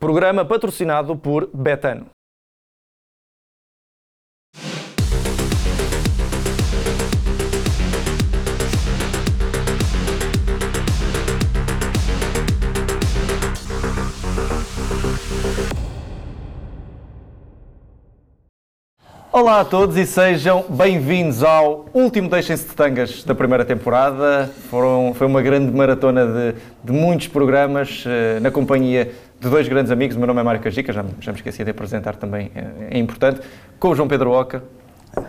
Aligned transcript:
Programa 0.00 0.46
patrocinado 0.46 1.14
por 1.14 1.50
Betano. 1.52 2.06
Olá 19.30 19.60
a 19.60 19.64
todos 19.64 19.96
e 19.96 20.06
sejam 20.06 20.64
bem-vindos 20.68 21.44
ao 21.44 21.86
último 21.94 22.28
Deixem-se 22.28 22.68
de 22.68 22.74
Tangas 22.74 23.22
da 23.22 23.34
primeira 23.34 23.64
temporada. 23.64 24.50
Foram, 24.70 25.12
foi 25.14 25.26
uma 25.26 25.40
grande 25.40 25.70
maratona 25.70 26.26
de, 26.26 26.54
de 26.82 26.90
muitos 26.90 27.28
programas 27.28 28.04
uh, 28.06 28.40
na 28.40 28.50
companhia 28.50 29.12
de 29.40 29.48
dois 29.48 29.66
grandes 29.66 29.90
amigos. 29.90 30.16
O 30.16 30.18
meu 30.18 30.26
nome 30.26 30.40
é 30.40 30.42
Mário 30.42 30.60
Cajica, 30.60 30.92
já, 30.92 31.04
já 31.20 31.32
me 31.32 31.38
esqueci 31.38 31.64
de 31.64 31.70
apresentar 31.70 32.16
também, 32.16 32.50
é, 32.54 32.96
é 32.96 32.98
importante. 32.98 33.40
Com 33.78 33.88
o 33.88 33.94
João 33.94 34.06
Pedro 34.06 34.30
Oca, 34.30 34.62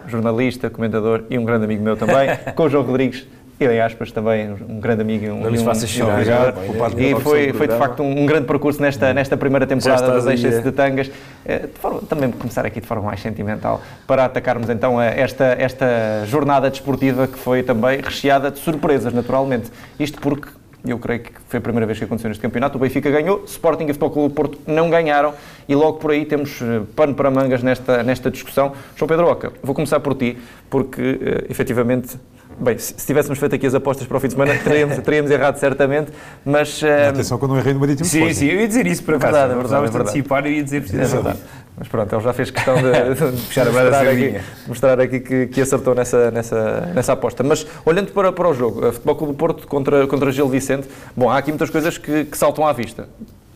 jornalista, 0.08 0.70
comentador 0.70 1.24
e 1.30 1.38
um 1.38 1.46
grande 1.46 1.66
amigo 1.66 1.82
meu 1.82 1.96
também. 1.96 2.30
com 2.54 2.64
o 2.64 2.70
João 2.70 2.84
Rodrigues, 2.84 3.26
ele 3.58 3.80
aspas 3.80 4.12
também, 4.12 4.52
um 4.68 4.80
grande 4.80 5.02
amigo 5.02 5.26
e 5.26 5.30
um, 5.30 5.40
não 5.40 5.54
e 5.54 5.60
um, 5.60 5.76
chorar, 5.88 6.54
E 6.98 7.16
foi, 7.22 7.54
foi 7.54 7.68
de 7.68 7.78
facto 7.78 8.02
um, 8.02 8.24
um 8.24 8.26
grande 8.26 8.48
percurso 8.48 8.82
nesta, 8.82 9.14
nesta 9.14 9.38
primeira 9.38 9.68
temporada 9.68 10.14
das 10.14 10.26
Deixa-se 10.26 10.62
de 10.62 10.72
Tangas. 10.72 11.12
Eh, 11.46 11.68
de 11.68 11.80
forma, 11.80 12.02
também 12.02 12.32
começar 12.32 12.66
aqui 12.66 12.82
de 12.82 12.88
forma 12.88 13.04
mais 13.04 13.22
sentimental 13.22 13.82
para 14.08 14.26
atacarmos 14.26 14.68
então 14.70 15.00
esta, 15.00 15.56
esta 15.60 16.26
jornada 16.26 16.70
desportiva 16.70 17.28
que 17.28 17.38
foi 17.38 17.62
também 17.62 18.02
recheada 18.02 18.50
de 18.50 18.58
surpresas, 18.58 19.14
naturalmente. 19.14 19.72
Isto 20.00 20.20
porque 20.20 20.50
eu 20.86 20.98
creio 20.98 21.22
que 21.22 21.32
foi 21.48 21.60
a 21.60 21.62
primeira 21.62 21.86
vez 21.86 21.98
que 22.00 22.06
aconteceu 22.06 22.28
neste 22.30 22.42
campeonato. 22.42 22.78
O 22.78 22.82
Benfica 22.82 23.10
ganhou, 23.10 23.44
Sporting 23.46 23.84
e 23.84 23.88
Futebol 23.88 24.10
Clube 24.12 24.36
Porto 24.36 24.58
não 24.66 24.90
ganharam 24.90 25.34
e 25.68 25.76
logo 25.76 26.00
por 26.00 26.12
aí 26.12 26.26
temos 26.26 26.60
eh, 26.62 26.82
pano 26.96 27.14
para 27.14 27.30
mangas 27.30 27.62
nesta, 27.62 28.02
nesta 28.04 28.32
discussão. 28.32 28.74
João 28.96 29.08
Pedro 29.08 29.28
Oca, 29.28 29.54
vou 29.62 29.76
começar 29.76 30.00
por 30.00 30.16
ti, 30.16 30.38
porque 30.70 31.02
uh, 31.02 31.52
efetivamente 31.52 32.18
Bem, 32.60 32.78
se, 32.78 32.94
tivéssemos 32.94 33.40
feito 33.40 33.56
aqui 33.56 33.66
as 33.66 33.74
apostas 33.74 34.06
para 34.06 34.18
o 34.18 34.20
fim 34.20 34.28
de 34.28 34.34
semana, 34.34 34.54
teríamos, 34.56 34.98
teríamos 35.02 35.32
errado 35.32 35.58
certamente, 35.58 36.12
mas... 36.46 36.82
Uh... 36.82 37.10
Atenção 37.10 37.38
que 37.40 37.44
eu 37.44 37.48
não 37.48 37.58
errei 37.58 37.74
no 37.74 37.80
Marítimo 37.80 38.06
Sim, 38.06 38.32
sim, 38.34 38.48
eu 38.48 38.62
ia 38.62 38.68
dizer 38.68 38.86
isso 38.86 39.04
para. 39.04 39.18
Verdade, 39.18 39.54
é 39.54 39.56
verdade. 39.56 39.76
É 39.76 39.80
verdade. 39.80 40.04
antecipar, 40.04 40.46
eu 40.46 40.52
ia 40.52 40.64
dizer 40.64 40.82
precisamente. 40.82 41.12
É 41.12 41.16
verdade. 41.16 41.40
Mas 41.78 41.88
pronto, 41.88 42.14
ele 42.14 42.22
já 42.22 42.34
fez 42.34 42.52
questão 42.52 42.76
de, 42.76 42.92
de 43.32 43.42
puxar 43.44 43.68
a 43.68 43.72
mostrar 43.72 44.08
aqui, 44.08 44.42
mostrar 44.68 45.00
aqui 45.00 45.20
que, 45.20 45.48
que, 45.48 45.62
acertou 45.62 45.96
nessa, 45.96 46.30
nessa, 46.32 46.92
nessa 46.94 47.14
aposta. 47.14 47.44
Mas 47.44 47.66
olhando 47.86 48.12
para, 48.12 48.32
para 48.32 48.48
o 48.48 48.54
jogo, 48.54 48.86
a 48.86 48.94
Futebol 48.94 49.16
Clube 49.16 49.34
do 49.34 49.38
Porto 49.38 49.68
contra, 49.68 50.06
contra 50.08 50.32
Gil 50.32 50.48
Vicente, 50.50 50.88
bom, 51.16 51.30
há 51.30 51.38
aqui 51.38 51.50
muitas 51.52 51.70
coisas 51.70 51.98
que, 51.98 52.26
que 52.26 52.38
saltam 52.38 52.68
à 52.68 52.74
vista. 52.74 53.08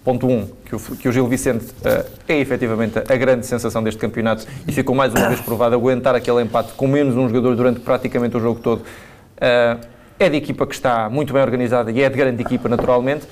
Ponto 0.03 0.27
1, 0.27 0.31
um, 0.31 0.47
que, 0.65 0.75
o, 0.75 0.79
que 0.79 1.09
o 1.09 1.11
Gil 1.11 1.27
Vicente 1.27 1.65
uh, 1.65 2.05
é 2.27 2.37
efetivamente 2.39 2.99
a 2.99 3.15
grande 3.15 3.45
sensação 3.45 3.83
deste 3.83 3.99
campeonato 3.99 4.45
e 4.67 4.71
ficou 4.71 4.95
mais 4.95 5.11
uma 5.13 5.27
vez 5.27 5.41
provado 5.41 5.73
aguentar 5.73 6.13
aquele 6.13 6.43
empate 6.43 6.73
com 6.73 6.87
menos 6.87 7.15
um 7.15 7.27
jogador 7.27 7.55
durante 7.55 7.79
praticamente 7.79 8.37
o 8.37 8.39
jogo 8.39 8.59
todo 8.59 8.83
Uh, 9.35 9.85
é 10.17 10.29
de 10.29 10.37
equipa 10.37 10.65
que 10.65 10.73
está 10.73 11.09
muito 11.09 11.33
bem 11.33 11.41
organizada 11.41 11.91
e 11.91 12.01
é 12.01 12.09
de 12.09 12.15
grande 12.15 12.41
equipa, 12.41 12.69
naturalmente. 12.69 13.27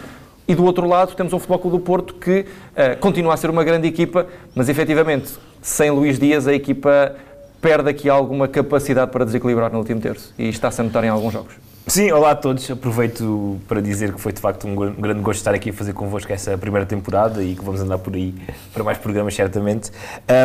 E 0.48 0.56
do 0.56 0.66
outro 0.66 0.88
lado 0.88 1.16
temos 1.16 1.32
um 1.32 1.40
Futebol 1.40 1.60
Clube 1.60 1.78
do 1.78 1.84
Porto 1.84 2.14
que 2.16 2.42
uh, 2.42 3.00
continua 3.00 3.34
a 3.34 3.38
ser 3.38 3.50
uma 3.50 3.64
grande 3.64 3.88
equipa, 3.88 4.28
mas 4.54 4.68
efetivamente, 4.68 5.32
sem 5.62 5.90
Luís 5.90 6.20
Dias, 6.20 6.48
a 6.48 6.54
equipa 6.54 7.16
perde 7.62 7.90
aqui 7.90 8.10
alguma 8.10 8.48
capacidade 8.48 9.10
para 9.10 9.24
desequilibrar 9.24 9.72
no 9.72 9.80
último 9.80 10.02
terço. 10.02 10.34
E 10.38 10.50
está-se 10.50 10.82
a 10.82 10.84
notar 10.84 11.04
em 11.06 11.08
alguns 11.08 11.32
jogos. 11.32 11.54
Sim, 11.88 12.12
olá 12.12 12.32
a 12.32 12.36
todos. 12.36 12.70
Aproveito 12.72 13.60
para 13.68 13.82
dizer 13.82 14.14
que 14.14 14.20
foi 14.20 14.32
de 14.32 14.40
facto 14.40 14.68
um 14.68 14.76
grande 14.76 15.22
gosto 15.22 15.40
estar 15.40 15.54
aqui 15.54 15.70
a 15.70 15.74
fazer 15.74 15.94
convosco 15.94 16.32
essa 16.32 16.58
primeira 16.58 16.86
temporada 16.86 17.44
e 17.44 17.56
que 17.56 17.64
vamos 17.64 17.82
andar 17.82 17.98
por 17.98 18.14
aí 18.16 18.34
para 18.74 18.84
mais 18.84 18.98
programas, 18.98 19.36
certamente. 19.36 19.92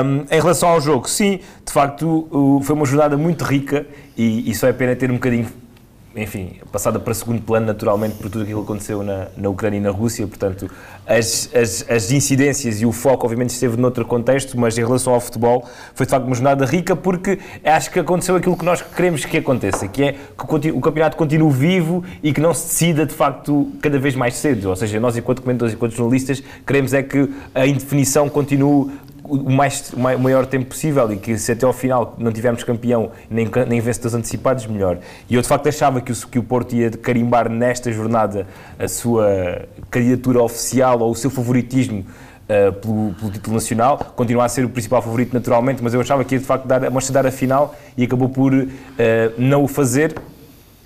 Um, 0.04 0.26
em 0.30 0.40
relação 0.40 0.68
ao 0.68 0.80
jogo, 0.80 1.08
sim, 1.08 1.40
de 1.64 1.72
facto 1.72 2.60
foi 2.62 2.74
uma 2.74 2.84
jornada 2.84 3.16
muito 3.16 3.44
rica 3.44 3.86
e, 4.16 4.50
e 4.50 4.54
só 4.54 4.66
é 4.66 4.72
pena 4.72 4.96
ter 4.96 5.10
um 5.10 5.14
bocadinho 5.14 5.46
enfim, 6.16 6.56
passada 6.72 6.98
para 6.98 7.12
segundo 7.14 7.40
plano 7.42 7.66
naturalmente 7.66 8.16
por 8.16 8.30
tudo 8.30 8.42
aquilo 8.42 8.60
que 8.60 8.64
aconteceu 8.64 9.02
na, 9.02 9.28
na 9.36 9.48
Ucrânia 9.48 9.78
e 9.78 9.80
na 9.80 9.90
Rússia, 9.90 10.26
portanto, 10.26 10.70
as, 11.06 11.50
as, 11.54 11.84
as, 11.88 12.10
incidências 12.10 12.80
e 12.80 12.86
o 12.86 12.92
foco 12.92 13.24
obviamente 13.24 13.50
esteve 13.50 13.76
noutro 13.76 14.04
contexto, 14.04 14.58
mas 14.58 14.76
em 14.76 14.84
relação 14.84 15.14
ao 15.14 15.20
futebol 15.20 15.68
foi 15.94 16.06
de 16.06 16.10
facto 16.10 16.26
uma 16.26 16.34
jornada 16.34 16.64
rica 16.64 16.96
porque 16.96 17.38
acho 17.62 17.90
que 17.90 17.98
aconteceu 17.98 18.36
aquilo 18.36 18.56
que 18.56 18.64
nós 18.64 18.82
queremos 18.82 19.24
que 19.24 19.36
aconteça, 19.36 19.86
que 19.86 20.02
é 20.02 20.12
que 20.12 20.70
o 20.70 20.80
campeonato 20.80 21.16
continue 21.16 21.52
vivo 21.52 22.02
e 22.22 22.32
que 22.32 22.40
não 22.40 22.54
se 22.54 22.66
decida 22.66 23.06
de 23.06 23.14
facto 23.14 23.70
cada 23.80 23.98
vez 23.98 24.14
mais 24.14 24.34
cedo, 24.34 24.70
ou 24.70 24.76
seja, 24.76 24.98
nós 24.98 25.16
enquanto 25.16 25.42
comentadores 25.42 25.74
enquanto 25.74 25.94
jornalistas 25.94 26.42
queremos 26.66 26.92
é 26.94 27.02
que 27.02 27.28
a 27.54 27.66
indefinição 27.66 28.28
continue 28.28 28.90
o, 29.28 29.50
mais, 29.50 29.92
o 29.92 30.18
maior 30.18 30.46
tempo 30.46 30.66
possível 30.66 31.12
e 31.12 31.16
que 31.16 31.36
se 31.38 31.52
até 31.52 31.66
ao 31.66 31.72
final 31.72 32.14
não 32.18 32.32
tivermos 32.32 32.64
campeão 32.64 33.10
nem, 33.30 33.48
nem 33.68 33.80
vencedores 33.80 34.14
antecipados, 34.14 34.66
melhor. 34.66 34.98
E 35.28 35.34
eu 35.34 35.42
de 35.42 35.48
facto 35.48 35.68
achava 35.68 36.00
que 36.00 36.12
o, 36.12 36.14
que 36.14 36.38
o 36.38 36.42
Porto 36.42 36.74
ia 36.74 36.90
carimbar 36.90 37.48
nesta 37.48 37.92
jornada 37.92 38.46
a 38.78 38.88
sua 38.88 39.62
candidatura 39.90 40.42
oficial 40.42 41.00
ou 41.00 41.10
o 41.10 41.14
seu 41.14 41.30
favoritismo 41.30 42.04
Uh, 42.48 42.72
pelo, 42.72 43.12
pelo, 43.12 43.30
título 43.30 43.54
nacional, 43.56 43.98
continua 44.16 44.46
a 44.46 44.48
ser 44.48 44.64
o 44.64 44.70
principal 44.70 45.02
favorito 45.02 45.34
naturalmente, 45.34 45.82
mas 45.84 45.92
eu 45.92 46.00
achava 46.00 46.24
que 46.24 46.34
ia 46.34 46.38
de 46.38 46.46
facto 46.46 46.64
dar, 46.66 46.90
mostrar 46.90 47.26
a 47.26 47.30
final 47.30 47.74
e 47.94 48.04
acabou 48.04 48.30
por 48.30 48.54
uh, 48.54 48.66
não 49.36 49.64
o 49.64 49.68
fazer 49.68 50.14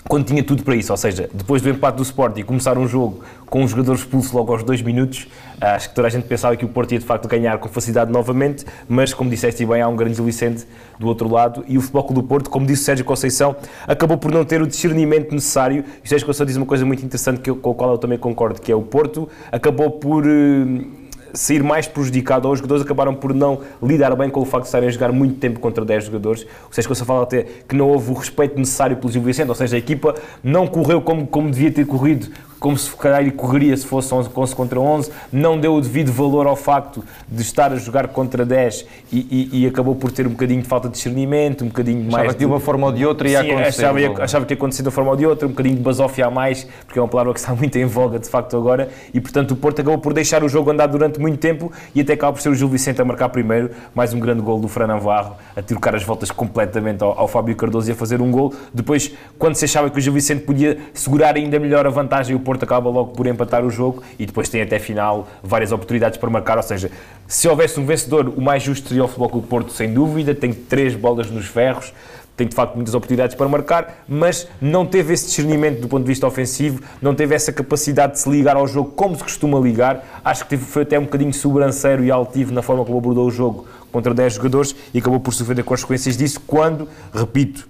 quando 0.09 0.27
tinha 0.27 0.43
tudo 0.43 0.63
para 0.63 0.75
isso, 0.75 0.93
ou 0.93 0.97
seja, 0.97 1.31
depois 1.33 1.63
do 1.63 1.71
empate 1.71 1.97
do 1.97 2.03
Sporting 2.03 2.43
começar 2.43 2.77
um 2.77 2.89
jogo 2.89 3.23
com 3.47 3.63
um 3.63 3.69
jogador 3.69 3.95
expulso 3.95 4.37
logo 4.37 4.53
aos 4.53 4.63
dois 4.63 4.83
minutos, 4.83 5.29
acho 5.61 5.91
que 5.91 5.95
toda 5.95 6.09
a 6.09 6.11
gente 6.11 6.27
pensava 6.27 6.57
que 6.57 6.65
o 6.65 6.69
Porto 6.69 6.93
ia 6.93 6.99
de 6.99 7.05
facto 7.05 7.29
ganhar 7.29 7.59
com 7.59 7.69
facilidade 7.69 8.11
novamente, 8.11 8.65
mas 8.89 9.15
como 9.15 9.31
disseste 9.31 9.65
bem, 9.65 9.81
há 9.81 9.89
um 9.89 9.95
grande 9.95 10.21
Vicente 10.21 10.67
do 10.99 11.07
outro 11.07 11.29
lado 11.29 11.65
e 11.69 11.79
o 11.79 11.81
Futebol 11.81 12.13
do 12.13 12.23
Porto, 12.23 12.51
como 12.51 12.67
disse 12.67 12.83
o 12.83 12.85
Sérgio 12.85 13.05
Conceição, 13.05 13.55
acabou 13.87 14.19
por 14.19 14.33
não 14.33 14.45
ter 14.45 14.61
o 14.61 14.67
discernimento 14.67 15.33
necessário. 15.33 15.85
E 16.03 16.07
o 16.07 16.09
Sérgio 16.09 16.27
Conceição 16.27 16.47
diz 16.47 16.57
uma 16.57 16.67
coisa 16.67 16.85
muito 16.85 17.05
interessante 17.05 17.41
que 17.41 17.51
eu, 17.51 17.57
com 17.57 17.71
a 17.71 17.75
qual 17.75 17.91
eu 17.93 17.99
também 17.99 18.19
concordo, 18.19 18.61
que 18.61 18.73
é 18.73 18.75
o 18.75 18.83
Porto 18.83 19.29
acabou 19.51 19.91
por... 19.91 20.27
Uh, 20.27 21.02
sair 21.33 21.63
mais 21.63 21.87
prejudicado, 21.87 22.47
ou 22.47 22.55
os 22.55 22.59
jogadores 22.59 22.83
acabaram 22.83 23.15
por 23.15 23.35
não 23.35 23.61
lidar 23.83 24.15
bem 24.17 24.31
com 24.31 24.41
o 24.41 24.45
facto 24.45 24.65
de 24.65 24.69
estarem 24.69 24.89
a 24.89 24.93
jogar 24.93 25.13
muito 25.13 25.39
tempo 25.39 25.61
contra 25.61 25.85
10 25.85 26.05
jogadores. 26.05 26.47
O 26.71 26.75
Sérgio 26.75 26.89
Costa 26.89 27.05
fala 27.05 27.23
até 27.23 27.47
que 27.69 27.75
não 27.75 27.89
houve 27.89 28.11
o 28.11 28.15
respeito 28.15 28.59
necessário 28.59 28.97
pelo 28.97 29.13
Gil 29.13 29.23
Vicente, 29.23 29.49
ou 29.49 29.55
seja, 29.55 29.77
a 29.77 29.79
equipa 29.79 30.15
não 30.43 30.67
correu 30.67 31.01
como, 31.01 31.27
como 31.27 31.51
devia 31.51 31.71
ter 31.71 31.87
corrido 31.87 32.29
como 32.63 32.79
se 32.79 32.95
calhar 32.95 33.29
correria 33.33 33.77
se 33.77 33.85
fosse 33.85 34.15
11, 34.15 34.31
11 34.35 34.55
contra 34.55 34.79
11, 34.79 35.11
não 35.33 35.59
deu 35.59 35.75
o 35.75 35.81
devido 35.81 36.13
valor 36.13 36.47
ao 36.47 36.55
facto 36.55 37.05
de 37.29 37.43
estar 37.43 37.73
a 37.73 37.77
jogar 37.77 38.07
contra 38.07 38.47
10 38.47 38.87
e, 39.13 39.51
e, 39.53 39.63
e 39.63 39.67
acabou 39.67 39.97
por 39.97 40.13
ter 40.13 40.29
um 40.29 40.31
bocadinho 40.31 40.63
de 40.63 40.69
falta 40.69 40.87
de 40.89 40.95
discernimento, 40.95 41.65
um 41.65 41.67
bocadinho 41.67 42.03
achava 42.03 42.11
mais... 42.13 42.23
Achava 42.23 42.35
que 42.35 42.39
de 42.39 42.47
uma 42.47 42.61
forma 42.61 42.87
ou 42.87 42.93
de 42.93 43.05
outra 43.05 43.29
ia 43.29 43.43
Sim, 43.43 43.51
acontecer. 43.51 43.85
Achava, 43.85 44.01
ia, 44.01 44.13
achava 44.13 44.45
que 44.47 44.53
ia 44.53 44.57
acontecer 44.57 44.83
de 44.83 44.89
uma 44.89 44.93
forma 44.93 45.11
ou 45.11 45.17
de 45.17 45.27
outra, 45.27 45.49
um 45.49 45.51
bocadinho 45.51 45.75
de 45.75 45.83
basófia 45.83 46.25
a 46.25 46.31
mais, 46.31 46.65
porque 46.87 47.01
é 47.01 47.03
uma 47.03 47.09
palavra 47.09 47.33
que 47.33 47.41
está 47.41 47.53
muito 47.53 47.77
em 47.77 47.85
voga 47.85 48.21
de 48.21 48.29
facto 48.29 48.57
agora, 48.57 48.89
e 49.13 49.21
portanto 49.21 49.51
o 49.51 49.57
Porto 49.57 49.81
acabou 49.81 49.99
por 49.99 50.15
deixar 50.15 50.45
o 50.45 50.49
jogo 50.49 50.71
andar 50.71 50.87
durante 50.87 51.19
muito 51.19 51.39
tempo 51.39 51.73
e 51.93 52.01
até 52.01 52.13
acaba 52.13 52.33
por 52.33 52.41
ser 52.41 52.51
o 52.51 52.55
Gil 52.55 52.69
Vicente 52.69 53.03
a 53.03 53.05
marcar 53.05 53.29
primeiro, 53.31 53.73
mais 53.93 54.15
um 54.15 54.21
grande 54.21 54.41
gol 54.41 54.61
do 54.61 54.69
Fran 54.69 54.87
Navarro, 54.87 55.35
a 55.57 55.63
trocar 55.63 55.97
as 55.97 56.05
voltas 56.05 56.31
completamente 56.31 57.03
ao, 57.03 57.19
ao 57.19 57.27
Fábio 57.27 57.57
Cardoso 57.57 57.91
e 57.91 57.93
a 57.93 57.97
fazer 57.97 58.23
um 58.23 58.31
gol. 58.31 58.55
Depois, 58.73 59.11
quando 59.37 59.57
se 59.57 59.65
achava 59.65 59.91
que 59.91 59.99
o 59.99 60.01
Gil 60.01 60.13
Vicente 60.13 60.45
podia 60.45 60.79
segurar 60.95 61.35
ainda 61.35 61.59
melhor 61.59 61.89
a 61.89 61.91
vantagem, 61.91 62.37
o 62.37 62.39
Porto 62.52 62.52
acaba 62.61 62.91
logo 62.91 63.13
por 63.13 63.27
empatar 63.27 63.65
o 63.65 63.71
jogo 63.71 64.03
e 64.19 64.27
depois 64.27 64.49
tem 64.49 64.63
até 64.63 64.79
final 64.79 65.29
várias 65.43 65.73
oportunidades 65.73 66.19
para 66.19 66.29
marcar. 66.29 66.57
Ou 66.57 66.63
seja, 66.63 66.91
se 67.27 67.49
houvesse 67.49 67.79
um 67.79 67.87
vencedor, 67.87 68.29
o 68.37 68.41
mais 68.41 68.63
justo 68.63 68.89
seria 68.89 69.05
o 69.05 69.09
Futebol 69.09 69.29
Clube 69.29 69.47
Porto, 69.47 69.73
sem 69.73 69.93
dúvida. 69.93 70.35
Tem 70.35 70.53
três 70.53 70.95
bolas 70.95 71.31
nos 71.31 71.47
ferros, 71.47 71.93
tem 72.37 72.47
de 72.47 72.55
facto 72.55 72.75
muitas 72.75 72.95
oportunidades 72.95 73.37
para 73.37 73.49
marcar, 73.49 74.05
mas 74.09 74.49
não 74.61 74.87
teve 74.87 75.13
esse 75.13 75.27
discernimento 75.27 75.81
do 75.81 75.89
ponto 75.89 76.03
de 76.03 76.09
vista 76.09 76.27
ofensivo, 76.27 76.83
não 77.01 77.15
teve 77.15 77.35
essa 77.35 77.53
capacidade 77.53 78.15
de 78.15 78.21
se 78.21 78.31
ligar 78.31 78.57
ao 78.57 78.67
jogo 78.67 78.91
como 78.93 79.17
se 79.17 79.23
costuma 79.23 79.59
ligar. 79.59 80.21
Acho 80.25 80.47
que 80.47 80.57
foi 80.57 80.83
até 80.83 80.99
um 80.99 81.05
bocadinho 81.05 81.33
sobranceiro 81.33 82.05
e 82.05 82.11
altivo 82.11 82.53
na 82.53 82.63
forma 82.63 82.85
como 82.85 82.99
abordou 82.99 83.27
o 83.27 83.31
jogo 83.31 83.67
contra 83.91 84.15
10 84.15 84.35
jogadores 84.35 84.75
e 84.93 84.99
acabou 84.99 85.21
por 85.21 85.33
sofrer 85.35 85.61
as 85.61 85.67
consequências 85.67 86.17
disso 86.17 86.41
quando, 86.47 86.89
repito, 87.13 87.69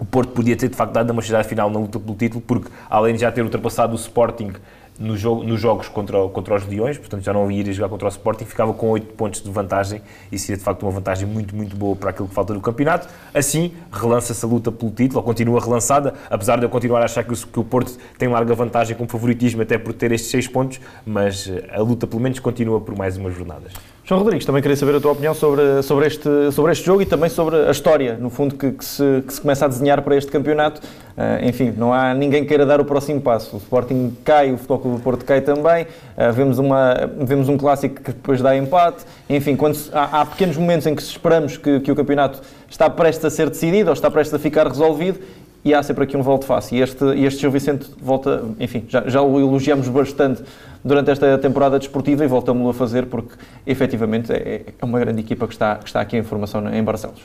o 0.00 0.04
Porto 0.04 0.32
podia 0.32 0.56
ter 0.56 0.68
de 0.68 0.76
facto 0.76 0.92
dado 0.92 1.10
uma 1.10 1.22
chegada 1.22 1.44
final 1.44 1.70
na 1.70 1.78
luta 1.78 2.00
pelo 2.00 2.16
título, 2.16 2.40
porque 2.40 2.70
além 2.88 3.14
de 3.14 3.20
já 3.20 3.30
ter 3.30 3.42
ultrapassado 3.42 3.92
o 3.92 3.96
Sporting 3.96 4.52
no 4.98 5.16
jogo, 5.16 5.42
nos 5.44 5.58
jogos 5.58 5.88
contra, 5.88 6.28
contra 6.28 6.54
os 6.54 6.66
Leões, 6.66 6.98
portanto 6.98 7.22
já 7.22 7.32
não 7.32 7.50
ia 7.50 7.72
jogar 7.72 7.88
contra 7.88 8.06
o 8.06 8.10
Sporting, 8.10 8.44
ficava 8.44 8.74
com 8.74 8.90
8 8.90 9.14
pontos 9.14 9.42
de 9.42 9.50
vantagem 9.50 10.02
e 10.30 10.38
seria 10.38 10.58
de 10.58 10.62
facto 10.62 10.82
uma 10.82 10.90
vantagem 10.92 11.26
muito, 11.26 11.56
muito 11.56 11.74
boa 11.74 11.96
para 11.96 12.10
aquilo 12.10 12.28
que 12.28 12.34
falta 12.34 12.52
do 12.52 12.60
campeonato. 12.60 13.08
Assim, 13.32 13.72
relança-se 13.90 14.44
a 14.44 14.48
luta 14.48 14.70
pelo 14.70 14.90
título, 14.90 15.20
ou 15.20 15.24
continua 15.24 15.58
relançada, 15.58 16.14
apesar 16.28 16.58
de 16.58 16.64
eu 16.64 16.68
continuar 16.68 17.00
a 17.00 17.04
achar 17.06 17.24
que 17.24 17.32
o, 17.32 17.36
que 17.36 17.60
o 17.60 17.64
Porto 17.64 17.96
tem 18.18 18.28
larga 18.28 18.54
vantagem 18.54 18.94
com 18.94 19.08
favoritismo 19.08 19.62
até 19.62 19.78
por 19.78 19.94
ter 19.94 20.12
estes 20.12 20.30
6 20.30 20.48
pontos, 20.48 20.80
mas 21.06 21.48
eh, 21.48 21.70
a 21.72 21.80
luta 21.80 22.06
pelo 22.06 22.20
menos 22.20 22.38
continua 22.38 22.80
por 22.80 22.96
mais 22.96 23.16
umas 23.16 23.34
jornadas. 23.34 23.72
João 24.10 24.22
Rodrigues, 24.22 24.44
também 24.44 24.60
queria 24.60 24.76
saber 24.76 24.96
a 24.96 25.00
tua 25.00 25.12
opinião 25.12 25.32
sobre, 25.32 25.84
sobre, 25.84 26.08
este, 26.08 26.50
sobre 26.50 26.72
este 26.72 26.84
jogo 26.84 27.00
e 27.00 27.06
também 27.06 27.30
sobre 27.30 27.54
a 27.54 27.70
história, 27.70 28.18
no 28.18 28.28
fundo, 28.28 28.56
que, 28.56 28.72
que, 28.72 28.84
se, 28.84 29.22
que 29.24 29.32
se 29.32 29.40
começa 29.40 29.66
a 29.66 29.68
desenhar 29.68 30.02
para 30.02 30.16
este 30.16 30.32
campeonato. 30.32 30.80
Uh, 31.16 31.48
enfim, 31.48 31.72
não 31.76 31.94
há 31.94 32.12
ninguém 32.12 32.44
queira 32.44 32.66
dar 32.66 32.80
o 32.80 32.84
próximo 32.84 33.20
passo. 33.20 33.54
O 33.54 33.58
Sporting 33.60 34.16
cai, 34.24 34.52
o 34.52 34.56
Futebol 34.56 34.78
Clube 34.80 34.96
do 34.96 35.02
Porto 35.04 35.24
cai 35.24 35.40
também. 35.40 35.84
Uh, 35.84 36.32
vemos, 36.34 36.58
uma, 36.58 37.08
vemos 37.18 37.48
um 37.48 37.56
clássico 37.56 38.02
que 38.02 38.10
depois 38.10 38.42
dá 38.42 38.56
empate. 38.56 39.04
Enfim, 39.28 39.54
quando 39.54 39.76
se, 39.76 39.88
há, 39.92 40.22
há, 40.22 40.26
pequenos 40.26 40.56
momentos 40.56 40.88
em 40.88 40.94
que 40.96 41.02
esperamos 41.02 41.56
que, 41.56 41.78
que 41.78 41.92
o 41.92 41.94
campeonato 41.94 42.40
está 42.68 42.90
prestes 42.90 43.24
a 43.24 43.30
ser 43.30 43.48
decidido 43.48 43.90
ou 43.90 43.94
está 43.94 44.10
prestes 44.10 44.34
a 44.34 44.40
ficar 44.40 44.66
resolvido 44.66 45.20
e 45.64 45.74
há 45.74 45.82
sempre 45.82 46.04
aqui 46.04 46.16
um 46.16 46.22
volte 46.22 46.46
face. 46.46 46.74
E 46.74 46.80
este, 46.80 47.04
este 47.24 47.42
Gil 47.42 47.50
Vicente 47.50 47.86
volta, 48.00 48.42
enfim, 48.58 48.84
já, 48.88 49.04
já 49.06 49.22
o 49.22 49.38
elogiamos 49.38 49.88
bastante 49.88 50.42
durante 50.84 51.10
esta 51.10 51.38
temporada 51.38 51.78
desportiva 51.78 52.24
e 52.24 52.26
voltamos-lo 52.28 52.70
a 52.70 52.74
fazer 52.74 53.06
porque 53.06 53.34
efetivamente 53.66 54.32
é, 54.32 54.64
é 54.78 54.84
uma 54.84 54.98
grande 54.98 55.20
equipa 55.20 55.46
que 55.46 55.52
está, 55.52 55.76
que 55.76 55.86
está 55.86 56.00
aqui 56.00 56.16
em 56.16 56.22
formação 56.22 56.66
em 56.72 56.82
Barcelos. 56.82 57.20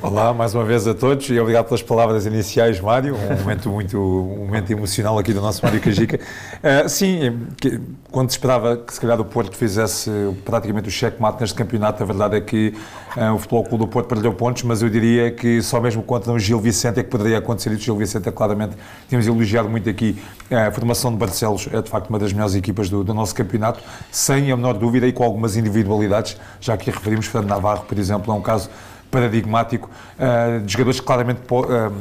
Olá, 0.00 0.32
mais 0.32 0.54
uma 0.54 0.64
vez 0.64 0.86
a 0.86 0.94
todos 0.94 1.28
e 1.30 1.38
obrigado 1.38 1.66
pelas 1.66 1.82
palavras 1.82 2.26
iniciais, 2.26 2.80
Mário. 2.80 3.16
Um 3.16 3.36
momento 3.40 3.68
muito 3.70 3.98
um 3.98 4.46
momento 4.46 4.70
emocional 4.70 5.18
aqui 5.18 5.32
do 5.32 5.40
nosso 5.40 5.64
Mário 5.64 5.80
Cajica. 5.80 6.18
Uh, 6.56 6.88
sim, 6.88 7.46
que, 7.56 7.80
quando 8.10 8.30
se 8.30 8.36
esperava 8.36 8.76
que 8.76 8.92
se 8.92 9.00
calhar 9.00 9.20
o 9.20 9.24
Porto 9.24 9.56
fizesse 9.56 10.10
praticamente 10.44 10.88
o 10.88 10.90
cheque-mate 10.90 11.40
neste 11.40 11.54
campeonato, 11.54 12.02
a 12.02 12.06
verdade 12.06 12.36
é 12.36 12.40
que 12.40 12.74
uh, 13.16 13.34
o 13.34 13.38
Futebol 13.38 13.64
Clube 13.64 13.84
do 13.84 13.88
Porto 13.88 14.06
perdeu 14.06 14.32
pontos, 14.32 14.62
mas 14.62 14.82
eu 14.82 14.88
diria 14.88 15.30
que 15.30 15.62
só 15.62 15.80
mesmo 15.80 16.02
contra 16.02 16.32
o 16.32 16.38
Gil 16.38 16.60
Vicente 16.60 17.00
é 17.00 17.02
que 17.02 17.10
poderia 17.10 17.38
acontecer 17.38 17.70
isso. 17.70 17.82
O 17.82 17.84
Gil 17.84 17.96
Vicente 17.96 18.28
é 18.28 18.32
claramente, 18.32 18.76
temos 19.08 19.26
elogiado 19.26 19.68
muito 19.68 19.88
aqui 19.88 20.20
a 20.50 20.70
formação 20.70 21.10
de 21.10 21.16
Barcelos, 21.16 21.68
é 21.72 21.80
de 21.80 21.90
facto 21.90 22.08
uma 22.08 22.18
das 22.18 22.32
melhores 22.32 22.54
equipas 22.54 22.88
do, 22.88 23.02
do, 23.02 23.14
nosso 23.14 23.34
campeonato, 23.34 23.80
sem 24.10 24.50
a 24.50 24.56
menor 24.56 24.74
dúvida 24.74 25.06
e 25.06 25.12
com 25.12 25.24
algumas 25.24 25.56
individualidades, 25.56 26.36
já 26.60 26.76
que 26.76 26.90
referimos 26.90 27.26
Fernando 27.26 27.50
Navarro, 27.50 27.84
por 27.84 27.98
exemplo, 27.98 28.32
é 28.32 28.36
um 28.36 28.42
caso 28.42 28.70
paradigmático 29.10 29.90
uh, 30.18 30.60
de 30.60 30.72
jogadores 30.72 31.00
que 31.00 31.06
claramente 31.06 31.40
uh, 31.50 31.92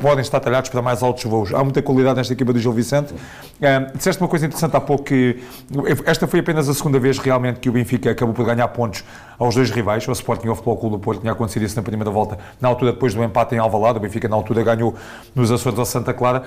podem 0.00 0.20
estar 0.20 0.40
talhados 0.40 0.70
para 0.70 0.80
mais 0.80 1.02
altos 1.02 1.24
voos. 1.24 1.52
Há 1.52 1.62
muita 1.62 1.82
qualidade 1.82 2.16
nesta 2.16 2.32
equipa 2.32 2.52
do 2.52 2.58
Gil 2.58 2.72
Vicente. 2.72 3.12
Uh, 3.12 3.96
disseste 3.96 4.20
uma 4.22 4.28
coisa 4.28 4.46
interessante 4.46 4.76
há 4.76 4.80
pouco 4.80 5.04
que 5.04 5.42
esta 6.06 6.26
foi 6.26 6.40
apenas 6.40 6.68
a 6.68 6.74
segunda 6.74 6.98
vez 6.98 7.18
realmente 7.18 7.60
que 7.60 7.68
o 7.68 7.72
Benfica 7.72 8.10
acabou 8.10 8.34
por 8.34 8.46
ganhar 8.46 8.66
pontos 8.68 9.04
aos 9.38 9.54
dois 9.54 9.70
rivais, 9.70 10.06
o 10.08 10.12
Sporting 10.12 10.46
e 10.46 10.50
o 10.50 10.54
Futebol 10.54 10.76
Clube 10.76 10.96
do 10.96 11.00
Porto, 11.00 11.20
tinha 11.20 11.32
acontecido 11.32 11.64
isso 11.64 11.76
na 11.76 11.82
primeira 11.82 12.10
volta, 12.10 12.38
na 12.60 12.68
altura 12.68 12.92
depois 12.92 13.14
do 13.14 13.22
empate 13.22 13.54
em 13.54 13.58
Alvalade, 13.58 13.98
o 13.98 14.00
Benfica 14.00 14.28
na 14.28 14.36
altura 14.36 14.62
ganhou 14.62 14.94
nos 15.34 15.50
Açores 15.50 15.78
ao 15.78 15.84
Santa 15.84 16.14
Clara, 16.14 16.44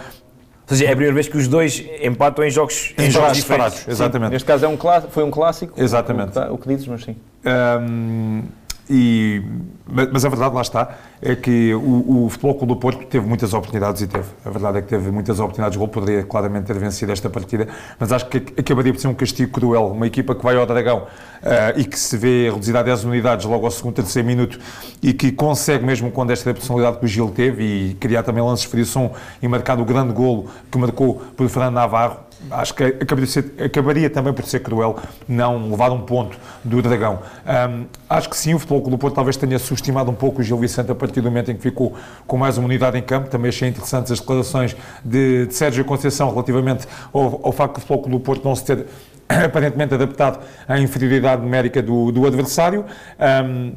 ou 0.68 0.76
seja, 0.76 0.86
é 0.86 0.88
a 0.88 0.92
primeira 0.92 1.14
vez 1.14 1.28
que 1.28 1.38
os 1.38 1.48
dois 1.48 1.84
empatam 2.02 2.44
em 2.44 2.50
jogos, 2.50 2.94
em, 2.98 3.06
em 3.06 3.12
jogos 3.12 3.38
diferentes. 3.38 3.88
Exatamente. 3.88 4.30
Sim. 4.30 4.34
Neste 4.34 4.48
caso 4.48 4.66
é 4.66 4.68
um 4.68 4.78
foi 5.10 5.24
um 5.24 5.30
clássico. 5.30 5.80
Exatamente. 5.80 6.30
O 6.30 6.32
que, 6.32 6.40
tá, 6.40 6.52
o 6.52 6.58
que 6.58 6.68
dizes, 6.70 6.88
mas 6.88 7.04
sim. 7.04 7.16
Um, 7.46 8.44
e, 8.90 9.42
mas 9.88 10.24
a 10.24 10.30
verdade, 10.30 10.54
lá 10.54 10.62
está, 10.62 10.96
é 11.22 11.36
que 11.36 11.74
o, 11.74 12.26
o 12.26 12.30
Futebol 12.30 12.56
Clube 12.56 12.74
do 12.74 12.80
Porto 12.80 13.06
teve 13.08 13.26
muitas 13.26 13.54
oportunidades 13.54 14.02
e 14.02 14.08
teve. 14.08 14.28
A 14.44 14.50
verdade 14.50 14.78
é 14.78 14.82
que 14.82 14.88
teve 14.88 15.10
muitas 15.10 15.40
oportunidades 15.40 15.74
de 15.74 15.80
gol, 15.80 15.88
poderia 15.88 16.24
claramente 16.24 16.66
ter 16.66 16.78
vencido 16.78 17.12
esta 17.12 17.30
partida, 17.30 17.68
mas 18.00 18.12
acho 18.12 18.28
que 18.28 18.38
acabaria 18.60 18.94
por 18.94 19.00
ser 19.00 19.08
um 19.08 19.14
castigo 19.14 19.52
cruel. 19.52 19.88
Uma 19.88 20.06
equipa 20.06 20.36
que 20.36 20.44
vai 20.44 20.56
ao 20.56 20.66
Dragão 20.66 21.00
uh, 21.04 21.80
e 21.80 21.86
que 21.86 21.98
se 21.98 22.16
vê 22.16 22.50
reduzida 22.50 22.80
a 22.80 22.84
10 22.84 23.06
unidades 23.06 23.46
logo 23.46 23.66
ao 23.66 23.72
segundo, 23.72 23.96
terceiro 23.96 24.28
minuto 24.28 24.60
e 25.02 25.14
que 25.14 25.32
consegue, 25.32 25.84
mesmo 25.84 26.12
com 26.12 26.30
esta 26.32 26.54
personalidade 26.54 27.00
que 27.00 27.06
o 27.06 27.08
Gil 27.08 27.32
teve 27.32 27.64
e 27.64 27.94
criar 27.96 28.22
também 28.24 28.44
lances 28.44 28.66
frição 28.66 29.12
e 29.42 29.48
marcar 29.48 29.80
o 29.80 29.86
grande 29.86 30.14
golo 30.14 30.48
que 30.72 30.78
marcou 30.78 31.22
por 31.36 31.50
Fernando 31.50 31.76
Navarro, 31.76 32.20
acho 32.52 32.74
que 32.74 32.84
acabaria, 32.84 33.28
ser, 33.28 33.54
acabaria, 33.64 34.10
também 34.10 34.34
por 34.34 34.46
ser 34.46 34.60
cruel 34.60 34.98
não 35.28 35.70
levar 35.70 35.92
um 35.92 36.02
ponto 36.02 36.38
do 36.64 36.82
Dragão. 36.82 37.20
Um, 37.46 37.86
acho 38.10 38.30
que 38.30 38.38
sim, 38.38 38.54
o 38.54 38.60
Futebol 38.60 38.82
Clube 38.82 38.98
do 38.98 39.00
Porto 39.00 39.16
talvez 39.16 39.38
tenha 39.38 39.58
subestimado 39.60 40.10
um 40.12 40.16
pouco 40.16 40.42
o 40.42 40.44
Gil 40.44 40.58
Vicente 40.58 40.92
a 40.92 40.96
partir 40.96 41.22
do 41.22 41.30
momento 41.30 41.52
em 41.52 41.56
que 41.56 41.62
ficou 41.62 41.96
com 42.28 42.38
mais 42.38 42.58
uma 42.58 42.66
unidade 42.66 42.98
em 42.98 43.02
campo. 43.02 43.30
Também 43.30 43.50
achei 43.50 43.68
interessantes 43.68 44.12
as 44.12 44.20
declarações 44.20 44.76
de, 45.04 45.48
de 45.48 45.54
Sérgio 45.54 45.84
Conceição 45.86 46.30
relativamente 46.30 46.88
ao, 47.14 47.42
ao 47.44 47.52
facto 47.52 47.76
do 47.76 47.82
Futebol 47.82 48.04
Clube 48.04 48.18
do 48.18 48.24
Porto 48.24 48.44
não 48.46 48.56
se 48.56 48.66
ter 48.66 48.86
aparentemente 49.28 49.94
adaptado 49.94 50.40
à 50.68 50.80
inferioridade 50.80 51.42
numérica 51.42 51.82
do, 51.82 52.12
do 52.12 52.26
adversário. 52.26 52.86
Um, 53.20 53.74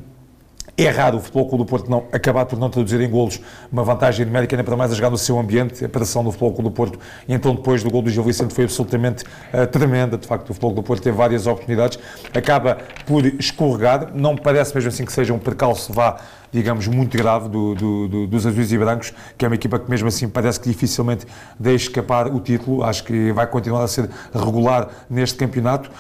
é 0.85 0.91
raro 0.91 1.19
o 1.19 1.21
Futebol 1.21 1.49
Clube 1.49 1.65
do 1.65 1.69
Porto 1.69 1.91
não, 1.91 2.05
acabar 2.13 2.47
por 2.47 2.59
não 2.59 2.71
traduzir 2.71 3.01
em 3.01 3.11
golos 3.11 3.41
uma 3.71 3.83
vantagem 3.83 4.25
numérica, 4.25 4.55
nem 4.55 4.65
para 4.65 4.77
mais 4.77 4.93
a 4.93 4.95
jogar 4.95 5.11
no 5.11 5.19
seu 5.19 5.39
ambiente. 5.39 5.85
A 5.85 5.89
pressão 5.89 6.23
do 6.23 6.31
Futebol 6.31 6.53
Clube 6.53 6.71
do 6.71 6.75
Porto, 6.75 6.99
e 7.27 7.35
então 7.35 7.55
depois 7.55 7.83
do 7.83 7.91
gol 7.91 8.01
do 8.01 8.09
Gil 8.09 8.23
Vicente, 8.23 8.55
foi 8.55 8.65
absolutamente 8.65 9.25
uh, 9.53 9.67
tremenda. 9.67 10.17
De 10.17 10.27
facto, 10.27 10.51
o 10.51 10.55
Futebol 10.55 10.71
Clube 10.71 10.85
do 10.85 10.87
Porto 10.87 11.03
teve 11.03 11.17
várias 11.17 11.47
oportunidades, 11.47 11.99
acaba 12.33 12.79
por 13.07 13.27
escorregar. 13.27 14.13
Não 14.15 14.37
parece 14.37 14.75
mesmo 14.75 14.89
assim 14.89 15.05
que 15.05 15.13
seja 15.13 15.35
um 15.35 15.39
percalço 15.39 15.93
vá 15.93 16.19
digamos, 16.53 16.87
muito 16.87 17.17
grave 17.17 17.49
do, 17.49 17.75
do, 17.75 18.09
do, 18.09 18.27
dos 18.27 18.47
azuis 18.47 18.73
e 18.73 18.79
brancos, 18.79 19.13
que 19.37 19.45
é 19.45 19.49
uma 19.49 19.55
equipa 19.55 19.79
que 19.79 19.91
mesmo 19.91 20.09
assim 20.09 20.29
parece 20.29 20.59
que 20.61 20.69
dificilmente 20.69 21.27
deixe 21.59 21.89
escapar 21.89 22.29
o 22.29 22.41
título. 22.41 22.83
Acho 22.83 23.05
que 23.05 23.33
vai 23.33 23.47
continuar 23.47 23.85
a 23.85 23.89
ser 23.89 24.09
regular 24.35 24.89
neste 25.09 25.37
campeonato. 25.37 25.91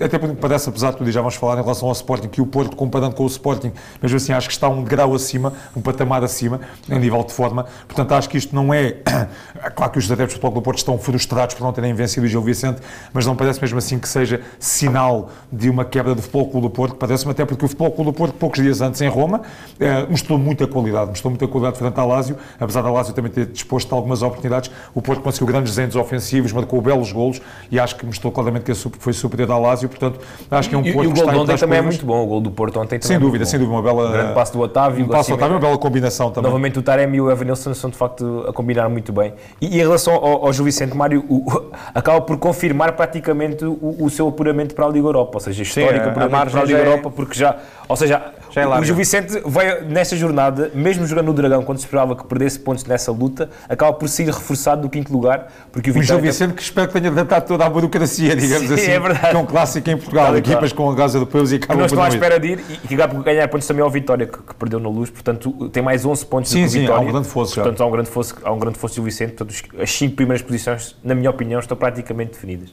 Até 0.00 0.18
porque 0.18 0.34
parece, 0.34 0.68
apesar 0.68 0.90
de 0.90 0.96
tudo, 0.98 1.08
e 1.08 1.12
já 1.12 1.20
vamos 1.20 1.36
falar 1.36 1.58
em 1.58 1.62
relação 1.62 1.88
ao 1.88 1.92
Sporting, 1.92 2.28
que 2.28 2.40
o 2.40 2.46
Porto, 2.46 2.74
comparando 2.74 3.14
com 3.14 3.22
o 3.22 3.26
Sporting, 3.26 3.72
mesmo 4.02 4.16
assim 4.16 4.32
acho 4.32 4.48
que 4.48 4.54
está 4.54 4.68
um 4.68 4.82
grau 4.82 5.14
acima, 5.14 5.52
um 5.76 5.80
patamar 5.80 6.24
acima, 6.24 6.60
em 6.88 6.98
nível 6.98 7.22
de 7.22 7.32
forma. 7.32 7.66
Portanto, 7.86 8.12
acho 8.14 8.28
que 8.28 8.36
isto 8.36 8.54
não 8.54 8.74
é. 8.74 8.96
claro 9.76 9.92
que 9.92 9.98
os 9.98 10.10
adeptos 10.10 10.34
do 10.34 10.40
Futebol 10.40 10.60
do 10.60 10.62
Porto 10.62 10.78
estão 10.78 10.98
frustrados 10.98 11.54
por 11.54 11.62
não 11.62 11.72
terem 11.72 11.94
vencido 11.94 12.26
o 12.26 12.28
Gil 12.28 12.42
Vicente, 12.42 12.80
mas 13.12 13.24
não 13.26 13.36
parece 13.36 13.60
mesmo 13.60 13.78
assim 13.78 13.98
que 13.98 14.08
seja 14.08 14.40
sinal 14.58 15.30
de 15.52 15.70
uma 15.70 15.84
quebra 15.84 16.14
do 16.14 16.22
Futebol 16.22 16.48
Clube 16.48 16.66
do 16.66 16.70
Porto. 16.70 16.96
Parece-me 16.96 17.30
até 17.30 17.44
porque 17.44 17.64
o 17.64 17.68
Futebol 17.68 17.92
Clube 17.92 18.10
do 18.10 18.14
Porto, 18.14 18.34
poucos 18.34 18.60
dias 18.60 18.80
antes 18.80 19.00
em 19.00 19.08
Roma, 19.08 19.42
eh, 19.80 20.06
mostrou 20.10 20.38
muita 20.38 20.66
qualidade, 20.66 21.08
mostrou 21.08 21.30
muita 21.30 21.48
qualidade 21.48 21.78
frente 21.78 21.98
ao 21.98 22.06
Lásio, 22.06 22.36
apesar 22.58 22.82
da 22.82 22.90
Lásio 22.90 23.14
também 23.14 23.32
ter 23.32 23.46
disposto 23.46 23.94
algumas 23.94 24.22
oportunidades, 24.22 24.70
o 24.94 25.00
Porto 25.00 25.22
conseguiu 25.22 25.46
grandes 25.46 25.74
desenhos 25.74 25.96
ofensivos, 25.96 26.52
marcou 26.52 26.80
belos 26.82 27.10
golos 27.12 27.40
e 27.70 27.80
acho 27.80 27.96
que 27.96 28.04
mostrou 28.04 28.30
claramente 28.30 28.64
que 28.64 28.74
foi 28.74 29.14
superior 29.14 29.50
ao 29.50 29.62
Lásio, 29.62 29.88
portanto, 29.88 30.20
acho 30.50 30.68
que 30.68 30.74
é 30.74 30.78
um 30.78 30.82
e, 30.84 30.92
Porto 30.92 31.08
e 31.08 31.10
o 31.10 31.14
gol 31.14 31.30
de 31.30 31.36
ontem 31.38 31.56
também 31.56 31.78
é 31.78 31.82
muito 31.82 32.04
bom, 32.04 32.22
o 32.22 32.26
gol 32.26 32.40
do 32.42 32.50
Porto 32.50 32.78
ontem 32.78 32.98
também 32.98 33.06
Sem 33.06 33.16
é 33.16 33.18
dúvida, 33.18 33.44
sem 33.46 33.58
dúvida, 33.58 33.74
uma 33.74 33.82
bela... 33.82 34.08
Um 34.08 34.12
grande 34.12 34.34
passo 34.34 34.52
do 34.52 34.60
Otávio. 34.60 35.04
Um 35.04 35.08
passo 35.08 35.30
do 35.30 35.34
Otávio, 35.34 35.54
uma 35.54 35.60
bela 35.60 35.78
combinação 35.78 36.30
também. 36.30 36.50
Novamente 36.50 36.78
o 36.78 36.82
Taremi 36.82 37.16
e 37.16 37.20
o 37.20 37.30
Evanilson 37.30 37.72
são 37.72 37.88
de 37.88 37.96
facto 37.96 38.44
a 38.46 38.52
combinar 38.52 38.88
muito 38.90 39.12
bem. 39.12 39.32
E, 39.60 39.76
e 39.76 39.80
em 39.80 39.82
relação 39.82 40.14
ao, 40.14 40.46
ao 40.46 40.52
Gil 40.52 40.64
Vicente 40.64 40.94
Mário, 40.94 41.24
o, 41.26 41.36
o, 41.36 41.70
acaba 41.94 42.20
por 42.20 42.36
confirmar 42.36 42.92
praticamente 42.92 43.64
o, 43.64 43.96
o, 43.98 44.10
seu 44.10 44.28
apuramento 44.28 44.74
para 44.74 44.84
a 44.84 44.88
Liga 44.88 45.06
Europa, 45.06 45.32
ou 45.34 45.40
seja, 45.40 45.62
histórico 45.62 46.04
Sim, 46.04 46.10
apuramento 46.10 46.50
para 46.50 46.60
a 46.60 46.64
Liga 46.64 46.78
é... 46.78 46.86
Europa, 46.86 47.10
porque 47.10 47.38
já, 47.38 47.56
ou 47.88 47.96
seja, 47.96 48.22
já 48.50 48.62
é 48.62 48.66
o 48.66 48.84
Gil 48.84 48.94
Vicente 48.94 49.40
vai 49.44 49.82
nesta 49.82 50.16
jornada, 50.16 50.70
mesmo 50.74 51.06
jogando 51.06 51.26
no 51.26 51.32
Dragão, 51.32 51.62
quando 51.62 51.78
se 51.78 51.84
esperava 51.84 52.16
que 52.16 52.24
perdesse 52.24 52.58
pontos 52.58 52.84
nessa 52.84 53.12
luta, 53.12 53.48
acaba 53.68 53.92
por 53.92 54.08
sair 54.08 54.26
reforçado 54.26 54.82
do 54.82 54.88
quinto 54.88 55.12
lugar. 55.12 55.52
Porque 55.72 55.90
o, 55.90 55.98
o 55.98 56.02
Gil 56.02 56.18
Vicente 56.20 56.54
que 56.54 56.62
espero 56.62 56.88
que 56.88 56.94
tenha 56.94 57.10
adaptado 57.10 57.46
toda 57.46 57.64
a 57.64 57.70
burocracia, 57.70 58.34
digamos 58.36 58.68
Sim, 58.68 58.74
assim. 58.74 58.90
É 58.90 59.00
verdade. 59.00 59.30
Que 59.30 59.36
é 59.36 59.38
um 59.38 59.46
clássico 59.46 59.90
em 59.90 59.96
Portugal, 59.96 60.24
claro, 60.24 60.38
equipas 60.38 60.72
claro. 60.72 60.90
com 60.90 60.94
gás 60.94 61.14
europeus 61.14 61.52
e 61.52 61.56
acabam 61.56 61.78
não 61.78 61.86
estão 61.86 62.02
à 62.02 62.08
espera 62.08 62.40
de 62.40 62.48
ir 62.48 62.64
e 62.68 62.88
que 62.88 62.94
acaba 62.94 63.14
por 63.14 63.24
ganhar 63.24 63.48
pontos 63.48 63.66
também 63.66 63.82
ao 63.82 63.90
Vitória, 63.90 64.26
que, 64.26 64.38
que, 64.38 64.54
perdeu 64.54 64.80
na 64.80 64.88
luz, 64.88 65.10
portanto 65.10 65.68
tem 65.70 65.82
mais 65.82 66.04
11 66.04 66.26
pontos 66.26 66.50
sim, 66.50 66.64
do 66.64 66.70
sim, 66.70 66.80
Vitória. 66.80 67.00
Há 67.00 67.08
um 67.08 67.12
grande 67.12 67.28
fosso 67.28 67.54
portanto, 67.54 67.78
já. 67.78 67.84
há 67.84 67.86
um 67.86 67.90
grande 67.90 68.10
fosso, 68.10 68.36
há 68.42 68.52
um 68.52 68.58
grande 68.58 68.78
fosso 68.78 68.94
Gil 68.94 69.04
Vicente, 69.04 69.32
portanto 69.32 69.54
as 69.80 69.90
5 69.92 70.16
primeiras 70.16 70.42
posições, 70.42 70.96
na 71.02 71.14
minha 71.14 71.30
opinião, 71.30 71.60
estão 71.60 71.76
praticamente 71.76 72.32
definidas. 72.32 72.72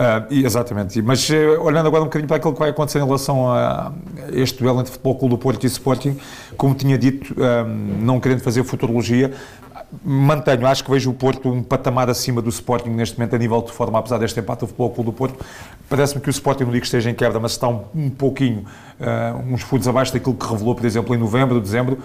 Uh, 0.00 0.32
exatamente, 0.32 1.02
mas 1.02 1.28
uh, 1.28 1.60
olhando 1.60 1.86
agora 1.86 2.00
um 2.02 2.06
bocadinho 2.06 2.26
para 2.26 2.38
aquilo 2.38 2.54
que 2.54 2.58
vai 2.58 2.70
acontecer 2.70 3.00
em 3.00 3.04
relação 3.04 3.52
a 3.52 3.92
este 4.32 4.58
duelo 4.58 4.80
entre 4.80 4.92
Futebol 4.92 5.18
Clube 5.18 5.34
do 5.34 5.38
Porto 5.38 5.62
e 5.62 5.66
Sporting, 5.66 6.18
como 6.56 6.74
tinha 6.74 6.96
dito, 6.96 7.34
um, 7.38 8.02
não 8.02 8.18
querendo 8.18 8.40
fazer 8.40 8.64
futurologia, 8.64 9.30
mantenho, 10.04 10.66
acho 10.66 10.84
que 10.84 10.90
vejo 10.90 11.10
o 11.10 11.14
Porto 11.14 11.48
um 11.48 11.62
patamar 11.62 12.08
acima 12.08 12.40
do 12.40 12.48
Sporting 12.48 12.90
neste 12.90 13.18
momento 13.18 13.34
a 13.34 13.38
nível 13.38 13.60
de 13.62 13.72
forma, 13.72 13.98
apesar 13.98 14.18
deste 14.18 14.38
empate 14.38 14.60
do 14.60 14.66
Futebol 14.66 14.90
Clube 14.90 15.10
do 15.10 15.12
Porto, 15.12 15.44
parece-me 15.88 16.20
que 16.20 16.28
o 16.28 16.30
Sporting 16.30 16.64
não 16.64 16.70
digo 16.70 16.82
que 16.82 16.86
esteja 16.86 17.10
em 17.10 17.14
quebra, 17.14 17.40
mas 17.40 17.52
está 17.52 17.68
um, 17.68 17.84
um 17.94 18.10
pouquinho, 18.10 18.64
uh, 19.00 19.52
uns 19.52 19.62
furos 19.62 19.88
abaixo 19.88 20.12
daquilo 20.12 20.34
que 20.34 20.46
revelou, 20.46 20.74
por 20.74 20.84
exemplo, 20.84 21.14
em 21.14 21.18
novembro, 21.18 21.60
dezembro, 21.60 21.98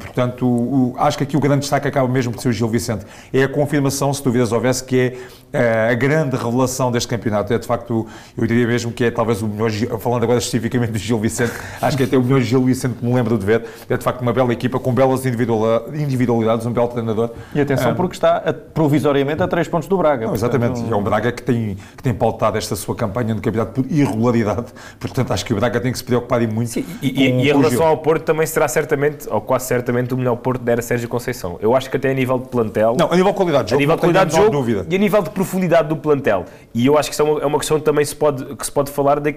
portanto, 0.00 0.46
o, 0.46 0.94
acho 0.98 1.16
que 1.16 1.24
aqui 1.24 1.36
o 1.36 1.40
grande 1.40 1.60
destaque 1.60 1.88
acaba 1.88 2.08
mesmo 2.08 2.32
por 2.32 2.40
ser 2.40 2.48
o 2.48 2.52
Gil 2.52 2.68
Vicente, 2.68 3.04
é 3.32 3.44
a 3.44 3.48
confirmação, 3.48 4.12
se 4.12 4.22
dúvidas 4.22 4.52
houvesse, 4.52 4.82
que 4.82 4.98
é 4.98 5.16
é, 5.54 5.90
a 5.92 5.94
grande 5.94 6.36
revelação 6.36 6.90
deste 6.90 7.08
campeonato. 7.08 7.54
É 7.54 7.58
de 7.58 7.66
facto, 7.66 8.08
eu 8.36 8.44
diria 8.44 8.66
mesmo 8.66 8.90
que 8.90 9.04
é 9.04 9.10
talvez 9.12 9.40
o 9.40 9.46
melhor, 9.46 9.70
falando 10.00 10.24
agora 10.24 10.40
especificamente 10.40 10.90
do 10.90 10.98
Gil 10.98 11.20
Vicente, 11.20 11.52
acho 11.80 11.96
que 11.96 12.02
é 12.02 12.06
até 12.06 12.18
o 12.18 12.22
melhor 12.24 12.40
Gil 12.40 12.64
Vicente 12.64 12.96
que 12.96 13.06
me 13.06 13.14
lembro 13.14 13.38
de 13.38 13.46
ver. 13.46 13.64
É 13.88 13.96
de 13.96 14.02
facto 14.02 14.20
uma 14.20 14.32
bela 14.32 14.52
equipa 14.52 14.80
com 14.80 14.92
belas 14.92 15.24
individualidades, 15.24 16.66
um 16.66 16.72
belo 16.72 16.88
treinador 16.88 17.03
treinador. 17.04 17.30
E 17.54 17.60
atenção, 17.60 17.92
um, 17.92 17.94
porque 17.94 18.14
está 18.14 18.36
a, 18.38 18.52
provisoriamente 18.52 19.42
a 19.42 19.48
3 19.48 19.68
pontos 19.68 19.88
do 19.88 19.96
Braga. 19.96 20.26
Não, 20.26 20.34
exatamente, 20.34 20.72
portanto, 20.72 20.92
é 20.92 20.96
um 20.96 21.02
Braga 21.02 21.32
que 21.32 21.42
tem, 21.42 21.76
que 21.96 22.02
tem 22.02 22.14
pautado 22.14 22.58
esta 22.58 22.74
sua 22.74 22.94
campanha 22.94 23.34
no 23.34 23.40
campeonato 23.40 23.82
por 23.82 23.90
irregularidade, 23.90 24.66
portanto 24.98 25.32
acho 25.32 25.44
que 25.44 25.52
o 25.52 25.56
Braga 25.56 25.80
tem 25.80 25.92
que 25.92 25.98
se 25.98 26.04
preocupar 26.04 26.42
e 26.42 26.46
muito. 26.46 26.70
Sim, 26.70 26.84
e, 27.02 27.08
e, 27.08 27.28
e 27.28 27.28
em 27.28 27.42
relação 27.44 27.86
ao 27.86 27.98
Porto 27.98 28.24
também 28.24 28.46
será 28.46 28.66
certamente, 28.68 29.28
ou 29.30 29.40
quase 29.40 29.66
certamente, 29.66 30.14
o 30.14 30.16
melhor 30.16 30.36
Porto 30.36 30.62
da 30.62 30.72
era 30.72 30.82
Sérgio 30.82 31.08
Conceição. 31.08 31.58
Eu 31.60 31.74
acho 31.76 31.90
que 31.90 31.96
até 31.96 32.10
a 32.10 32.14
nível 32.14 32.38
de 32.38 32.48
plantel. 32.48 32.96
Não, 32.98 33.12
a 33.12 33.16
nível 33.16 33.32
de 33.32 33.36
qualidade 33.36 33.64
de 33.64 33.70
jogo. 33.70 33.80
A 33.80 33.82
nível 33.82 33.96
de 33.96 34.00
qualidade 34.00 34.30
de 34.30 34.36
jogo 34.36 34.50
dúvida. 34.50 34.86
e 34.88 34.96
a 34.96 34.98
nível 34.98 35.22
de 35.22 35.30
profundidade 35.30 35.88
do 35.88 35.96
plantel. 35.96 36.44
E 36.72 36.86
eu 36.86 36.98
acho 36.98 37.08
que 37.08 37.14
isso 37.14 37.22
é 37.22 37.24
uma, 37.24 37.40
é 37.40 37.46
uma 37.46 37.58
questão 37.58 37.78
que 37.78 37.84
também 37.84 38.04
se 38.04 38.14
pode, 38.14 38.56
que 38.56 38.64
se 38.64 38.72
pode 38.72 38.90
falar 38.90 39.20
de 39.20 39.36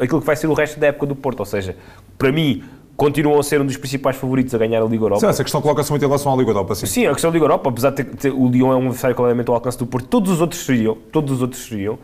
aquilo 0.00 0.20
que 0.20 0.26
vai 0.26 0.36
ser 0.36 0.46
o 0.46 0.54
resto 0.54 0.78
da 0.78 0.88
época 0.88 1.06
do 1.06 1.16
Porto. 1.16 1.40
Ou 1.40 1.46
seja, 1.46 1.76
para 2.18 2.32
mim, 2.32 2.62
continuam 2.96 3.38
a 3.38 3.42
ser 3.42 3.60
um 3.60 3.66
dos 3.66 3.76
principais 3.76 4.16
favoritos 4.16 4.54
a 4.54 4.58
ganhar 4.58 4.82
a 4.82 4.86
Liga 4.86 5.04
Europa. 5.04 5.20
Sim, 5.20 5.26
essa 5.26 5.44
questão 5.44 5.60
coloca-se 5.60 5.90
muito 5.90 6.02
em 6.02 6.06
relação 6.06 6.32
à 6.32 6.36
Liga 6.36 6.50
Europa, 6.50 6.74
sim. 6.74 6.86
Sim, 6.86 7.06
a 7.06 7.12
questão 7.12 7.30
da 7.30 7.34
Liga 7.34 7.44
Europa, 7.44 7.68
apesar 7.68 7.90
de 7.90 7.96
ter, 7.96 8.04
ter, 8.16 8.30
o 8.32 8.48
Lyon 8.48 8.72
é 8.72 8.76
um 8.76 8.86
adversário 8.86 9.14
claramente 9.14 9.48
ao 9.48 9.54
alcance 9.54 9.78
do 9.78 9.86
Porto, 9.86 10.08
todos 10.08 10.30
os 10.30 10.40
outros 10.40 10.64
seriam, 10.64 10.96
todos 11.12 11.32
os 11.32 11.42
outros 11.42 11.64
seriam, 11.64 11.98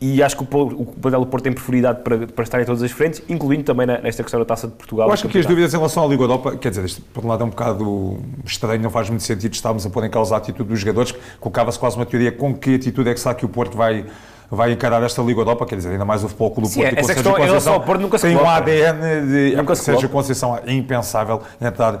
e 0.00 0.22
acho 0.22 0.36
que 0.36 0.42
o, 0.42 0.60
o 0.60 0.86
Padel 0.86 1.20
do 1.20 1.26
Porto 1.26 1.42
tem 1.42 1.52
prioridade 1.52 2.02
para, 2.02 2.26
para 2.26 2.44
estar 2.44 2.62
em 2.62 2.64
todas 2.64 2.82
as 2.82 2.90
frentes, 2.92 3.20
incluindo 3.28 3.64
também 3.64 3.86
nesta 3.86 4.22
questão 4.22 4.38
da 4.38 4.46
Taça 4.46 4.68
de 4.68 4.74
Portugal. 4.74 5.08
Eu 5.08 5.12
acho 5.12 5.28
que 5.28 5.38
as 5.38 5.44
dúvidas 5.44 5.74
em 5.74 5.76
relação 5.76 6.04
à 6.04 6.06
Liga 6.06 6.22
Europa, 6.22 6.56
quer 6.56 6.70
dizer, 6.70 6.84
isto 6.84 7.02
por 7.12 7.24
um 7.24 7.28
lado 7.28 7.42
é 7.42 7.46
um 7.46 7.50
bocado 7.50 8.18
estranho, 8.44 8.80
não 8.80 8.90
faz 8.90 9.10
muito 9.10 9.24
sentido 9.24 9.52
estarmos 9.52 9.84
a 9.84 9.90
pôr 9.90 10.04
em 10.04 10.10
causa 10.10 10.36
a 10.36 10.38
atitude 10.38 10.68
dos 10.68 10.78
jogadores, 10.78 11.12
colocava-se 11.40 11.78
quase 11.78 11.96
uma 11.96 12.06
teoria 12.06 12.30
com 12.30 12.54
que 12.54 12.76
atitude 12.76 13.10
é 13.10 13.14
que 13.14 13.20
será 13.20 13.34
que 13.34 13.44
o 13.44 13.48
Porto 13.48 13.76
vai 13.76 14.04
vai 14.50 14.72
encarar 14.72 15.02
esta 15.02 15.20
Liga 15.22 15.40
Europa, 15.40 15.66
quer 15.66 15.76
dizer, 15.76 15.90
ainda 15.90 16.04
mais 16.04 16.24
o 16.24 16.28
Futebol 16.28 16.50
Clube 16.50 16.68
do 16.68 16.74
Porto 16.74 16.88
Sim, 16.88 16.94
e 16.94 17.00
com 17.00 17.06
Sérgio 17.06 17.34
Conceição. 17.34 17.80
Porto 17.80 18.00
nunca 18.00 18.18
se 18.18 18.26
tem 18.26 18.36
um 18.36 18.48
ADN 18.48 19.26
de 19.26 19.56
nunca 19.56 19.74
Sérgio 19.74 20.08
Conceição, 20.08 20.58
é 20.64 20.72
impensável 20.72 21.42
entrar, 21.60 21.96
uh, 21.96 21.98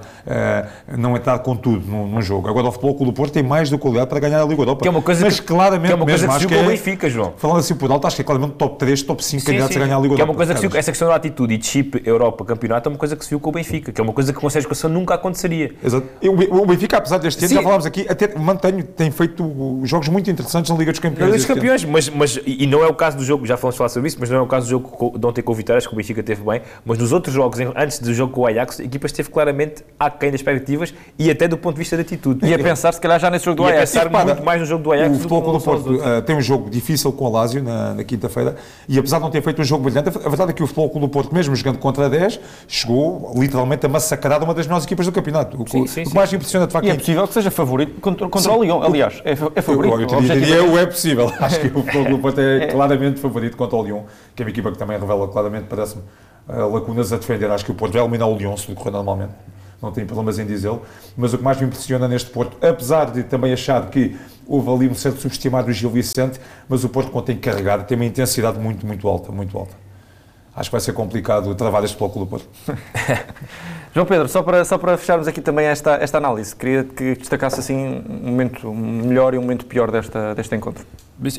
não 0.96 1.16
entrar 1.16 1.38
com 1.40 1.56
tudo 1.56 1.86
num, 1.86 2.06
num, 2.06 2.22
jogo. 2.22 2.48
Agora 2.48 2.68
o 2.68 2.72
Futebol 2.72 2.94
Clube 2.94 3.12
do 3.12 3.14
Porto 3.14 3.32
tem 3.32 3.42
mais 3.42 3.70
do 3.70 3.78
qualidade 3.78 4.08
para 4.08 4.20
ganhar 4.20 4.42
a 4.42 4.44
Liga 4.44 4.62
Europa. 4.62 4.82
Que 4.82 4.88
é 4.88 4.90
uma 4.90 5.02
coisa 5.02 5.24
Mas 5.24 5.40
que, 5.40 5.46
claramente 5.46 5.86
que 5.86 5.92
é 5.92 5.94
uma 5.94 6.06
coisa 6.06 6.26
mesmo, 6.26 6.40
que, 6.40 6.46
que 6.46 6.54
é, 6.54 6.62
o 6.62 6.66
Benfica, 6.66 7.10
João. 7.10 7.34
Falando 7.36 7.58
assim 7.58 7.74
por 7.74 7.90
alto, 7.90 8.06
acho 8.06 8.16
que 8.16 8.22
é 8.22 8.24
claramente 8.24 8.54
top 8.54 8.78
3, 8.78 9.02
top 9.02 9.24
5 9.24 9.44
candidatos 9.44 9.76
a 9.76 9.80
ganhar 9.80 9.96
a 9.96 10.00
Liga 10.00 10.14
que 10.14 10.22
Europa. 10.22 10.22
É 10.22 10.24
uma 10.24 10.34
coisa 10.34 10.54
que 10.54 10.60
se 10.60 10.78
essa 10.78 10.90
questão 10.90 11.08
da 11.08 11.14
atitude 11.14 11.54
e 11.54 11.58
de 11.58 11.66
chip 11.66 12.02
Europa, 12.04 12.44
campeonato, 12.44 12.88
é 12.88 12.90
uma 12.90 12.98
coisa 12.98 13.16
que 13.16 13.24
se 13.24 13.30
viu 13.30 13.40
com 13.40 13.50
o 13.50 13.52
Benfica, 13.52 13.92
que 13.92 14.00
é 14.00 14.04
uma 14.04 14.12
coisa 14.12 14.32
que 14.32 14.40
com 14.40 14.46
o 14.46 14.50
Sérgio 14.50 14.68
Conceição 14.68 14.90
nunca 14.90 15.14
aconteceria. 15.14 15.72
Exato. 15.82 16.06
O 16.22 16.66
Benfica, 16.66 16.96
apesar 16.96 17.18
deste 17.18 17.44
ano, 17.44 17.54
já 17.54 17.62
falámos 17.62 17.86
aqui, 17.86 18.06
até 18.08 18.38
mantenho, 18.38 18.82
tem 18.82 19.10
feito 19.10 19.80
jogos 19.84 20.08
muito 20.08 20.30
interessantes 20.30 20.70
na 20.70 20.76
Liga 20.76 20.92
dos 20.92 21.00
Campeões. 21.00 21.20
Na 21.20 21.26
Liga 21.26 21.36
dos 21.36 21.46
Campeões, 21.46 21.84
mas, 21.84 22.08
mas, 22.08 22.37
e 22.46 22.66
não 22.66 22.82
é 22.82 22.86
o 22.86 22.94
caso 22.94 23.16
do 23.16 23.24
jogo, 23.24 23.46
já 23.46 23.56
falamos 23.56 23.76
falar 23.76 23.88
sobre 23.88 24.08
isso, 24.08 24.16
mas 24.20 24.30
não 24.30 24.38
é 24.38 24.40
o 24.40 24.46
caso 24.46 24.66
do 24.66 24.70
jogo 24.70 25.18
de 25.18 25.26
ontem 25.26 25.42
com 25.42 25.52
o 25.52 25.54
Vitória, 25.54 25.78
acho 25.78 25.88
que 25.88 25.94
o 25.94 25.96
Benfica 25.96 26.22
teve 26.22 26.42
bem, 26.42 26.62
mas 26.84 26.98
nos 26.98 27.12
outros 27.12 27.34
jogos, 27.34 27.58
antes 27.76 27.98
do 27.98 28.12
jogo 28.12 28.32
com 28.32 28.42
o 28.42 28.46
Ajax, 28.46 28.80
a 28.80 28.84
equipa 28.84 29.06
esteve 29.06 29.30
claramente 29.30 29.84
aquém 29.98 30.30
das 30.30 30.40
expectativas 30.40 30.94
e 31.18 31.30
até 31.30 31.48
do 31.48 31.56
ponto 31.56 31.74
de 31.74 31.78
vista 31.78 31.96
de 31.96 32.02
atitude. 32.02 32.46
E 32.46 32.54
a 32.54 32.58
pensar, 32.58 32.92
se 32.92 33.00
calhar, 33.00 33.18
já 33.18 33.30
nesse 33.30 33.44
jogo 33.44 33.62
do 33.62 33.68
e 33.68 33.72
Ajax. 33.72 33.94
E 33.94 33.98
a 33.98 34.08
pensar 34.08 34.24
muito 34.24 34.44
mais 34.44 34.60
no 34.60 34.66
jogo 34.66 34.82
do 34.82 34.92
Ajax. 34.92 35.10
O 35.10 35.14
Futebol 35.14 35.42
Clube 35.42 35.58
do 35.58 35.64
Porto 35.64 35.94
uh, 35.94 36.22
tem 36.22 36.36
um 36.36 36.40
jogo 36.40 36.70
difícil 36.70 37.12
com 37.12 37.24
o 37.24 37.32
Lásio 37.32 37.62
na, 37.62 37.94
na 37.94 38.04
quinta-feira 38.04 38.56
e 38.88 38.98
apesar 38.98 39.18
de 39.18 39.22
não 39.24 39.30
ter 39.30 39.42
feito 39.42 39.60
um 39.60 39.64
jogo 39.64 39.84
brilhante, 39.84 40.08
a 40.08 40.28
verdade 40.28 40.50
é 40.50 40.54
que 40.54 40.62
o 40.62 40.66
Futebol 40.66 40.90
Clube 40.90 41.06
do 41.06 41.10
Porto, 41.10 41.34
mesmo 41.34 41.54
jogando 41.54 41.78
contra 41.78 42.08
10, 42.08 42.40
chegou 42.66 43.32
literalmente 43.36 43.84
a 43.86 43.88
massacrar 43.88 44.42
uma 44.42 44.54
das 44.54 44.66
melhores 44.66 44.84
equipas 44.84 45.06
do 45.06 45.12
campeonato. 45.12 45.62
O, 45.62 45.68
sim, 45.68 45.86
sim, 45.86 46.02
o 46.02 46.08
que 46.10 46.14
mais 46.14 46.32
impressiona 46.32 46.66
de 46.66 46.72
facto 46.72 46.86
e 46.86 46.90
é 46.90 46.94
possível 46.94 47.26
que 47.26 47.34
seja 47.34 47.50
favorito 47.50 48.00
contra, 48.00 48.28
contra 48.28 48.52
o 48.52 48.62
Lyon, 48.62 48.82
aliás, 48.82 49.20
é, 49.24 49.32
é 49.32 49.62
favorito. 49.62 49.94
Eu, 49.94 50.00
eu, 50.00 50.22
eu 50.22 50.40
diria 50.40 50.64
o 50.64 50.78
é 50.78 50.86
possível. 50.86 51.32
Acho 51.40 51.60
que 51.60 51.66
o 51.68 51.82
Futebol 51.82 52.04
Clube 52.04 52.22
Porto 52.34 52.40
é, 52.40 52.64
é 52.64 52.66
claramente 52.66 53.20
favorito 53.20 53.56
contra 53.56 53.76
o 53.76 53.82
Lyon, 53.82 54.02
que 54.34 54.42
é 54.42 54.44
uma 54.44 54.50
equipa 54.50 54.70
que 54.70 54.78
também 54.78 54.98
revela 54.98 55.28
claramente, 55.28 55.66
parece-me, 55.68 56.02
uh, 56.48 56.72
lacunas 56.72 57.12
a 57.12 57.16
defender. 57.16 57.50
Acho 57.50 57.64
que 57.64 57.70
o 57.70 57.74
Porto 57.74 57.92
vai 57.92 58.02
eliminar 58.02 58.28
o 58.28 58.36
Lyon, 58.36 58.56
se 58.56 58.68
decorrer 58.68 58.92
normalmente. 58.92 59.32
Não 59.80 59.92
tenho 59.92 60.06
problemas 60.06 60.38
em 60.38 60.46
dizê-lo. 60.46 60.82
Mas 61.16 61.32
o 61.32 61.38
que 61.38 61.44
mais 61.44 61.60
me 61.60 61.66
impressiona 61.66 62.08
neste 62.08 62.30
Porto, 62.30 62.56
apesar 62.64 63.10
de 63.10 63.22
também 63.22 63.52
achar 63.52 63.88
que 63.88 64.16
houve 64.46 64.70
ali 64.70 64.88
um 64.88 64.94
certo 64.94 65.20
subestimado 65.20 65.66
do 65.66 65.72
Gil 65.72 65.90
Vicente, 65.90 66.40
mas 66.68 66.82
o 66.82 66.88
Porto, 66.88 67.10
quando 67.10 67.26
tem 67.26 67.36
carregado, 67.36 67.84
tem 67.84 67.96
uma 67.96 68.06
intensidade 68.06 68.58
muito, 68.58 68.86
muito 68.86 69.06
alta, 69.06 69.30
muito 69.30 69.56
alta. 69.56 69.74
Acho 70.56 70.70
que 70.70 70.72
vai 70.72 70.80
ser 70.80 70.92
complicado 70.92 71.54
travar 71.54 71.84
este 71.84 71.96
bloco 71.96 72.18
do 72.18 72.26
Porto. 72.26 72.48
João 73.94 74.06
Pedro, 74.06 74.28
só 74.28 74.42
para, 74.42 74.64
só 74.64 74.76
para 74.76 74.96
fecharmos 74.96 75.28
aqui 75.28 75.40
também 75.40 75.66
esta, 75.66 75.94
esta 75.96 76.18
análise, 76.18 76.56
queria 76.56 76.82
que 76.82 77.14
destacasse 77.14 77.60
assim 77.60 78.02
um 78.08 78.30
momento 78.30 78.74
melhor 78.74 79.34
e 79.34 79.38
um 79.38 79.42
momento 79.42 79.66
pior 79.66 79.90
desta, 79.90 80.34
deste 80.34 80.56
encontro. 80.56 80.84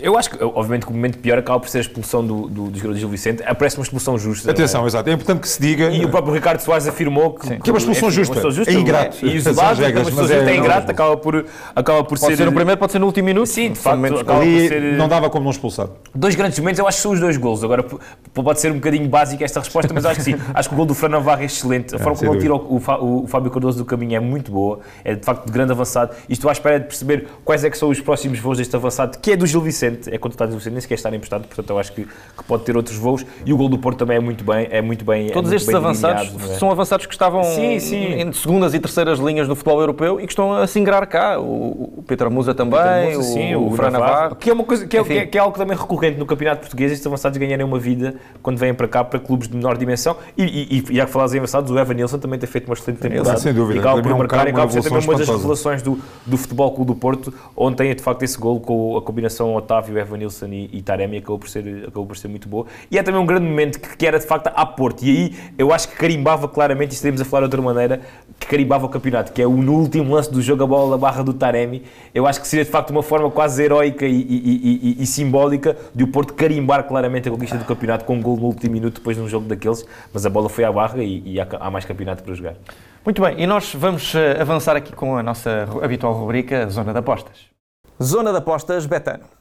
Eu 0.01 0.17
acho 0.17 0.31
que, 0.31 0.43
obviamente, 0.43 0.85
que 0.85 0.91
o 0.91 0.95
momento 0.95 1.19
pior 1.19 1.37
acaba 1.37 1.57
por 1.57 1.69
ser 1.69 1.77
a 1.77 1.81
expulsão 1.81 2.25
do, 2.25 2.49
do, 2.49 2.69
do 2.69 2.77
jogador 2.77 2.99
Gil 2.99 3.07
Vicente. 3.07 3.41
Parece 3.57 3.77
uma 3.77 3.83
expulsão 3.83 4.17
justa. 4.17 4.51
Atenção, 4.51 4.83
é? 4.83 4.87
exato. 4.87 5.09
É 5.09 5.13
importante 5.13 5.39
que 5.39 5.47
se 5.47 5.61
diga. 5.61 5.89
E 5.89 6.03
o 6.03 6.09
próprio 6.09 6.33
Ricardo 6.33 6.59
Soares 6.59 6.85
afirmou 6.85 7.33
que, 7.33 7.59
que 7.59 7.69
é 7.69 7.71
uma 7.71 7.79
expulsão 7.79 8.11
justa. 8.11 8.41
Uma 8.41 8.51
justa. 8.51 8.73
É 8.73 8.75
ingrato. 8.75 9.25
E 9.25 9.35
isolado, 9.37 9.81
regras, 9.81 10.07
uma 10.07 10.09
expulsão 10.09 10.35
justa 10.35 10.51
é, 10.51 10.53
é 10.53 10.57
ingrato, 10.57 10.91
acaba 10.91 11.15
por, 11.15 11.45
acaba 11.73 12.03
por 12.03 12.19
pode 12.19 12.35
ser. 12.35 12.37
ser 12.37 12.47
o 12.49 12.51
primeiro, 12.51 12.77
pode 12.77 12.91
ser 12.91 12.99
no 12.99 13.05
último 13.05 13.25
minuto. 13.25 13.47
Sim, 13.47 13.71
de 13.71 13.79
facto. 13.79 14.19
Acaba 14.19 14.41
Ali 14.41 14.61
por 14.63 14.67
ser... 14.67 14.81
Não 14.97 15.07
dava 15.07 15.29
como 15.29 15.45
não 15.45 15.51
expulsar. 15.51 15.87
Dois 16.13 16.35
grandes 16.35 16.59
momentos, 16.59 16.79
eu 16.79 16.87
acho 16.87 16.97
que 16.97 17.03
são 17.03 17.11
os 17.13 17.19
dois 17.21 17.37
golos. 17.37 17.63
Agora, 17.63 17.85
pode 18.33 18.59
ser 18.59 18.73
um 18.73 18.75
bocadinho 18.75 19.07
básica 19.07 19.45
esta 19.45 19.61
resposta, 19.61 19.93
mas 19.93 20.05
acho 20.05 20.17
que 20.17 20.23
sim. 20.23 20.35
Acho 20.53 20.67
que 20.67 20.75
o 20.75 20.77
gol 20.77 20.85
do 20.85 20.93
Fran 20.93 21.09
Navarro 21.09 21.41
é 21.41 21.45
excelente. 21.45 21.95
A 21.95 21.97
é, 21.97 22.01
forma 22.01 22.17
como 22.17 22.33
ele 22.33 22.41
tira 22.41 22.53
o, 22.53 22.57
o, 22.57 23.23
o 23.23 23.27
Fábio 23.27 23.49
Cardoso 23.49 23.77
do 23.77 23.85
caminho 23.85 24.17
é 24.17 24.19
muito 24.19 24.51
boa. 24.51 24.79
É 25.05 25.15
de 25.15 25.23
facto 25.23 25.45
de 25.45 25.51
grande 25.51 25.71
avançado. 25.71 26.15
E 26.27 26.33
estou 26.33 26.49
à 26.49 26.51
espera 26.51 26.79
de 26.79 26.87
perceber 26.87 27.27
quais 27.45 27.63
é 27.63 27.69
que 27.69 27.77
são 27.77 27.89
os 27.89 28.01
próximos 28.01 28.39
voos 28.39 28.57
deste 28.57 28.75
avançado, 28.75 29.17
que 29.19 29.31
é 29.31 29.37
do 29.37 29.45
Gil 29.45 29.61
Vicente. 29.71 30.13
É 30.13 30.17
contratado 30.17 30.49
do 30.49 30.53
Gil 30.53 30.59
Vicente, 30.59 30.73
nem 30.73 30.81
sequer 30.81 30.95
está 30.95 31.09
emprestado, 31.09 31.47
portanto 31.47 31.69
eu 31.69 31.79
acho 31.79 31.93
que, 31.93 32.03
que, 32.05 32.43
pode 32.47 32.63
ter 32.63 32.75
outros 32.75 32.97
voos. 32.97 33.25
E 33.45 33.53
o 33.53 33.57
gol 33.57 33.69
do 33.69 33.77
Porto 33.77 33.99
também 33.99 34.17
é 34.17 34.19
muito 34.19 34.43
bem. 34.43 34.67
É 34.69 34.81
muito 34.81 35.05
bem 35.05 35.27
Todos 35.27 35.51
é 35.51 35.53
muito 35.53 35.55
estes 35.55 35.67
bem 35.67 35.77
avançados 35.77 36.49
é? 36.49 36.57
são 36.57 36.71
avançados 36.71 37.05
que 37.05 37.13
estavam 37.13 37.43
sim, 37.43 37.79
sim. 37.79 38.13
em 38.13 38.31
segundas 38.33 38.73
e 38.73 38.79
terceiras 38.79 39.19
linhas 39.19 39.47
no 39.47 39.55
futebol 39.55 39.79
europeu 39.79 40.19
e 40.19 40.25
que 40.25 40.31
estão 40.31 40.53
a 40.53 40.67
se 40.67 40.79
ingrar 40.79 41.05
cá. 41.07 41.39
O, 41.39 41.99
o 41.99 42.03
Pedro 42.05 42.29
Musa 42.31 42.53
também, 42.53 43.15
Musa, 43.15 43.33
sim, 43.33 43.55
o, 43.55 43.61
o, 43.61 43.67
o 43.67 43.75
Fran 43.75 43.91
Navarro. 43.91 44.35
Que 44.35 44.49
é, 44.49 44.53
uma 44.53 44.63
coisa, 44.63 44.87
que 44.87 44.97
é, 44.97 45.03
que, 45.03 45.13
é, 45.13 45.25
que 45.25 45.37
é 45.37 45.41
algo 45.41 45.57
também 45.57 45.77
recorrente 45.77 46.17
no 46.17 46.25
campeonato 46.25 46.61
português, 46.61 46.91
estes 46.91 47.05
avançados 47.05 47.37
ganharem 47.37 47.65
uma 47.65 47.79
vida 47.79 48.15
quando 48.41 48.57
vêm 48.57 48.73
para 48.73 48.87
cá 48.87 49.03
para 49.03 49.19
clubes 49.19 49.47
de 49.47 49.55
menor 49.55 49.77
dimensão. 49.77 50.17
E, 50.37 50.43
e, 50.43 50.79
e 50.91 50.95
já 50.95 51.05
que 51.05 51.11
falas 51.11 51.33
em 51.33 51.37
avançados, 51.37 51.71
o 51.71 51.77
Evan 51.77 51.93
Nilsson 51.93 52.19
também 52.19 52.39
tem 52.39 52.47
feito 52.47 52.67
uma 52.67 52.73
excelente 52.73 52.99
temporada. 52.99 53.37
Sem 53.37 53.53
dúvida. 53.53 53.77
E 53.77 53.79
acaba 53.79 54.01
por 54.01 54.17
marcar, 54.17 54.47
e 54.47 54.49
acaba 54.51 54.67
por 54.67 54.73
ser 54.73 54.89
também 54.89 55.03
uma 55.03 55.17
das 55.17 55.27
revelações 55.27 55.81
do, 55.81 55.99
do 56.25 56.37
Futebol 56.37 56.71
Clube 56.71 56.93
do 56.93 56.95
Porto. 56.95 57.33
Ontem, 57.55 57.93
de 57.93 58.01
facto, 58.01 58.23
esse 58.23 58.37
gol 58.37 58.59
com 58.59 58.97
a 58.97 59.01
combinação 59.01 59.57
Otávio, 59.59 59.97
Evan 59.97 60.17
Nilsson 60.17 60.47
e, 60.47 60.69
e 60.73 60.81
Taremi 60.81 61.17
acabou 61.17 61.39
por, 61.39 61.49
ser, 61.49 61.83
acabou 61.83 62.05
por 62.05 62.17
ser 62.17 62.27
muito 62.27 62.49
boa. 62.49 62.65
E 62.89 62.97
é 62.97 63.03
também 63.03 63.21
um 63.21 63.25
grande 63.25 63.45
momento 63.45 63.79
que, 63.79 63.95
que 63.95 64.05
era, 64.05 64.19
de 64.19 64.25
facto, 64.25 64.47
a 64.47 64.65
Porto. 64.65 65.03
E 65.03 65.09
aí 65.09 65.35
eu 65.57 65.73
acho 65.73 65.89
que 65.89 65.95
carimbava 65.95 66.47
claramente, 66.47 66.91
e 66.91 66.95
estaremos 66.95 67.21
a 67.21 67.25
falar 67.25 67.41
de 67.41 67.55
outra 67.55 67.61
maneira, 67.61 68.01
que 68.39 68.47
carimbava 68.47 68.85
o 68.85 68.89
campeonato, 68.89 69.31
que 69.31 69.41
é 69.41 69.47
o 69.47 69.57
no 69.57 69.73
último 69.73 70.13
lance 70.13 70.31
do 70.31 70.41
jogo 70.41 70.63
a 70.63 70.67
bola 70.67 70.91
da 70.91 70.97
barra 70.97 71.23
do 71.23 71.33
Taremi. 71.33 71.83
Eu 72.13 72.25
acho 72.25 72.41
que 72.41 72.47
seria, 72.47 72.65
de 72.65 72.71
facto, 72.71 72.89
uma 72.89 73.03
forma 73.03 73.29
quase 73.29 73.63
heroica 73.63 74.05
e, 74.05 74.11
e, 74.11 74.95
e, 74.99 75.03
e 75.03 75.05
simbólica 75.05 75.77
de 75.93 76.03
o 76.03 76.07
Porto 76.07 76.33
carimbar 76.33 76.83
claramente 76.85 77.27
a 77.27 77.31
conquista 77.31 77.57
do 77.57 77.65
campeonato 77.65 78.05
com 78.05 78.15
um 78.15 78.21
gol 78.21 78.37
no 78.37 78.45
último 78.45 78.73
minuto 78.73 78.95
depois 78.95 79.17
de 79.17 79.23
um 79.23 79.27
jogo 79.27 79.47
daqueles, 79.47 79.85
mas 80.13 80.25
a 80.25 80.29
bola 80.29 80.49
foi 80.49 80.63
à 80.63 80.71
barra 80.71 81.03
e, 81.03 81.39
há, 81.39 81.47
há 81.59 81.71
mais 81.71 81.85
campeonato 81.85 82.23
para 82.23 82.33
jogar. 82.33 82.55
Muito 83.03 83.21
bem, 83.21 83.41
e 83.41 83.47
nós 83.47 83.73
vamos 83.73 84.13
eh, 84.13 84.39
avançar 84.39 84.75
aqui 84.75 84.93
com 84.93 85.17
a 85.17 85.23
nossa 85.23 85.67
habitual 85.81 86.13
rubrica 86.13 86.69
Zona 86.69 86.91
de 86.91 86.99
Apostas. 86.99 87.47
Zona 88.01 88.31
de 88.31 88.37
Apostas 88.37 88.85
Betano. 88.85 89.38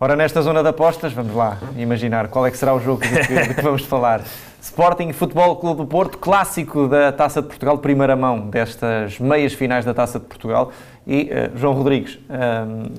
Ora, 0.00 0.14
nesta 0.14 0.40
zona 0.42 0.62
de 0.62 0.68
apostas, 0.68 1.12
vamos 1.12 1.34
lá 1.34 1.58
imaginar 1.76 2.28
qual 2.28 2.46
é 2.46 2.52
que 2.52 2.56
será 2.56 2.72
o 2.72 2.78
jogo 2.78 3.02
de 3.02 3.08
que, 3.08 3.48
de 3.48 3.54
que 3.54 3.62
vamos 3.62 3.82
falar. 3.82 4.22
Sporting 4.62 5.12
Futebol 5.12 5.56
Clube 5.56 5.78
do 5.78 5.86
Porto, 5.88 6.18
clássico 6.18 6.86
da 6.86 7.10
Taça 7.10 7.42
de 7.42 7.48
Portugal, 7.48 7.76
primeira 7.78 8.14
mão 8.14 8.48
destas 8.48 9.18
meias 9.18 9.54
finais 9.54 9.84
da 9.84 9.92
Taça 9.92 10.20
de 10.20 10.26
Portugal. 10.26 10.70
E, 11.04 11.22
uh, 11.22 11.58
João 11.58 11.74
Rodrigues, 11.74 12.16
um, 12.30 12.34
ehm, 12.34 12.92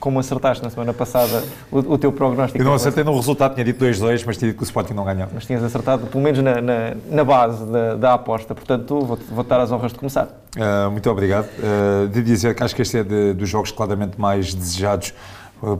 como 0.00 0.18
acertaste 0.18 0.64
na 0.64 0.70
semana 0.70 0.94
passada 0.94 1.44
o, 1.70 1.78
o 1.78 1.98
teu 1.98 2.10
prognóstico? 2.10 2.58
Eu 2.58 2.64
não 2.64 2.74
acertei 2.74 3.04
no 3.04 3.14
resultado, 3.14 3.52
tinha 3.52 3.64
dito 3.64 3.84
2-2, 3.84 4.22
mas 4.24 4.38
tinha 4.38 4.50
dito 4.50 4.56
que 4.56 4.62
o 4.62 4.64
Sporting 4.64 4.94
não 4.94 5.04
ganhava. 5.04 5.30
Mas 5.34 5.44
tinhas 5.44 5.62
acertado, 5.62 6.06
pelo 6.06 6.24
menos 6.24 6.40
na, 6.40 6.60
na, 6.62 6.94
na 7.10 7.24
base 7.24 7.66
da, 7.66 7.96
da, 7.96 8.14
aposta, 8.14 8.54
portanto 8.54 8.98
vou-te 9.00 9.24
vou 9.24 9.44
dar 9.44 9.60
as 9.60 9.70
honras 9.70 9.92
de 9.92 9.98
começar. 9.98 10.28
Uh, 10.56 10.90
muito 10.90 11.10
obrigado. 11.10 11.48
Uh, 11.58 12.08
de 12.08 12.22
dizer 12.22 12.54
que 12.54 12.62
acho 12.62 12.74
que 12.74 12.80
este 12.80 12.98
é 12.98 13.04
de, 13.04 13.34
dos 13.34 13.48
jogos 13.48 13.70
claramente 13.70 14.18
mais 14.18 14.54
desejados 14.54 15.12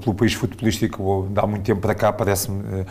pelo 0.02 0.14
país 0.14 0.32
futebolístico, 0.34 1.28
dá 1.30 1.46
muito 1.46 1.64
tempo 1.64 1.80
para 1.80 1.94
cá, 1.94 2.12
parece-me 2.12 2.84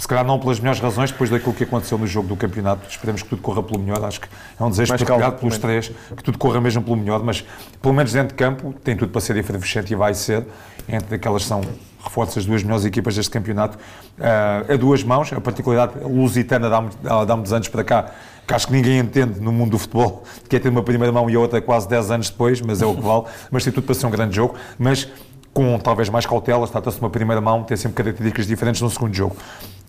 se 0.00 0.08
calhar 0.08 0.24
não 0.24 0.38
pelas 0.38 0.58
melhores 0.58 0.80
razões, 0.80 1.10
depois 1.10 1.28
daquilo 1.28 1.52
que 1.52 1.64
aconteceu 1.64 1.98
no 1.98 2.06
jogo 2.06 2.28
do 2.28 2.36
campeonato. 2.36 2.88
Esperemos 2.88 3.22
que 3.22 3.28
tudo 3.28 3.42
corra 3.42 3.62
pelo 3.62 3.78
melhor. 3.78 4.02
Acho 4.04 4.20
que 4.20 4.28
é 4.58 4.64
um 4.64 4.70
desejo 4.70 4.96
partilhado 4.96 5.36
pelos 5.36 5.58
três, 5.58 5.92
que 6.16 6.22
tudo 6.22 6.38
corra 6.38 6.60
mesmo 6.60 6.82
pelo 6.82 6.96
melhor, 6.96 7.22
mas 7.22 7.44
pelo 7.82 7.92
menos 7.92 8.12
dentro 8.12 8.28
de 8.28 8.34
campo 8.34 8.74
tem 8.84 8.96
tudo 8.96 9.10
para 9.10 9.20
ser 9.20 9.36
efervescente 9.36 9.92
e 9.92 9.96
vai 9.96 10.14
ser. 10.14 10.46
Entre 10.88 11.16
aquelas 11.16 11.44
são 11.44 11.60
reforços 12.02 12.38
as 12.38 12.46
duas 12.46 12.62
melhores 12.62 12.84
equipas 12.84 13.14
deste 13.14 13.30
campeonato 13.30 13.76
uh, 14.18 14.72
a 14.72 14.76
duas 14.76 15.04
mãos. 15.04 15.32
A 15.32 15.40
particularidade 15.40 16.02
lusitana 16.02 16.70
dá-me 16.70 16.90
dá 17.26 17.36
muitos 17.36 17.52
anos 17.52 17.68
para 17.68 17.84
cá, 17.84 18.10
que 18.46 18.54
acho 18.54 18.66
que 18.68 18.72
ninguém 18.72 18.98
entende 18.98 19.38
no 19.38 19.52
mundo 19.52 19.72
do 19.72 19.78
futebol, 19.78 20.24
que 20.48 20.56
é 20.56 20.58
ter 20.58 20.70
uma 20.70 20.82
primeira 20.82 21.12
mão 21.12 21.28
e 21.28 21.34
a 21.34 21.38
outra 21.38 21.60
quase 21.60 21.86
10 21.88 22.10
anos 22.10 22.30
depois, 22.30 22.60
mas 22.60 22.80
é 22.80 22.86
o 22.86 22.94
que 22.94 23.02
vale. 23.02 23.24
Mas 23.50 23.64
tem 23.64 23.72
tudo 23.72 23.84
para 23.84 23.94
ser 23.94 24.06
um 24.06 24.10
grande 24.10 24.34
jogo. 24.34 24.54
Mas 24.78 25.06
com 25.52 25.78
talvez 25.78 26.08
mais 26.08 26.26
cautela, 26.26 26.66
trata-se 26.66 26.96
de 26.96 27.02
uma 27.02 27.10
primeira 27.10 27.40
mão, 27.40 27.62
tem 27.62 27.76
sempre 27.76 27.96
características 27.96 28.46
diferentes 28.46 28.80
no 28.80 28.90
segundo 28.90 29.14
jogo. 29.14 29.36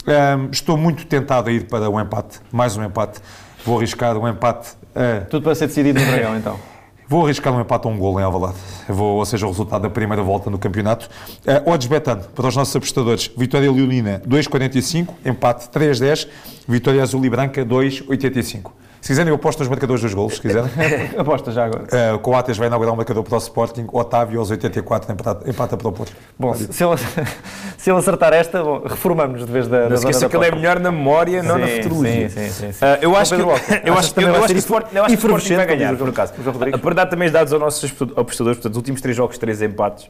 Um, 0.07 0.49
estou 0.51 0.77
muito 0.77 1.05
tentado 1.05 1.49
a 1.49 1.51
ir 1.51 1.67
para 1.67 1.89
o 1.89 1.99
empate, 1.99 2.39
mais 2.51 2.75
um 2.75 2.83
empate. 2.83 3.19
Vou 3.63 3.77
arriscar 3.77 4.17
um 4.17 4.27
empate. 4.27 4.71
A... 4.95 5.25
Tudo 5.25 5.43
para 5.43 5.53
ser 5.53 5.67
decidido 5.67 5.99
no 5.99 6.05
Dragão, 6.05 6.35
então. 6.35 6.59
Vou 7.07 7.25
arriscar 7.25 7.53
um 7.53 7.59
empate 7.59 7.87
a 7.87 7.89
um 7.89 7.97
gol 7.97 8.19
em 8.19 8.23
Alvalade. 8.23 8.55
Vou, 8.87 9.17
ou 9.17 9.25
seja, 9.25 9.45
o 9.45 9.49
resultado 9.49 9.81
da 9.81 9.89
primeira 9.89 10.23
volta 10.23 10.49
no 10.49 10.57
campeonato. 10.57 11.09
Uh, 11.45 11.69
odds 11.69 11.87
betano, 11.87 12.23
para 12.33 12.47
os 12.47 12.55
nossos 12.55 12.75
apostadores. 12.75 13.29
Vitória 13.37 13.69
Leonina, 13.69 14.21
2,45. 14.25 15.09
Empate, 15.25 15.67
3,10. 15.67 16.27
Vitória 16.67 17.03
Azul 17.03 17.23
e 17.25 17.29
Branca, 17.29 17.65
2,85. 17.65 18.71
Se 19.01 19.07
quiserem, 19.07 19.29
eu 19.29 19.35
aposto 19.35 19.59
nos 19.59 19.67
marcadores 19.67 20.03
dos 20.03 20.13
gols, 20.13 20.35
se 20.35 20.41
quiserem. 20.41 20.69
Aposta 21.17 21.51
já 21.51 21.65
agora. 21.65 21.85
Uh, 21.85 22.19
Coates 22.19 22.55
vai 22.55 22.67
inaugurar 22.67 22.93
um 22.93 22.97
marcador 22.97 23.23
para 23.23 23.33
o 23.33 23.37
Sporting, 23.39 23.87
Otávio 23.91 24.39
aos 24.39 24.51
84 24.51 25.11
empata, 25.11 25.49
empata 25.49 25.75
para 25.75 25.87
o 25.87 25.91
Porto. 25.91 26.13
Bom, 26.37 26.53
se 26.53 26.83
ele, 26.83 26.97
se 27.79 27.89
ele 27.89 27.97
acertar 27.97 28.31
esta, 28.31 28.63
bom, 28.63 28.83
reformamos 28.85 29.43
de 29.43 29.51
vez 29.51 29.67
da, 29.67 29.89
Não 29.89 29.95
esqueça 29.95 30.29
que 30.29 30.35
ele 30.35 30.45
é 30.45 30.51
melhor 30.51 30.79
na 30.79 30.91
memória, 30.91 31.41
não 31.41 31.55
sim, 31.55 31.61
na 31.61 31.67
futurologia. 31.67 32.29
Sim, 32.29 32.49
sim, 32.49 32.71
sim. 32.71 32.85
Uh, 32.85 32.97
eu, 33.01 33.15
acho 33.15 33.35
que, 33.35 33.41
eu 33.41 33.51
acho 33.51 33.73
que 33.83 33.87
eu 33.87 33.95
acho 33.95 34.13
que 34.13 34.19
o 34.55 34.57
Sporting 34.57 35.55
vai 35.55 35.65
ganhar, 35.65 35.95
por 35.95 36.09
acaso. 36.09 36.33
Para 36.79 36.93
dar 36.93 37.07
também 37.07 37.25
os 37.25 37.33
dados 37.33 37.51
aos 37.51 37.61
nossos 37.61 37.91
apostadores, 38.15 38.59
portanto, 38.59 38.73
os 38.73 38.77
últimos 38.77 39.01
três 39.01 39.17
jogos, 39.17 39.35
três 39.39 39.63
empates. 39.63 40.07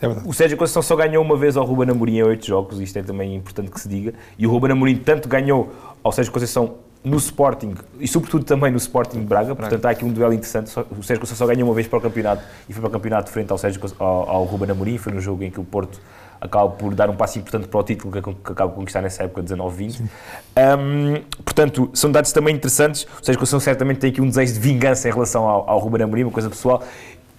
É 0.00 0.06
o 0.06 0.32
Sérgio 0.32 0.56
Conceição 0.56 0.80
só 0.80 0.94
ganhou 0.94 1.24
uma 1.24 1.36
vez 1.36 1.56
ao 1.56 1.64
Ruben 1.64 1.90
Amorim 1.90 2.18
em 2.18 2.22
oito 2.22 2.46
jogos, 2.46 2.78
isto 2.80 2.96
é 3.00 3.02
também 3.02 3.34
importante 3.34 3.68
que 3.68 3.80
se 3.80 3.88
diga, 3.88 4.14
e 4.38 4.46
o 4.46 4.50
Ruben 4.50 4.70
Amorim 4.70 4.94
tanto 4.94 5.28
ganhou 5.28 5.72
ao 6.04 6.12
Sérgio 6.12 6.32
Conceição 6.32 6.76
no 7.04 7.16
Sporting 7.16 7.74
e 8.00 8.08
sobretudo 8.08 8.44
também 8.44 8.70
no 8.70 8.76
Sporting 8.76 9.20
de 9.20 9.26
Braga, 9.26 9.54
portanto 9.54 9.86
há 9.86 9.90
aqui 9.90 10.04
um 10.04 10.12
duelo 10.12 10.32
interessante. 10.34 10.68
O 10.68 11.02
Sérgio 11.02 11.20
Conceição 11.20 11.36
só 11.36 11.46
ganhou 11.46 11.68
uma 11.68 11.74
vez 11.74 11.86
para 11.86 11.98
o 11.98 12.02
campeonato 12.02 12.42
e 12.68 12.72
foi 12.72 12.80
para 12.80 12.88
o 12.88 12.92
campeonato 12.92 13.30
frente 13.30 13.50
ao, 13.50 13.58
Sérgio, 13.58 13.80
ao, 13.98 14.28
ao 14.28 14.44
Ruben 14.44 14.70
Amorim, 14.70 14.98
foi 14.98 15.12
no 15.12 15.20
jogo 15.20 15.44
em 15.44 15.50
que 15.50 15.60
o 15.60 15.64
Porto 15.64 16.00
acaba 16.40 16.68
por 16.70 16.94
dar 16.94 17.10
um 17.10 17.16
passo 17.16 17.38
importante 17.38 17.66
para 17.68 17.80
o 17.80 17.82
título 17.82 18.12
que, 18.12 18.22
que 18.22 18.52
acaba 18.52 18.70
por 18.70 18.76
conquistar 18.76 19.02
nessa 19.02 19.24
época, 19.24 19.42
19-20. 19.42 20.00
Um, 20.00 21.22
portanto, 21.44 21.90
são 21.94 22.10
dados 22.10 22.32
também 22.32 22.54
interessantes. 22.54 23.04
O 23.20 23.24
Sérgio 23.24 23.38
Conceição 23.38 23.60
certamente 23.60 23.98
tem 23.98 24.10
aqui 24.10 24.20
um 24.20 24.28
desejo 24.28 24.54
de 24.54 24.60
vingança 24.60 25.08
em 25.08 25.12
relação 25.12 25.48
ao, 25.48 25.68
ao 25.68 25.78
Ruben 25.78 26.02
Amorim, 26.02 26.24
uma 26.24 26.32
coisa 26.32 26.48
pessoal, 26.48 26.82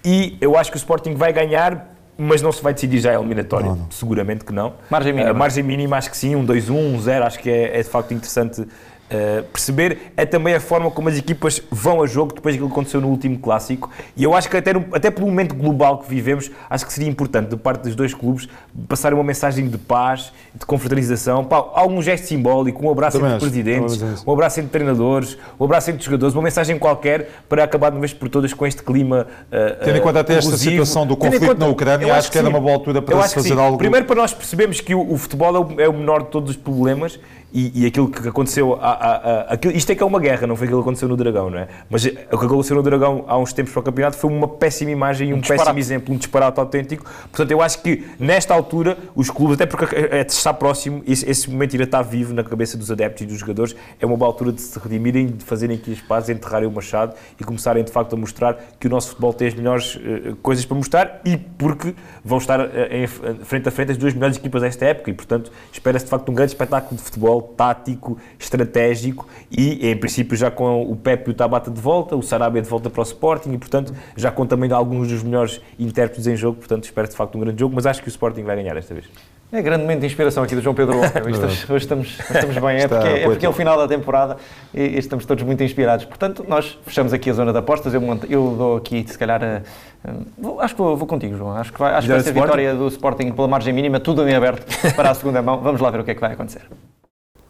e 0.04 0.36
eu 0.40 0.56
acho 0.56 0.70
que 0.70 0.76
o 0.76 0.78
Sporting 0.78 1.14
vai 1.14 1.32
ganhar 1.32 1.96
mas 2.22 2.42
não 2.42 2.52
se 2.52 2.62
vai 2.62 2.74
decidir 2.74 3.00
já 3.00 3.12
a 3.12 3.14
eliminatória. 3.14 3.66
Não, 3.66 3.76
não. 3.76 3.90
Seguramente 3.90 4.44
que 4.44 4.52
não. 4.52 4.74
Margem 4.90 5.10
mínima. 5.10 5.32
Uh, 5.32 5.34
margem 5.34 5.64
mínima, 5.64 5.96
acho 5.96 6.10
que 6.10 6.16
sim, 6.16 6.36
um 6.36 6.44
2-1, 6.46 6.70
um 6.70 7.00
0, 7.00 7.24
acho 7.24 7.38
que 7.38 7.48
é, 7.48 7.78
é 7.78 7.82
de 7.82 7.88
facto 7.88 8.12
interessante 8.12 8.66
Uh, 9.10 9.42
perceber 9.44 10.12
é 10.16 10.24
também 10.24 10.54
a 10.54 10.60
forma 10.60 10.88
como 10.88 11.08
as 11.08 11.18
equipas 11.18 11.60
vão 11.68 12.00
a 12.00 12.06
jogo 12.06 12.32
depois 12.32 12.54
daquilo 12.54 12.68
que 12.68 12.74
aconteceu 12.74 13.00
no 13.00 13.08
último 13.08 13.40
clássico. 13.40 13.90
E 14.16 14.22
eu 14.22 14.32
acho 14.34 14.48
que 14.48 14.56
até, 14.56 14.72
no, 14.72 14.86
até 14.92 15.10
pelo 15.10 15.26
momento 15.26 15.52
global 15.52 15.98
que 15.98 16.08
vivemos 16.08 16.48
acho 16.68 16.86
que 16.86 16.92
seria 16.92 17.08
importante 17.08 17.48
de 17.48 17.56
parte 17.56 17.82
dos 17.82 17.96
dois 17.96 18.14
clubes 18.14 18.48
passar 18.88 19.12
uma 19.12 19.24
mensagem 19.24 19.68
de 19.68 19.76
paz, 19.76 20.32
de 20.54 20.64
confraternização. 20.64 21.44
Pá, 21.44 21.56
algum 21.74 22.00
gesto 22.00 22.28
simbólico, 22.28 22.86
um 22.86 22.90
abraço 22.90 23.18
também 23.18 23.34
entre 23.34 23.46
acho, 23.46 23.52
presidentes 23.52 24.24
um 24.24 24.32
abraço 24.32 24.60
entre 24.60 24.70
treinadores 24.70 25.36
um 25.58 25.64
abraço 25.64 25.90
entre 25.90 26.04
jogadores, 26.04 26.34
uma 26.36 26.42
mensagem 26.42 26.78
qualquer 26.78 27.28
para 27.48 27.64
acabar 27.64 27.90
de 27.90 27.96
uma 27.96 28.02
vez 28.02 28.12
por 28.12 28.28
todas 28.28 28.52
com 28.52 28.64
este 28.64 28.84
clima 28.84 29.26
uh, 29.46 29.84
Tendo 29.84 29.96
em 29.96 30.00
conta 30.00 30.20
até 30.20 30.36
esta 30.36 30.56
situação 30.56 31.04
do 31.04 31.16
conflito 31.16 31.46
conta, 31.46 31.58
na 31.58 31.66
Ucrânia 31.66 32.14
acho, 32.14 32.28
que, 32.28 32.32
que 32.32 32.38
era 32.38 32.48
uma 32.48 32.60
boa 32.60 32.74
altura 32.74 33.02
para 33.02 33.26
se 33.26 33.34
fazer 33.34 33.58
algo 33.58 33.76
primeiro 33.76 34.06
para 34.06 34.14
nós 34.14 34.32
percebemos 34.32 34.80
que 34.80 34.94
o, 34.94 35.12
o 35.12 35.18
futebol 35.18 35.56
é 35.56 35.58
o, 35.58 35.80
é 35.80 35.88
o 35.88 35.92
menor 35.92 36.22
de 36.22 36.28
todos 36.28 36.50
os 36.50 36.56
problemas 36.56 37.18
e, 37.52 37.82
e, 37.82 37.86
aquilo 37.86 38.08
que 38.08 38.28
aconteceu, 38.28 38.74
a, 38.74 38.90
a, 38.90 39.16
a, 39.16 39.40
aquilo, 39.54 39.76
isto 39.76 39.90
é 39.90 39.94
que 39.94 40.02
é 40.02 40.06
uma 40.06 40.20
guerra, 40.20 40.46
não 40.46 40.54
foi 40.54 40.66
aquilo 40.66 40.80
que 40.80 40.88
aconteceu 40.88 41.08
no 41.08 41.16
Dragão, 41.16 41.50
não 41.50 41.58
é? 41.58 41.68
Mas 41.88 42.04
o 42.04 42.10
que 42.10 42.46
aconteceu 42.46 42.76
no 42.76 42.82
Dragão 42.82 43.24
há 43.26 43.36
uns 43.36 43.52
tempos 43.52 43.72
para 43.72 43.80
o 43.80 43.82
campeonato 43.82 44.16
foi 44.16 44.30
uma 44.30 44.46
péssima 44.46 44.90
imagem 44.90 45.30
e 45.30 45.34
um, 45.34 45.38
um 45.38 45.40
péssimo 45.40 45.78
exemplo, 45.78 46.14
um 46.14 46.16
disparate 46.16 46.60
autêntico. 46.60 47.04
Portanto, 47.04 47.50
eu 47.50 47.60
acho 47.60 47.82
que 47.82 48.06
nesta 48.18 48.54
altura 48.54 48.96
os 49.14 49.30
clubes, 49.30 49.54
até 49.54 49.66
porque 49.66 49.94
é, 49.94 50.20
está 50.20 50.54
próximo, 50.54 51.02
esse, 51.06 51.28
esse, 51.28 51.50
momento 51.50 51.72
ainda 51.72 51.84
está 51.84 52.02
vivo 52.02 52.32
na 52.32 52.44
cabeça 52.44 52.76
dos 52.76 52.90
adeptos 52.90 53.22
e 53.22 53.26
dos 53.26 53.38
jogadores, 53.38 53.74
é 53.98 54.06
uma 54.06 54.16
boa 54.16 54.28
altura 54.28 54.52
de 54.52 54.60
se 54.60 54.78
redimirem, 54.78 55.26
de 55.26 55.44
fazerem 55.44 55.76
aqui 55.76 55.92
as 55.92 56.00
pazes, 56.00 56.30
enterrarem 56.30 56.68
o 56.68 56.72
machado 56.72 57.14
e 57.38 57.42
começarem 57.42 57.82
de 57.82 57.90
facto 57.90 58.12
a 58.14 58.16
mostrar 58.16 58.58
que 58.78 58.86
o 58.86 58.90
nosso 58.90 59.08
futebol 59.08 59.32
tem 59.32 59.48
as 59.48 59.54
melhores 59.54 59.96
uh, 59.96 60.36
coisas 60.42 60.64
para 60.64 60.76
mostrar 60.76 61.20
e 61.24 61.36
porque 61.36 61.94
vão 62.24 62.38
estar 62.38 62.60
uh, 62.60 62.70
em, 62.90 63.06
frente 63.06 63.68
a 63.68 63.72
frente 63.72 63.92
as 63.92 63.96
duas 63.96 64.14
melhores 64.14 64.36
equipas 64.36 64.62
desta 64.62 64.86
época 64.86 65.10
e, 65.10 65.14
portanto, 65.14 65.50
espera-se 65.72 66.04
de 66.04 66.10
facto 66.10 66.28
um 66.28 66.34
grande 66.34 66.52
espetáculo 66.52 66.96
de 66.96 67.02
futebol 67.02 67.39
tático 67.42 68.18
estratégico 68.38 69.26
e, 69.50 69.90
em 69.90 69.96
princípio, 69.96 70.36
já 70.36 70.50
com 70.50 70.82
o 70.82 70.96
Pepe 70.96 71.30
e 71.30 71.32
o 71.32 71.34
Tabata 71.34 71.70
de 71.70 71.80
volta, 71.80 72.16
o 72.16 72.22
Sarabia 72.22 72.62
de 72.62 72.68
volta 72.68 72.90
para 72.90 73.00
o 73.00 73.04
Sporting 73.04 73.52
e, 73.52 73.58
portanto, 73.58 73.94
já 74.16 74.30
com 74.30 74.46
também 74.46 74.70
alguns 74.72 75.08
dos 75.08 75.22
melhores 75.22 75.60
intérpretes 75.78 76.26
em 76.26 76.36
jogo, 76.36 76.58
portanto, 76.58 76.84
espero 76.84 77.08
de 77.08 77.16
facto 77.16 77.36
um 77.36 77.40
grande 77.40 77.60
jogo, 77.60 77.74
mas 77.74 77.86
acho 77.86 78.02
que 78.02 78.08
o 78.08 78.10
Sporting 78.10 78.42
vai 78.42 78.56
ganhar 78.56 78.76
esta 78.76 78.94
vez. 78.94 79.06
É 79.52 79.60
grande 79.60 79.82
momento 79.82 80.00
de 80.00 80.06
inspiração 80.06 80.44
aqui 80.44 80.54
do 80.54 80.60
João 80.60 80.76
Pedro 80.76 80.96
Walker. 80.96 81.22
Hoje, 81.26 81.66
hoje 81.68 81.84
estamos, 81.84 82.20
estamos 82.20 82.56
bem, 82.56 82.78
é 82.78 82.86
porque, 82.86 83.08
é 83.08 83.24
porque 83.24 83.46
é 83.46 83.48
o 83.48 83.52
final 83.52 83.76
da 83.76 83.88
temporada 83.88 84.36
e, 84.72 84.96
estamos 84.96 85.26
todos 85.26 85.42
muito 85.42 85.60
inspirados. 85.64 86.04
Portanto, 86.04 86.44
nós 86.46 86.78
fechamos 86.86 87.12
aqui 87.12 87.30
a 87.30 87.32
zona 87.32 87.52
de 87.52 87.58
apostas. 87.58 87.92
Eu, 87.92 88.00
eu 88.28 88.54
dou 88.56 88.76
aqui, 88.76 89.04
se 89.08 89.18
calhar, 89.18 89.42
uh, 89.42 90.60
acho 90.60 90.74
que 90.74 90.80
vou, 90.80 90.96
vou, 90.96 91.06
contigo, 91.06 91.36
João. 91.36 91.56
Acho 91.56 91.72
que 91.72 91.80
vai, 91.80 91.94
acho 91.94 92.06
que 92.06 92.12
vai 92.12 92.20
ser 92.20 92.30
a 92.30 92.32
vitória 92.32 92.74
do 92.76 92.86
Sporting 92.86 93.32
pela 93.32 93.48
margem 93.48 93.74
mínima, 93.74 93.98
tudo 93.98 94.28
em 94.28 94.34
aberto 94.34 94.64
para 94.94 95.10
a 95.10 95.14
segunda 95.14 95.42
mão. 95.42 95.60
Vamos 95.60 95.80
lá 95.80 95.90
ver 95.90 96.00
o 96.00 96.04
que 96.04 96.12
é 96.12 96.14
que 96.14 96.20
vai 96.20 96.32
acontecer. 96.32 96.62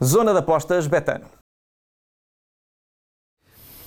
Zona 0.02 0.32
de 0.32 0.38
apostas 0.38 0.86
Betano. 0.86 1.26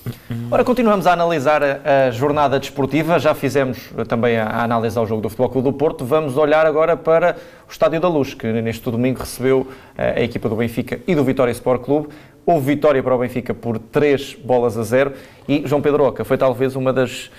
Ora, 0.52 0.64
continuamos 0.64 1.08
a 1.08 1.14
analisar 1.14 1.64
a, 1.64 2.08
a, 2.08 2.12
jornada 2.12 2.60
desportiva, 2.60 3.18
já 3.18 3.34
fizemos 3.34 3.90
também 4.08 4.38
a, 4.38 4.46
a, 4.46 4.64
análise 4.64 4.96
ao 4.96 5.08
jogo 5.08 5.24
do 5.24 5.30
Futebol 5.30 5.50
Clube 5.50 5.72
do 5.72 5.74
Porto, 5.74 6.06
vamos 6.06 6.38
olhar 6.38 6.68
agora 6.68 6.96
para 6.96 7.36
o 7.68 7.72
Estádio 7.72 8.00
da 8.00 8.08
Luz, 8.08 8.36
que 8.36 8.46
neste 8.62 8.84
domingo 8.92 9.22
recebeu 9.22 9.68
a, 9.98 10.04
eh, 10.04 10.20
a 10.20 10.24
equipa 10.24 10.48
do 10.48 10.56
Benfica 10.56 11.00
e 11.08 11.16
do 11.16 11.24
Vitória 11.24 11.52
Sport 11.52 11.82
Clube. 11.82 12.10
Houve 12.46 12.76
vitória 12.76 13.02
para 13.02 13.16
o 13.16 13.18
Benfica 13.18 13.54
por 13.56 13.80
3 13.80 14.36
bolas 14.36 14.78
a 14.78 14.84
0 14.84 15.14
e 15.48 15.64
João 15.66 15.82
Pedro 15.82 16.04
Oca 16.04 16.24
foi 16.24 16.38
talvez 16.38 16.76
uma 16.76 16.94
das 16.94 17.32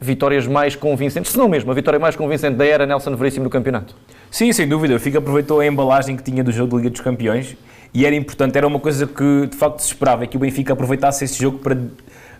vitórias 0.00 0.46
mais 0.46 0.74
convincentes, 0.74 1.32
se 1.32 1.38
não 1.38 1.48
mesmo 1.48 1.70
a 1.70 1.74
vitória 1.74 2.00
mais 2.00 2.16
convincente 2.16 2.56
da 2.56 2.64
era 2.64 2.84
Nelson 2.84 3.14
Veríssimo 3.14 3.44
no 3.44 3.50
campeonato. 3.50 3.94
Sim, 4.28 4.52
sem 4.52 4.66
dúvida, 4.66 4.94
o 4.94 4.96
Benfica 4.96 5.18
aproveitou 5.18 5.60
a 5.60 5.66
embalagem 5.66 6.16
que 6.16 6.22
tinha 6.22 6.42
do 6.42 6.50
jogo 6.50 6.72
da 6.72 6.76
Liga 6.78 6.90
dos 6.90 7.00
Campeões 7.00 7.56
e 7.92 8.04
era 8.04 8.14
importante, 8.14 8.56
era 8.56 8.66
uma 8.66 8.80
coisa 8.80 9.06
que 9.06 9.46
de 9.46 9.56
facto 9.56 9.80
se 9.80 9.88
esperava, 9.88 10.26
que 10.26 10.36
o 10.36 10.40
Benfica 10.40 10.72
aproveitasse 10.72 11.24
esse 11.24 11.40
jogo 11.40 11.58
para 11.58 11.76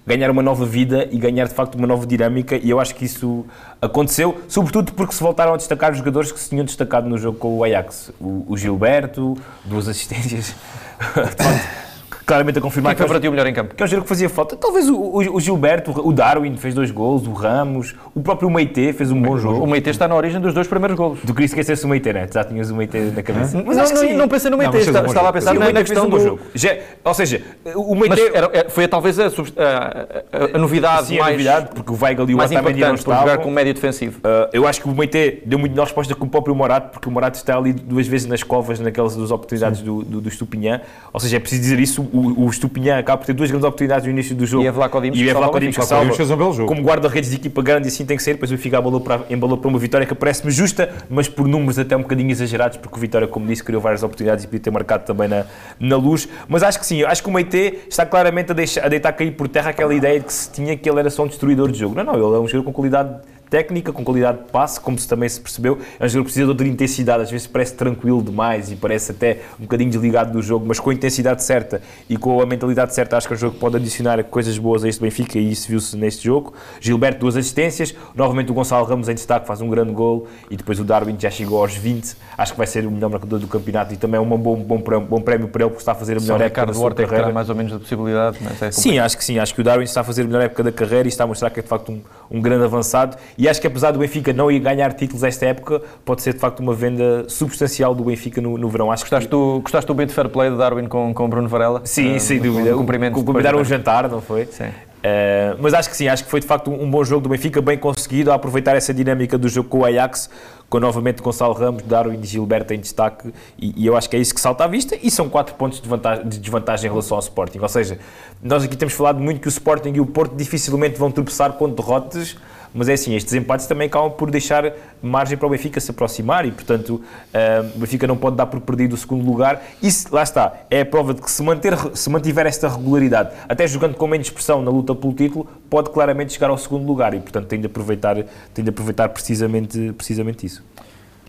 ganhar 0.07 0.31
uma 0.31 0.43
nova 0.43 0.65
vida 0.65 1.07
e 1.11 1.19
ganhar 1.19 1.47
de 1.47 1.55
facto 1.55 1.75
uma 1.75 1.87
nova 1.87 2.07
dinâmica 2.07 2.57
e 2.57 2.71
eu 2.71 2.81
acho 2.81 2.95
que 2.95 3.05
isso 3.05 3.45
aconteceu, 3.81 4.41
sobretudo 4.49 4.93
porque 4.93 5.15
se 5.15 5.23
voltaram 5.23 5.53
a 5.53 5.57
destacar 5.57 5.93
os 5.93 5.99
jogadores 5.99 6.33
que 6.33 6.41
se 6.41 6.49
tinham 6.49 6.65
destacado 6.65 7.09
no 7.09 7.19
jogo 7.19 7.39
com 7.39 7.59
o 7.59 7.65
Ajax. 7.65 8.11
O, 8.19 8.45
o 8.49 8.57
Gilberto, 8.57 9.37
duas 9.65 9.87
assistências. 9.89 10.55
claramente 12.29 12.59
a 12.59 12.61
confirmar 12.61 12.95
Quem 12.95 12.97
que 12.97 13.03
foi 13.03 13.09
para 13.09 13.21
ti 13.21 13.27
o 13.27 13.31
melhor 13.31 13.47
em 13.47 13.55
campo. 13.55 13.75
Que 13.75 13.83
é 13.83 13.87
um 13.87 13.89
jogo 13.89 14.03
que 14.03 14.09
fazia 14.09 14.29
falta. 14.29 14.55
Talvez 14.55 14.87
o, 14.87 14.95
o, 14.95 15.37
o, 15.37 15.41
Gilberto, 15.41 15.91
o 16.07 16.13
Darwin 16.13 16.55
fez 16.59 16.75
dois 16.75 16.91
gols, 16.91 17.27
o 17.27 17.33
Ramos, 17.33 17.95
o 18.15 18.21
próprio 18.21 18.51
Meite 18.51 18.93
fez 18.93 19.11
um 19.11 19.21
bom 19.21 19.39
jogo. 19.39 19.65
O 19.65 19.67
Meite 19.67 19.89
está 19.89 20.07
na 20.07 20.15
origem 20.15 20.39
dos 20.39 20.53
dois 20.53 20.69
primeiros 20.69 20.95
gols. 20.95 21.21
Tu 21.27 21.33
querias 21.33 21.51
esquecer-se 21.51 21.87
o 21.87 21.89
Meite, 21.89 22.13
né? 22.13 22.29
Já 22.31 22.45
tinhas 22.45 22.71
o 22.71 22.77
Meite 22.77 22.99
na 22.99 23.23
cabeça. 23.23 23.63
Mas 23.65 23.77
não, 23.77 23.83
acho 23.83 23.95
que 23.95 23.99
sim. 24.01 24.13
não 24.13 24.29
pensei 24.29 24.51
no 24.51 24.59
Meite, 24.59 24.77
estava, 24.77 25.07
estava 25.07 25.29
a 25.31 25.33
pensar 25.33 25.55
na, 25.55 25.73
na 25.73 25.81
questão 25.81 26.09
do 26.09 26.21
jogo. 26.21 26.41
Já, 26.55 26.77
ou 27.03 27.15
seja, 27.15 27.41
o 27.75 27.95
Meite 27.95 28.21
foi 28.69 28.87
talvez 28.87 29.19
a, 29.19 29.25
a, 29.25 29.29
a, 29.29 30.57
a 30.57 30.59
novidade 30.59 31.07
sim, 31.07 31.19
mais 31.19 31.29
a 31.29 31.33
novidade, 31.33 31.69
porque 31.75 31.91
o 31.91 31.99
Weigl 31.99 32.31
e 32.31 32.35
o 32.35 32.39
Otamendi 32.39 32.81
não 32.81 32.95
estavam. 32.95 33.21
jogar 33.21 33.39
com 33.39 33.51
médio 33.51 33.73
defensivo. 33.73 34.19
Uh, 34.19 34.51
eu 34.53 34.67
acho 34.67 34.83
que 34.83 34.89
o 34.89 34.95
Meite 34.95 35.43
deu 35.47 35.59
muito 35.59 35.73
melhor 35.73 35.85
resposta 35.85 36.15
que 36.15 36.23
o 36.23 36.27
próprio 36.27 36.55
Morato, 36.55 36.91
porque 36.91 37.09
o 37.09 37.11
Morato 37.11 37.39
está 37.39 37.57
ali 37.57 37.73
duas 37.73 38.07
vezes 38.07 38.27
nas 38.27 38.43
covas, 38.43 38.79
naquelas 38.81 39.17
duas 39.17 39.31
oportunidades 39.31 39.81
do, 39.81 40.03
do, 40.03 40.21
do 40.21 40.29
Estupinhã. 40.29 40.83
Ou 41.11 41.21
seja, 41.21 41.39
é 41.39 41.41
preciso 41.41 41.63
dizer 41.63 41.81
isso, 41.81 42.03
o, 42.19 42.47
o 42.47 42.51
Estupinhã 42.51 42.99
acaba 42.99 43.19
por 43.19 43.27
ter 43.27 43.33
duas 43.33 43.51
grandes 43.51 43.67
oportunidades 43.67 44.05
no 44.05 44.11
início 44.11 44.35
do 44.35 44.47
jogo. 44.47 44.65
E 44.65 44.69
a 44.69 44.73
Vlaco 44.73 45.01
Dimos 45.01 45.19
e 45.19 45.31
a 45.31 45.35
Vlaco 45.35 45.61
Dimos 45.61 45.77
que 45.77 45.85
salva, 45.85 46.13
fez 46.13 46.31
um 46.31 46.37
belo 46.37 46.53
jogo. 46.53 46.69
como 46.69 46.83
guarda-redes 46.83 47.31
de 47.31 47.37
equipa 47.37 47.63
grande 47.63 47.89
e 47.89 47.89
assim 47.89 48.05
tem 48.05 48.17
que 48.17 48.23
ser, 48.23 48.35
depois 48.35 48.51
o 48.51 48.57
Benfica 48.57 48.79
embalou 48.79 49.01
para, 49.01 49.21
embalou 49.31 49.59
para 49.59 49.69
uma 49.69 49.79
vitória 49.79 50.07
que 50.07 50.15
parece-me 50.15 50.51
justa, 50.51 50.91
mas 51.09 51.29
por 51.29 51.47
números 51.47 51.79
até 51.79 51.97
um 51.97 52.03
bocadinho 52.03 52.31
exagerados, 52.31 52.77
porque 52.79 52.97
o 52.97 53.01
Vitória, 53.01 53.29
como 53.29 53.47
disse, 53.47 53.63
criou 53.63 53.81
várias 53.81 54.03
oportunidades 54.03 54.45
e 54.45 54.49
podia 54.49 54.61
ter 54.61 54.71
marcado 54.71 55.05
também 55.05 55.29
na, 55.29 55.45
na 55.79 55.97
luz, 55.97 56.29
mas 56.49 56.63
acho 56.63 56.79
que 56.79 56.87
sim, 56.87 57.03
acho 57.05 57.23
que 57.23 57.29
o 57.29 57.33
Meite 57.33 57.81
está 57.89 58.05
claramente 58.05 58.53
a, 58.53 58.55
deixar, 58.55 58.85
a 58.85 58.89
deitar 58.89 59.13
cair 59.13 59.33
por 59.33 59.49
terra 59.49 59.71
aquela 59.71 59.95
ideia 59.95 60.19
de 60.19 60.27
que 60.27 60.33
se 60.33 60.51
tinha 60.51 60.77
que 60.77 60.89
ele 60.89 61.01
era 61.01 61.11
só 61.11 61.25
um 61.25 61.27
destruidor 61.27 61.71
de 61.71 61.79
jogo. 61.79 61.95
Não, 61.95 62.05
não, 62.05 62.15
ele 62.15 62.23
é 62.23 62.41
um 62.41 62.47
jogador 62.47 62.65
com 62.65 62.73
qualidade 62.73 63.21
técnica, 63.51 63.93
com 63.93 64.05
qualidade 64.05 64.39
de 64.39 64.45
passe, 64.51 64.81
como 64.81 64.99
se 64.99 65.09
também 65.09 65.29
se 65.29 65.41
percebeu. 65.41 65.79
É 65.99 66.05
um 66.05 66.09
jogador 66.09 66.19
que 66.19 66.25
precisa 66.25 66.45
de 66.45 66.51
outra 66.51 66.67
intensidade, 66.67 67.23
às 67.23 67.31
vezes 67.31 67.47
parece 67.47 67.75
tranquilo 67.75 68.23
demais 68.23 68.71
e 68.71 68.77
parece 68.77 69.13
até 69.13 69.41
um 69.59 69.63
bocadinho 69.63 69.91
desligado 69.91 70.33
do 70.33 70.43
jogo, 70.43 70.65
mas 70.67 70.79
com 70.79 70.91
a 70.91 70.95
intensidade 70.95 71.43
certa 71.43 71.81
e 72.09 72.17
com 72.17 72.41
a 72.41 72.47
mentalidade 72.47 72.95
certa, 72.95 73.17
acho 73.17 73.27
que 73.27 73.35
é 73.35 73.37
um 73.37 73.39
jogo 73.39 73.55
que 73.55 73.61
pode 73.61 73.77
adicionar 73.77 74.23
coisas 74.25 74.57
boas 74.59 74.85
a 74.85 74.89
este 74.89 75.01
Benfica 75.01 75.39
e 75.39 75.51
isso 75.51 75.69
viu-se 75.69 75.97
neste 75.97 76.25
jogo. 76.25 76.53
Gilberto, 76.81 77.21
duas 77.21 77.37
assistências, 77.37 77.95
novamente 78.15 78.51
o 78.51 78.55
Gonçalo 78.55 78.87
Ramos 78.87 79.09
em 79.09 79.15
destaque, 79.15 79.47
faz 79.47 79.61
um 79.61 79.69
grande 79.69 79.93
gol 79.93 80.27
e 80.51 80.57
depois 80.57 80.79
o 80.79 80.85
Darwin 80.85 81.17
já 81.19 81.31
chegou 81.31 81.61
aos 81.61 81.75
20, 81.75 82.17
acho 82.37 82.53
que 82.53 82.59
vai 82.59 82.67
ser 82.67 82.87
o 82.87 82.91
melhor 82.91 83.11
marcador 83.11 83.39
do 83.39 83.47
campeonato 83.47 83.95
e 83.95 83.97
também 83.97 84.19
é 84.19 84.21
um 84.21 84.27
bom, 84.29 84.57
bom, 84.57 84.81
bom 85.01 85.21
prémio 85.21 85.49
para 85.49 85.63
ele 85.65 85.71
porque 85.71 85.83
está 85.83 85.93
a 85.93 85.95
fazer 85.95 86.17
a 86.17 86.21
melhor 86.21 86.39
Só 86.39 86.45
época 86.45 86.67
da 86.67 86.75
sua 86.75 86.85
Horta 86.85 87.07
carreira. 87.07 87.33
mais 87.33 87.49
ou 87.49 87.55
menos 87.55 87.73
da 87.73 87.79
possibilidade, 87.79 88.39
mas 88.41 88.63
é 88.63 88.71
Sim, 88.71 88.99
acho 88.99 89.17
que 89.17 89.25
sim, 89.25 89.39
acho 89.39 89.55
que 89.55 89.61
o 89.61 89.65
Darwin 89.65 89.85
está 89.85 90.01
a 90.01 90.05
fazer 90.05 90.23
a 90.23 90.25
melhor 90.27 90.43
época 90.43 90.63
da 90.63 90.73
carreira 90.73 91.07
e 91.07 91.11
está 91.11 91.25
a 91.25 91.27
mostrar 91.27 91.51
que 91.51 91.61
é 91.61 91.63
de 91.63 91.69
facto 91.69 91.93
um, 91.93 92.01
um 92.31 92.41
grande 92.41 92.65
avançado 92.65 93.17
E 93.39 93.49
acho 93.49 93.61
que 93.61 93.69
apesar 93.69 93.93
do 93.93 94.01
Benfica 94.01 94.33
não 94.33 94.51
ir 94.51 94.59
ganhar 94.59 94.93
títulos 94.93 95.23
esta 95.23 95.47
época, 95.47 95.81
pode 96.05 96.23
ser 96.23 96.35
de 96.35 96.41
facto 96.41 96.59
uma 96.59 96.75
venda 96.75 97.25
substancial 97.29 97.95
do 97.95 98.03
Benfica 98.03 98.41
no, 98.41 98.59
no 98.59 98.69
verão. 98.69 98.91
Acho 98.91 99.05
gostaste, 99.05 99.29
que... 99.29 99.31
do, 99.31 99.61
gostaste 99.61 99.87
do 99.87 99.95
bit 99.95 100.13
fair 100.13 100.29
play 100.29 100.51
de 100.51 100.57
Darwin 100.57 100.89
com, 100.89 101.15
com 101.15 101.29
Bruno 101.29 101.47
Varela? 101.47 101.81
Sim, 101.85 102.17
uh, 102.17 102.21
sem 102.21 102.41
dúvida. 102.41 102.75
Cumprimento. 102.75 103.23
Combinaram 103.23 103.61
um 103.61 103.65
jantar, 103.65 104.09
não 104.09 104.21
foi? 104.21 104.47
Sim. 104.47 104.65
Uh, 104.65 105.57
mas 105.61 105.73
acho 105.73 105.89
que 105.89 105.97
sim, 105.97 106.09
acho 106.09 106.25
que 106.25 106.31
foi 106.31 106.41
de 106.41 106.47
facto 106.47 106.73
um 106.73 106.91
bom 106.91 107.05
jogo 107.05 107.23
do 107.23 107.29
Benfica, 107.29 107.63
bem 107.63 107.79
conseguido, 107.79 108.33
a 108.33 108.35
aproveitar 108.35 108.75
essa 108.75 108.93
dinâmica 108.93 109.39
do 109.39 109.49
jogo 109.49 109.69
com 109.69 109.79
o 109.79 109.85
Ajax, 109.85 110.29
com 110.69 110.81
novamente 110.81 111.23
Gonçalo 111.23 111.55
Ramos, 111.55 111.85
Darwin 111.85 112.19
e 112.21 112.27
Gilberto 112.27 112.75
em 112.75 112.81
destaque, 112.81 113.33
e, 113.57 113.85
e, 113.85 113.87
eu 113.87 113.97
acho 113.97 114.11
que 114.11 114.17
é 114.17 114.19
isso 114.19 114.35
que 114.35 114.41
salta 114.41 114.65
à 114.65 114.67
vista, 114.67 114.99
e 115.01 115.09
são 115.09 115.29
4 115.29 115.55
pontos 115.55 115.81
de, 115.81 115.89
vantagem, 115.89 116.29
de 116.29 116.41
desvantagem 116.41 116.89
em 116.89 116.91
relação 116.91 117.17
ao 117.17 117.23
Sporting. 117.23 117.61
Ou 117.61 117.69
seja, 117.69 118.01
nós 118.43 118.65
aqui 118.65 118.77
temos 118.77 118.93
falado 118.93 119.21
muito 119.21 119.41
que 119.41 119.47
o 119.47 119.49
Sporting 119.49 119.93
e 119.95 120.01
o 120.01 120.07
Porto 120.07 120.35
dificilmente 120.35 120.99
vão 120.99 121.13
tropeçar 121.13 121.53
com 121.53 121.71
derrotas 121.71 122.37
mas 122.75 122.89
é 122.89 122.95
assim, 122.95 123.15
estes 123.15 123.35
empates 123.35 123.67
também 123.67 123.87
acabam 123.87 124.11
por 124.11 124.31
deixar 124.31 124.73
margem 125.03 125.37
para 125.37 125.47
o 125.47 125.51
Benfica 125.51 125.81
se 125.81 125.91
aproximar 125.91 126.45
e, 126.47 126.53
portanto, 126.53 126.91
uh, 126.95 127.77
o 127.77 127.79
Benfica 127.79 128.07
não 128.07 128.17
pode 128.17 128.37
dar 128.37 128.47
por 128.47 128.61
perdido 128.61 128.95
o 128.95 128.97
segundo 128.97 129.25
lugar. 129.25 129.63
Isso, 129.83 130.15
lá 130.15 130.23
está, 130.23 130.53
é 130.71 130.81
a 130.83 130.87
prova 130.87 131.15
de 131.15 131.23
que 131.23 131.31
se, 131.31 131.43
manter, 131.43 131.77
se 131.97 132.11
mantiver 132.11 132.47
esta 132.47 132.69
regularidade, 132.69 133.31
até 133.49 133.67
jogando 133.67 133.95
com 133.95 134.07
menos 134.07 134.31
pressão 134.31 134.63
na 134.63 134.71
luta 134.71 134.95
pelo 134.95 135.13
título, 135.13 135.47
pode 135.69 135.91
claramente 135.91 136.33
chegar 136.33 136.51
ao 136.51 136.59
segundo 136.59 136.87
lugar 136.87 137.15
e, 137.15 137.21
portanto, 137.21 137.47
tem 137.47 137.61
de 137.61 137.67
aproveitar, 137.67 138.17
tem 138.53 138.65
de 138.65 138.71
aproveitar 138.71 139.09
precisamente, 139.09 139.93
precisamente 139.93 140.47
isso. 140.47 140.65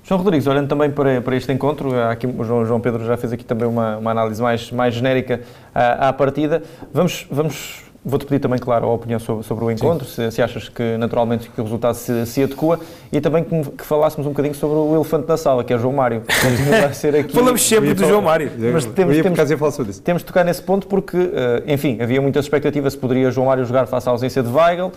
João 0.04 0.22
Rodrigues, 0.22 0.48
olhando 0.48 0.68
também 0.68 0.90
para, 0.90 1.22
para 1.22 1.36
este 1.36 1.52
encontro, 1.52 1.96
aqui, 2.02 2.26
o 2.26 2.44
João, 2.44 2.80
Pedro 2.80 3.06
já 3.06 3.16
fez 3.16 3.32
aqui 3.32 3.46
também 3.46 3.68
uma, 3.68 3.98
uma 3.98 4.10
análise 4.10 4.42
mais, 4.42 4.72
mais 4.72 4.96
genérica 4.96 5.42
à, 5.74 6.10
à 6.10 6.14
partida. 6.14 6.64
Vamos, 6.92 7.28
vamos 7.30 7.84
Vou-te 8.04 8.26
pedir 8.26 8.40
também, 8.40 8.58
claro, 8.58 8.88
a 8.88 8.94
opinião 8.94 9.20
sobre, 9.20 9.44
sobre 9.44 9.66
o 9.66 9.70
encontro, 9.70 10.08
se, 10.08 10.32
se, 10.32 10.42
achas 10.42 10.70
que 10.70 10.96
naturalmente 10.96 11.50
que 11.50 11.60
o 11.60 11.64
resultado 11.66 11.96
se, 11.96 12.26
se 12.26 12.44
adequa 12.44 12.80
e 13.12 13.20
também 13.20 13.44
que, 13.44 13.72
que, 13.72 13.86
falássemos 13.86 14.26
um 14.26 14.30
bocadinho 14.30 14.56
sobre 14.56 14.78
o 14.78 14.96
elefante 14.96 15.28
na 15.28 15.36
sala, 15.36 15.66
que 15.66 15.74
é 15.74 15.76
o 15.76 15.80
João 15.80 15.94
Mário. 15.94 16.24
Continua 16.42 16.94
ser 16.94 17.14
aqui. 17.14 17.34
Falamos 17.34 17.62
sempre 17.62 17.94
do 17.94 18.06
João 18.06 18.22
Mário. 18.22 18.52
Mas 18.72 18.86
temos, 18.86 19.18
temos, 19.18 20.00
temos 20.00 20.22
de 20.22 20.26
tocar 20.26 20.46
nesse 20.46 20.62
ponto 20.62 20.88
porque, 20.88 21.18
eh, 21.18 21.74
enfim, 21.74 21.98
havia 22.02 22.22
muitas 22.22 22.46
expectativas 22.46 22.94
se 22.94 23.00
poderia 23.00 23.32
João 23.32 23.48
Mário 23.48 23.66
jogar 23.66 23.86
face 23.86 24.08
à 24.08 24.12
ausência 24.14 24.42
de 24.42 24.50
Weigl. 24.50 24.94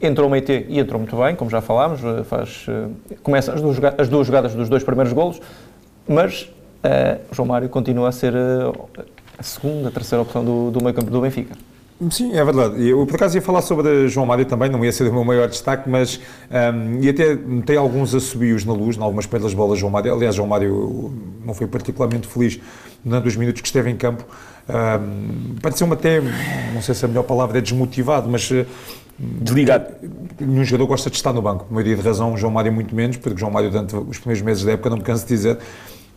Entrou 0.00 0.26
o 0.26 0.30
Meite 0.30 0.64
e 0.66 0.78
entrou 0.78 0.98
muito 0.98 1.14
bem, 1.14 1.36
como 1.36 1.50
já 1.50 1.60
falámos, 1.60 2.02
eh, 2.02 2.24
faz, 2.24 2.64
eh, 2.68 3.16
começa 3.22 3.52
as 3.52 3.60
duas, 3.60 3.76
as 3.98 4.08
duas 4.08 4.26
jogadas 4.26 4.54
dos 4.54 4.70
dois 4.70 4.82
primeiros 4.82 5.12
golos, 5.12 5.40
mas 6.08 6.50
uh, 6.84 7.20
João 7.32 7.48
Mário 7.48 7.68
continua 7.68 8.08
a 8.08 8.12
ser 8.12 8.34
a 9.38 9.42
segunda, 9.42 9.88
a 9.88 9.90
terceira 9.90 10.22
opção 10.22 10.44
do, 10.44 10.70
do 10.70 10.82
meio 10.82 10.94
campo 10.94 11.10
do 11.10 11.20
Benfica. 11.20 11.54
Sim, 12.10 12.36
é 12.36 12.44
verdade. 12.44 12.86
Eu, 12.86 13.06
por 13.06 13.16
acaso, 13.16 13.38
ia 13.38 13.42
falar 13.42 13.62
sobre 13.62 14.06
João 14.06 14.26
Mário 14.26 14.44
também, 14.44 14.68
não 14.68 14.84
ia 14.84 14.92
ser 14.92 15.08
o 15.08 15.12
meu 15.12 15.24
maior 15.24 15.48
destaque, 15.48 15.88
mas 15.88 16.20
um, 16.50 17.00
e 17.00 17.08
até 17.08 17.36
tem 17.64 17.76
alguns 17.78 18.14
assobios 18.14 18.66
na 18.66 18.74
luz, 18.74 18.98
em 18.98 19.02
algumas 19.02 19.24
pelas 19.24 19.54
bolas 19.54 19.78
João 19.78 19.90
Mário. 19.90 20.12
Aliás, 20.12 20.34
João 20.34 20.46
Mário 20.46 21.10
não 21.42 21.54
foi 21.54 21.66
particularmente 21.66 22.26
feliz 22.26 22.60
durante 23.02 23.28
os 23.28 23.36
minutos 23.36 23.62
que 23.62 23.68
esteve 23.68 23.90
em 23.90 23.96
campo. 23.96 24.24
Um, 24.68 25.54
Pareceu-me 25.62 25.94
até, 25.94 26.20
não 26.74 26.82
sei 26.82 26.94
se 26.94 27.02
a 27.04 27.08
melhor 27.08 27.22
palavra 27.22 27.58
é 27.58 27.60
desmotivado, 27.60 28.28
mas... 28.28 28.50
Eh, 28.52 28.66
Desligado. 29.18 29.86
Nenhum 30.38 30.62
jogador 30.62 30.88
gosta 30.88 31.08
de 31.08 31.16
estar 31.16 31.32
no 31.32 31.40
banco. 31.40 31.64
Por 31.64 31.72
maioria 31.72 31.96
de 31.96 32.02
razão, 32.02 32.36
João 32.36 32.52
Mário 32.52 32.70
muito 32.70 32.94
menos, 32.94 33.16
porque 33.16 33.40
João 33.40 33.50
Mário, 33.50 33.70
durante 33.70 33.96
os 33.96 34.18
primeiros 34.18 34.42
meses 34.42 34.62
da 34.62 34.72
época, 34.72 34.90
não 34.90 34.98
me 34.98 35.02
canso 35.02 35.22
de 35.22 35.34
dizer, 35.34 35.58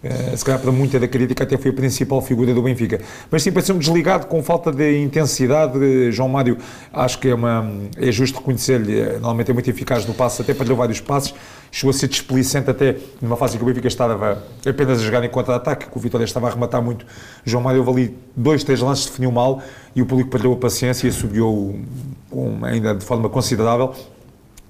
Uh, 0.02 0.38
se 0.38 0.46
calhar 0.46 0.62
para 0.62 0.72
muita 0.72 0.98
da 0.98 1.10
crítica 1.10 1.44
até 1.44 1.58
foi 1.58 1.72
a 1.72 1.74
principal 1.74 2.22
figura 2.22 2.54
do 2.54 2.62
Benfica. 2.62 3.02
Mas 3.30 3.44
sim, 3.44 3.52
pareceu-me 3.52 3.82
desligado, 3.82 4.28
com 4.28 4.42
falta 4.42 4.72
de 4.72 4.98
intensidade. 4.98 6.12
João 6.12 6.30
Mário, 6.30 6.58
acho 6.94 7.20
que 7.20 7.28
é, 7.28 7.36
uma, 7.36 7.70
é 7.98 8.10
justo 8.10 8.38
reconhecer-lhe, 8.38 8.98
eh, 8.98 9.14
normalmente 9.14 9.52
é 9.52 9.54
muito 9.54 9.70
eficaz 9.70 10.06
no 10.06 10.14
passe, 10.14 10.42
até 10.42 10.54
lhe 10.54 10.74
vários 10.74 11.02
passes. 11.02 11.34
Chegou 11.70 11.90
a 11.90 11.94
ser 11.94 12.08
displicente 12.08 12.70
até 12.70 12.96
numa 13.22 13.36
fase 13.36 13.56
em 13.56 13.58
que 13.58 13.64
o 13.64 13.68
Benfica 13.68 13.90
estava 13.90 14.42
apenas 14.66 15.02
a 15.02 15.04
jogar 15.04 15.24
em 15.26 15.30
contra-ataque, 15.30 15.90
que 15.90 15.98
o 15.98 16.00
Vitória 16.00 16.24
estava 16.24 16.48
a 16.48 16.52
arrematar 16.52 16.82
muito. 16.82 17.06
João 17.44 17.62
Mário 17.62 17.86
houve 17.86 18.04
ali 18.04 18.18
dois, 18.36 18.64
três 18.64 18.80
lances, 18.80 19.06
definiu 19.06 19.34
mal 19.34 19.62
e 19.94 20.02
o 20.02 20.06
público 20.06 20.30
perdeu 20.30 20.54
a 20.54 20.56
paciência 20.56 21.10
e 21.10 21.12
subiu 21.12 21.78
um, 22.32 22.64
ainda 22.64 22.96
de 22.96 23.04
forma 23.04 23.28
considerável 23.28 23.94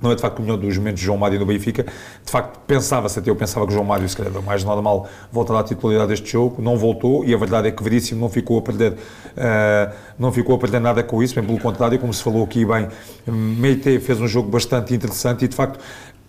não 0.02 0.12
é 0.12 0.16
de 0.16 0.22
facto 0.22 0.40
o 0.40 0.42
melhor 0.42 0.58
dos 0.58 0.78
momentos 0.78 1.00
de 1.00 1.06
João 1.06 1.18
Mário 1.18 1.40
no 1.40 1.46
Benfica. 1.46 1.84
De 1.84 2.32
facto, 2.32 2.60
pensava-se 2.66 3.20
até, 3.20 3.30
eu 3.30 3.36
pensava 3.36 3.66
que 3.66 3.72
o 3.72 3.76
João 3.76 3.86
Mário, 3.86 4.08
se 4.08 4.16
calhar, 4.16 4.32
era 4.32 4.42
mais 4.42 4.64
normal 4.64 5.08
voltar 5.32 5.60
à 5.60 5.64
titularidade 5.64 6.10
deste 6.10 6.32
jogo, 6.32 6.62
não 6.62 6.78
voltou 6.78 7.26
e 7.26 7.34
a 7.34 7.38
verdade 7.38 7.68
é 7.68 7.72
que 7.72 7.84
Veríssimo 7.84 8.22
não 8.22 8.30
ficou 8.30 8.58
a 8.58 8.62
perder, 8.62 8.94
uh, 8.94 9.94
não 10.18 10.32
ficou 10.32 10.56
a 10.56 10.58
perder 10.58 10.80
nada 10.80 11.04
com 11.04 11.22
isso, 11.22 11.36
bem 11.36 11.44
pelo 11.44 11.60
contrário, 11.60 12.00
como 12.00 12.14
se 12.14 12.24
falou 12.24 12.44
aqui 12.44 12.66
bem, 12.66 12.88
Meite 13.28 14.00
fez 14.00 14.20
um 14.20 14.28
jogo 14.28 14.50
bastante 14.50 14.94
interessante 14.94 15.46
e 15.46 15.48
de 15.48 15.56
facto 15.56 15.80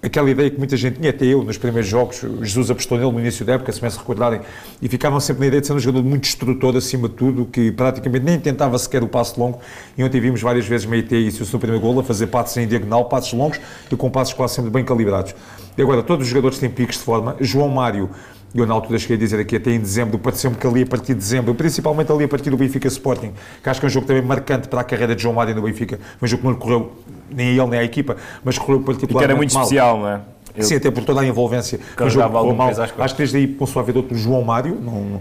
aquela 0.02 0.30
ideia 0.30 0.50
que 0.50 0.56
muita 0.56 0.76
gente 0.76 0.98
tinha, 0.98 1.10
até 1.10 1.26
eu, 1.26 1.44
nos 1.44 1.58
primeiros 1.58 1.88
jogos, 1.88 2.24
Jesus 2.42 2.70
apostou 2.70 2.96
nele 2.96 3.12
no 3.12 3.20
início 3.20 3.44
da 3.44 3.54
época, 3.54 3.70
se 3.70 3.82
me 3.82 3.90
se 3.90 3.98
recordarem, 3.98 4.40
e 4.80 4.88
ficavam 4.88 5.20
sempre 5.20 5.40
na 5.40 5.46
ideia 5.48 5.60
de 5.60 5.66
ser 5.66 5.74
um 5.74 5.78
jogador 5.78 6.06
muito 6.06 6.26
instrutor 6.26 6.76
acima 6.76 7.08
de 7.08 7.14
tudo, 7.14 7.44
que 7.44 7.70
praticamente 7.70 8.24
nem 8.24 8.40
tentava 8.40 8.78
sequer 8.78 9.02
o 9.02 9.08
passo 9.08 9.38
longo, 9.38 9.60
e 9.96 10.02
ontem 10.02 10.20
vimos 10.20 10.40
várias 10.40 10.66
vezes 10.66 10.86
Meite 10.86 11.14
e 11.14 11.28
isso 11.28 11.46
no 11.52 11.58
primeiro 11.58 11.84
gol 11.84 12.00
a 12.00 12.02
fazer 12.02 12.28
passos 12.28 12.56
em 12.56 12.66
diagonal, 12.66 13.04
passos 13.06 13.32
longos, 13.32 13.60
e 13.90 13.96
com 13.96 14.10
passos 14.10 14.32
quase 14.34 14.54
sempre 14.54 14.70
bem 14.70 14.84
calibrados. 14.84 15.34
E 15.76 15.82
agora, 15.82 16.02
todos 16.02 16.24
os 16.24 16.30
jogadores 16.30 16.58
têm 16.58 16.70
picos 16.70 16.96
de 16.96 17.02
forma, 17.02 17.36
João 17.40 17.68
Mário, 17.68 18.10
eu 18.54 18.66
na 18.66 18.74
altura 18.74 18.98
cheguei 18.98 19.16
a 19.16 19.18
dizer 19.18 19.38
aqui 19.38 19.56
até 19.56 19.70
em 19.70 19.78
dezembro, 19.78 20.18
pareceu-me 20.18 20.56
que 20.56 20.66
ali 20.66 20.82
a 20.82 20.86
partir 20.86 21.14
de 21.14 21.20
dezembro, 21.20 21.54
principalmente 21.54 22.10
ali 22.10 22.24
a 22.24 22.28
partir 22.28 22.50
do 22.50 22.56
Benfica 22.56 22.88
Sporting, 22.88 23.32
que 23.62 23.68
acho 23.68 23.80
que 23.80 23.86
é 23.86 23.88
um 23.88 23.90
jogo 23.90 24.06
também 24.06 24.22
marcante 24.22 24.68
para 24.68 24.80
a 24.80 24.84
carreira 24.84 25.14
de 25.14 25.22
João 25.22 25.34
Mário 25.34 25.54
no 25.54 25.62
Benfica, 25.62 26.00
mas 26.20 26.32
o 26.32 26.38
que 26.38 26.44
não 26.44 26.52
lhe 26.52 26.58
correu 26.58 26.92
nem 27.30 27.48
a 27.48 27.62
ele 27.62 27.70
nem 27.70 27.80
à 27.80 27.84
equipa, 27.84 28.16
mas 28.44 28.58
correu 28.58 28.80
particularmente 28.80 29.14
mal. 29.14 29.18
E 29.18 29.18
que 29.18 29.24
era 29.24 29.36
muito 29.36 29.54
mal. 29.54 29.62
especial, 29.62 29.98
não 29.98 30.08
é? 30.08 30.20
Eu 30.56 30.64
Sim, 30.64 30.76
até 30.76 30.90
por 30.90 31.04
toda 31.04 31.20
a 31.20 31.24
envolvência. 31.24 31.78
Mas 31.98 32.12
jogo 32.12 32.54
mal. 32.54 32.70
Acho 32.98 33.14
que 33.14 33.18
desde 33.18 33.36
aí 33.36 33.46
começou 33.46 33.80
a 33.80 33.82
haver 33.84 33.96
outro 33.96 34.16
João 34.16 34.42
Mário, 34.42 34.74
não, 34.74 35.20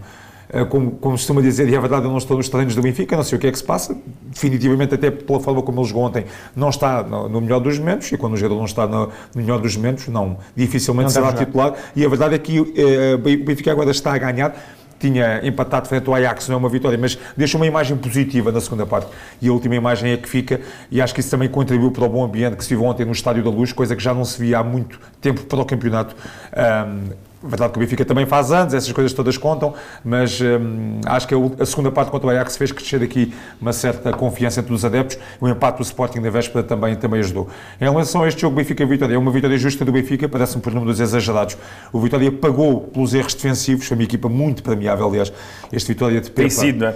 eh, 0.52 0.65
como, 0.65 0.92
como 0.92 1.15
costuma 1.15 1.42
dizer, 1.42 1.70
e 1.70 1.76
é 1.76 1.80
verdade, 1.80 2.06
eu 2.06 2.10
não 2.10 2.18
estou 2.18 2.36
nos 2.36 2.50
treinos 2.50 2.74
do 2.74 2.82
Benfica, 2.82 3.15
não 3.15 3.24
sei 3.24 3.38
o 3.38 3.42
que 3.42 3.46
é 3.46 3.52
que 3.52 3.58
se 3.58 3.63
passa, 3.63 3.96
definitivamente, 4.30 4.94
até 4.94 5.12
pela 5.12 5.39
forma 5.39 5.62
como 5.62 5.82
ele 5.82 5.88
jogou 5.88 6.04
ontem, 6.04 6.26
não 6.56 6.70
está 6.70 7.04
no, 7.04 7.42
melhor 7.42 7.60
dos 7.60 7.78
momentos, 7.78 8.12
e 8.12 8.18
quando 8.18 8.34
o 8.34 8.38
jogador 8.38 8.58
não 8.58 8.65
está 8.65 8.88
no, 8.88 9.08
no 9.08 9.42
melhor 9.42 9.60
dos 9.60 9.76
momentos, 9.76 10.08
não, 10.08 10.38
dificilmente 10.56 11.06
não 11.06 11.10
será 11.10 11.34
titular, 11.34 11.74
e 11.96 12.06
a 12.06 12.10
verdade 12.10 12.36
é 12.36 12.38
que 12.38 12.58
eh, 12.58 13.15
o 13.15 13.44
Benfica 13.44 13.72
agora 13.72 13.92
está 13.92 14.13
a 14.13 14.18
ganhar, 14.18 14.56
tinha 15.00 15.46
empatado 15.48 15.88
frente 15.88 16.08
ao 16.08 16.13
Ajax, 16.13 16.48
não 16.50 16.56
é 16.56 16.58
uma 16.58 16.70
vitória, 16.70 16.98
mas 16.98 17.18
deixa 17.36 17.58
uma 17.58 17.65
imagem 17.65 17.96
positiva 17.96 18.52
na 18.52 18.60
segunda 18.60 18.86
parte. 18.86 19.08
E 19.42 19.48
a 19.48 19.54
última 19.54 19.76
imagem 19.76 20.12
é 20.12 20.18
que 20.18 20.28
fica, 20.28 20.60
e 20.92 21.02
acho 21.02 21.13
que 21.13 21.22
isso 21.22 21.32
também 21.32 21.48
contribuiu 21.48 21.89
para 21.89 22.04
o 22.04 22.10
bom 22.10 22.24
ambiente 22.24 22.58
que 22.58 22.63
se 22.65 22.76
viu 22.76 22.84
ontem 22.84 23.06
no 23.06 23.13
Estádio 23.13 23.42
da 23.42 23.50
Luz, 23.50 23.72
coisa 23.72 23.96
que 23.96 24.04
já 24.04 24.13
não 24.13 24.26
se 24.26 24.38
via 24.39 24.60
há 24.60 24.63
muito 24.63 25.00
tempo 25.22 25.44
para 25.46 25.62
o 25.62 25.65
campeonato. 25.65 26.15
Um, 26.54 27.29
verdade 27.41 27.71
que 27.71 27.80
o 27.80 27.82
Benfica 27.82 28.04
também 28.04 28.25
faz 28.25 28.52
anos, 28.52 28.73
essas 28.73 28.91
coisas 28.91 29.13
todas 29.13 29.38
contam, 29.38 29.73
mas 30.04 30.39
hum, 30.41 30.99
acho 31.06 31.28
que 31.28 31.36
a, 31.36 31.65
segunda 31.65 31.91
parte 31.91 32.12
contra 32.12 32.28
o 32.28 32.30
Ajax 32.30 32.58
fez 32.58 32.71
crescer 32.71 33.02
aqui 33.02 33.34
uma 33.62 33.71
certa 33.71 34.12
confiança 34.12 34.60
entre 34.60 34.73
os 34.73 34.84
adeptos. 34.84 35.17
O 35.39 35.47
empate 35.47 35.78
do 35.78 35.84
Sporting 35.84 36.19
na 36.19 36.30
véspera 36.30 36.63
também, 36.63 36.95
também 36.95 37.19
ajudou. 37.19 37.47
Em 37.80 37.86
relação 37.86 38.23
a 38.23 38.28
este 38.28 38.41
jogo 38.41 38.56
Benfica-Vitória, 38.56 39.15
é 39.15 39.17
uma 39.17 39.32
vitória 39.32 39.58
justa 39.58 39.86
do 39.86 39.91
Benfica, 39.91 40.28
parece-me 40.28 40.62
por 40.62 40.73
números 40.73 40.99
exagerados. 40.99 41.58
O 41.93 41.99
Vitória 41.99 42.32
pagou 42.32 42.82
pelos 42.82 43.13
erros 43.13 43.34
defensivos, 43.34 43.88
foi 43.88 43.95
uma 43.95 44.04
equipa 44.04 44.28
muito 44.28 44.62
premiável, 44.62 45.08
aliás, 45.08 45.32
este 45.71 45.89
Vitória 45.89 46.19
de 46.19 46.30
Pepa. 46.30 46.41
Tem 46.41 46.49
sido, 46.49 46.80
não 46.80 46.88
é? 46.88 46.95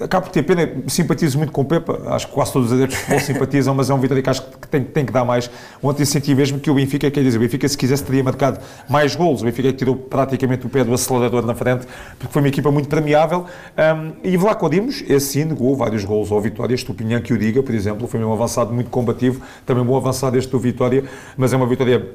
Acabo 0.00 0.26
por 0.26 0.32
ter 0.32 0.42
pena, 0.42 0.70
simpatizo 0.86 1.38
muito 1.38 1.52
com 1.52 1.62
o 1.62 1.64
Pepa, 1.64 2.00
acho 2.06 2.28
que 2.28 2.32
quase 2.32 2.52
todos 2.52 2.70
os 2.70 2.78
adeptos 2.78 3.06
de 3.06 3.20
simpatizam, 3.24 3.74
mas 3.74 3.90
é 3.90 3.94
um 3.94 3.98
Vitória 3.98 4.22
que 4.22 4.30
acho 4.30 4.42
que 4.42 4.68
tem, 4.68 4.84
tem 4.84 5.04
que 5.04 5.12
dar 5.12 5.24
mais. 5.24 5.50
Ontem 5.82 6.04
senti 6.04 6.34
mesmo 6.34 6.60
que 6.60 6.70
o 6.70 6.74
Benfica, 6.74 7.10
quer 7.10 7.22
dizer, 7.22 7.38
o 7.38 7.40
Benfica 7.40 7.68
se 7.68 7.76
quisesse 7.76 8.04
teria 8.04 8.22
marcado 8.22 8.60
mais 8.88 9.16
golos, 9.16 9.42
o 9.42 9.44
Benfica 9.44 9.72
tirou 9.72 9.96
praticamente 9.96 10.66
o 10.66 10.68
pé 10.68 10.84
do 10.84 10.92
acelerador 10.94 11.44
na 11.44 11.54
frente, 11.54 11.86
porque 12.18 12.32
foi 12.32 12.42
uma 12.42 12.48
equipa 12.48 12.70
muito 12.70 12.88
premiável, 12.88 13.46
um, 13.76 14.12
e 14.22 14.36
Vlaco 14.36 14.68
Dimos, 14.68 15.02
esse 15.08 15.26
sim, 15.26 15.44
negou 15.44 15.76
vários 15.76 16.04
golos 16.04 16.30
ao 16.30 16.40
Vitória, 16.40 16.74
Estupinhão 16.74 17.20
que 17.20 17.32
o 17.32 17.38
diga, 17.38 17.62
por 17.62 17.74
exemplo, 17.74 18.06
foi 18.06 18.22
um 18.22 18.32
avançado 18.32 18.72
muito 18.72 18.90
combativo, 18.90 19.40
também 19.66 19.82
um 19.82 19.86
bom 19.86 19.96
avançado 19.96 20.36
este 20.36 20.50
do 20.50 20.58
Vitória, 20.58 21.04
mas 21.36 21.52
é 21.52 21.56
uma 21.56 21.66
vitória 21.66 22.06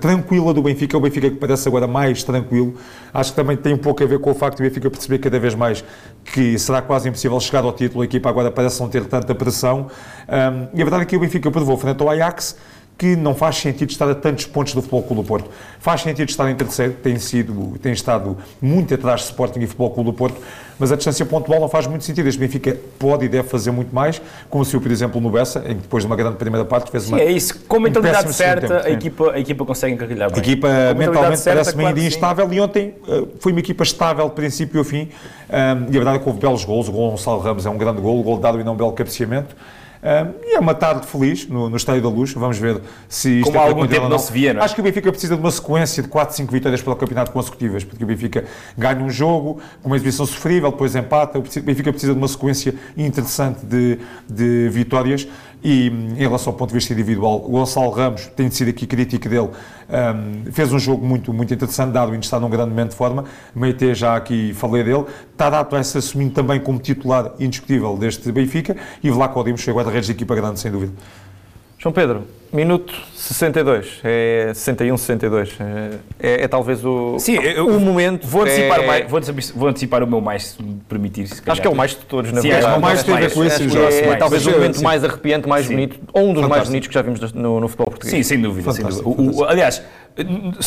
tranquila 0.00 0.52
do 0.52 0.62
Benfica, 0.62 0.96
é 0.96 0.98
o 0.98 1.00
Benfica 1.00 1.30
que 1.30 1.36
parece 1.36 1.68
agora 1.68 1.86
mais 1.86 2.22
tranquilo. 2.22 2.74
Acho 3.12 3.30
que 3.30 3.36
também 3.36 3.56
tem 3.56 3.74
um 3.74 3.78
pouco 3.78 4.02
a 4.02 4.06
ver 4.06 4.18
com 4.18 4.30
o 4.30 4.34
facto 4.34 4.58
do 4.58 4.62
Benfica 4.62 4.90
perceber 4.90 5.18
cada 5.18 5.38
vez 5.38 5.54
mais 5.54 5.84
que 6.24 6.58
será 6.58 6.82
quase 6.82 7.08
impossível 7.08 7.38
chegar 7.40 7.64
ao 7.64 7.72
título. 7.72 8.02
A 8.02 8.04
equipa 8.04 8.28
agora 8.28 8.50
parece 8.50 8.80
não 8.80 8.88
ter 8.88 9.04
tanta 9.06 9.34
pressão. 9.34 9.86
Um, 10.28 10.68
e 10.74 10.82
a 10.82 10.84
verdade 10.84 11.02
é 11.02 11.06
que 11.06 11.16
o 11.16 11.20
Benfica 11.20 11.50
provou 11.50 11.76
frente 11.76 12.02
ao 12.02 12.10
Ajax 12.10 12.56
que 12.98 13.14
não 13.14 13.32
faz 13.32 13.56
sentido 13.58 13.90
estar 13.90 14.10
a 14.10 14.14
tantos 14.14 14.44
pontos 14.44 14.74
do 14.74 14.82
Futebol 14.82 15.04
Clube 15.04 15.22
do 15.22 15.26
Porto. 15.26 15.48
Faz 15.78 16.00
sentido 16.00 16.28
estar 16.28 16.50
em 16.50 16.56
terceiro, 16.56 16.94
tem, 16.94 17.16
sido, 17.16 17.78
tem 17.80 17.92
estado 17.92 18.36
muito 18.60 18.92
atrás 18.92 19.20
de 19.20 19.26
Sporting 19.26 19.60
e 19.60 19.66
Futebol 19.68 19.90
Clube 19.92 20.10
do 20.10 20.16
Porto, 20.16 20.36
mas 20.80 20.90
a 20.90 20.96
distância 20.96 21.24
pontual 21.24 21.60
não 21.60 21.68
faz 21.68 21.86
muito 21.86 22.04
sentido. 22.04 22.26
Este 22.26 22.40
Benfica 22.40 22.76
pode 22.98 23.24
e 23.24 23.28
deve 23.28 23.46
fazer 23.46 23.70
muito 23.70 23.94
mais, 23.94 24.20
como 24.50 24.64
se, 24.64 24.76
por 24.76 24.90
exemplo, 24.90 25.20
no 25.20 25.30
Bessa, 25.30 25.60
em 25.60 25.76
que 25.76 25.82
depois 25.82 26.02
de 26.02 26.08
uma 26.08 26.16
grande 26.16 26.38
primeira 26.38 26.64
parte 26.64 26.90
fez 26.90 27.08
uma. 27.08 27.18
Sim, 27.18 27.24
é 27.24 27.30
isso. 27.30 27.60
Com 27.68 27.76
a 27.76 27.80
mentalidade 27.80 28.32
certa, 28.32 28.84
a 28.84 28.90
equipa, 28.90 29.30
a 29.30 29.38
equipa 29.38 29.64
consegue 29.64 29.94
encarrilhar 29.94 30.28
bem. 30.32 30.40
A 30.40 30.42
equipa 30.42 30.68
mentalmente 30.96 31.42
parece-me 31.44 31.86
ainda 31.86 32.00
instável 32.00 32.52
e 32.52 32.60
ontem 32.60 32.94
uh, 33.06 33.28
foi 33.38 33.52
uma 33.52 33.60
equipa 33.60 33.84
estável 33.84 34.28
de 34.28 34.34
princípio 34.34 34.80
ao 34.80 34.84
fim. 34.84 35.08
Um, 35.48 35.84
e 35.84 35.96
a 35.96 36.00
verdade 36.00 36.16
é 36.16 36.18
que 36.18 36.28
houve 36.28 36.40
belos 36.40 36.64
gols. 36.64 36.88
O 36.88 36.92
gol 36.92 37.12
Gonçalo 37.12 37.38
Ramos 37.38 37.64
é 37.64 37.70
um 37.70 37.78
grande 37.78 38.00
gol, 38.00 38.18
o 38.18 38.22
gol 38.24 38.38
dado 38.38 38.60
e 38.60 38.64
não 38.64 38.72
um 38.72 38.76
belo 38.76 38.92
cabeceamento. 38.92 39.54
E 40.46 40.54
é 40.54 40.58
uma 40.58 40.74
tarde 40.74 41.06
feliz 41.06 41.46
no, 41.48 41.68
no 41.68 41.76
Estádio 41.76 42.02
da 42.02 42.08
Luz. 42.08 42.32
Vamos 42.32 42.58
ver 42.58 42.80
se 43.08 43.40
isto 43.40 43.46
Como 43.46 43.56
é 43.56 43.60
há 43.60 43.64
algum 43.64 43.86
tempo 43.86 44.04
ou 44.04 44.08
não 44.08 44.18
se 44.18 44.32
via, 44.32 44.54
não 44.54 44.60
é? 44.60 44.64
Acho 44.64 44.74
que 44.74 44.80
o 44.80 44.84
Benfica 44.84 45.10
precisa 45.10 45.34
de 45.34 45.40
uma 45.40 45.50
sequência 45.50 46.02
de 46.02 46.08
4, 46.08 46.36
5 46.36 46.52
vitórias 46.52 46.82
pelo 46.82 46.96
campeonato 46.96 47.30
consecutivas, 47.32 47.84
porque 47.84 48.04
o 48.04 48.06
Benfica 48.06 48.44
ganha 48.76 49.02
um 49.02 49.10
jogo 49.10 49.60
com 49.82 49.88
uma 49.88 49.96
exibição 49.96 50.26
sofrível, 50.26 50.70
depois 50.70 50.94
empata. 50.94 51.38
O 51.38 51.42
Benfica 51.42 51.90
precisa 51.90 52.12
de 52.12 52.18
uma 52.18 52.28
sequência 52.28 52.74
interessante 52.96 53.64
de, 53.64 53.98
de 54.28 54.68
vitórias. 54.70 55.26
E 55.62 55.88
em 55.88 56.14
relação 56.14 56.52
ao 56.52 56.56
ponto 56.56 56.68
de 56.68 56.74
vista 56.74 56.92
individual, 56.92 57.44
o 57.44 57.50
Gonçalo 57.50 57.90
Ramos, 57.90 58.26
tem 58.36 58.50
sido 58.50 58.68
aqui 58.68 58.86
crítico 58.86 59.28
dele, 59.28 59.48
um, 59.48 60.52
fez 60.52 60.72
um 60.72 60.78
jogo 60.78 61.04
muito, 61.04 61.32
muito 61.32 61.52
interessante, 61.52 61.92
Darwin 61.92 62.20
está 62.20 62.38
num 62.38 62.48
grande 62.48 62.70
momento 62.70 62.90
de 62.90 62.96
forma, 62.96 63.24
Meite 63.54 63.94
já 63.94 64.16
aqui 64.16 64.52
falei 64.54 64.84
dele, 64.84 65.04
Tarato 65.36 65.72
vai-se 65.72 65.98
assumindo 65.98 66.32
também 66.32 66.60
como 66.60 66.78
titular 66.78 67.32
indiscutível 67.40 67.96
deste 67.96 68.30
Benfica. 68.30 68.76
E 69.02 69.10
Vlaco 69.10 69.42
Dimos 69.42 69.60
chegou 69.60 69.80
a 69.80 69.84
redes 69.84 70.06
de 70.06 70.12
equipa 70.12 70.34
grande, 70.34 70.60
sem 70.60 70.70
dúvida. 70.70 70.92
João 71.78 71.92
Pedro, 71.92 72.24
minuto 72.52 72.92
62, 73.14 74.00
é 74.02 74.50
61, 74.52 74.96
62. 74.96 75.50
É, 75.60 75.90
é, 76.18 76.42
é 76.42 76.48
talvez 76.48 76.84
o, 76.84 77.16
Sim, 77.20 77.34
eu, 77.36 77.68
o 77.68 77.78
momento. 77.80 78.26
Vou 78.26 78.42
antecipar, 78.42 78.80
é, 78.80 78.86
mais, 78.86 79.08
vou, 79.08 79.18
antecipar, 79.18 79.56
vou 79.58 79.68
antecipar 79.68 80.02
o 80.02 80.06
meu 80.06 80.20
mais, 80.20 80.46
se 80.48 80.62
me 80.62 80.80
permitir. 80.88 81.28
Se 81.28 81.40
Acho 81.46 81.60
que 81.60 81.66
é 81.68 81.70
o 81.70 81.76
mais 81.76 81.92
de 81.92 81.98
todos, 81.98 82.32
na 82.32 82.40
Sim, 82.40 82.48
verdade. 82.48 82.66
acho 82.66 82.74
que 82.74 82.78
o 82.78 82.82
mais 82.82 83.02
tem 83.04 83.14
a 83.14 83.20
já. 83.20 83.88
que 83.88 83.94
é 84.02 84.06
Mais. 84.06 84.18
talvez 84.18 84.46
o 84.46 84.50
momento 84.50 84.82
mais 84.82 85.04
arrepiante, 85.04 85.48
mais 85.48 85.66
Sim. 85.66 85.74
bonito, 85.74 86.00
ou 86.12 86.22
um 86.30 86.32
dos 86.32 86.40
mais 86.42 86.48
Fantástico. 86.48 86.66
bonitos 86.70 86.88
que 86.88 86.94
já 86.94 87.02
vimos 87.02 87.32
no, 87.32 87.60
no 87.60 87.68
futebol 87.68 87.86
português. 87.92 88.10
Sim, 88.16 88.22
sem 88.24 88.40
dúvida. 88.42 88.72
Sem 88.72 88.84
dúvida. 88.84 89.08
O- 89.08 89.38
o- 89.40 89.44
aliás, 89.44 89.80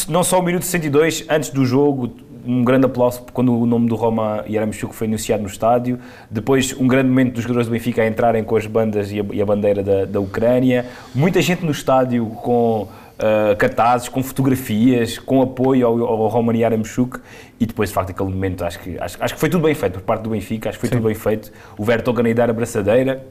não 0.07 0.23
só 0.23 0.39
o 0.39 0.43
minuto 0.43 0.63
62, 0.63 1.25
antes 1.29 1.49
do 1.49 1.65
jogo, 1.65 2.15
um 2.45 2.63
grande 2.63 2.85
aplauso 2.85 3.23
quando 3.33 3.57
o 3.57 3.65
nome 3.65 3.87
do 3.87 3.95
Roma 3.95 4.43
Yaramchuk 4.47 4.95
foi 4.95 5.07
anunciado 5.07 5.43
no 5.43 5.49
estádio. 5.49 5.99
Depois, 6.29 6.75
um 6.77 6.87
grande 6.87 7.09
momento 7.09 7.33
dos 7.33 7.43
jogadores 7.43 7.67
do 7.67 7.71
Benfica 7.71 8.01
a 8.01 8.07
entrarem 8.07 8.43
com 8.43 8.55
as 8.55 8.65
bandas 8.65 9.11
e 9.11 9.19
a, 9.19 9.25
e 9.31 9.41
a 9.41 9.45
bandeira 9.45 9.83
da, 9.83 10.05
da 10.05 10.19
Ucrânia. 10.19 10.85
Muita 11.13 11.41
gente 11.41 11.65
no 11.65 11.71
estádio 11.71 12.25
com 12.25 12.87
ah, 13.21 13.55
cartazes, 13.55 14.09
com 14.09 14.23
fotografias, 14.23 15.19
com 15.19 15.43
apoio 15.43 15.85
ao, 15.85 16.03
ao 16.03 16.27
Roman 16.27 16.57
Yaramchuk. 16.57 17.19
E 17.59 17.67
depois, 17.67 17.89
de 17.89 17.95
facto, 17.95 18.09
aquele 18.09 18.29
momento, 18.29 18.65
acho 18.65 18.79
que, 18.79 18.97
acho, 18.99 19.17
acho 19.23 19.33
que 19.35 19.39
foi 19.39 19.47
tudo 19.47 19.61
bem 19.61 19.75
feito 19.75 19.93
por 19.93 20.01
parte 20.01 20.23
do 20.23 20.31
Benfica. 20.31 20.69
Acho 20.69 20.79
que 20.79 20.87
foi 20.87 20.97
tudo 20.97 21.05
bem 21.05 21.13
feito. 21.13 21.51
O 21.77 21.85
Vertonghen 21.85 22.31
a 22.31 22.33
dar 22.33 22.49
a 22.49 22.53
braçadeira 22.53 23.23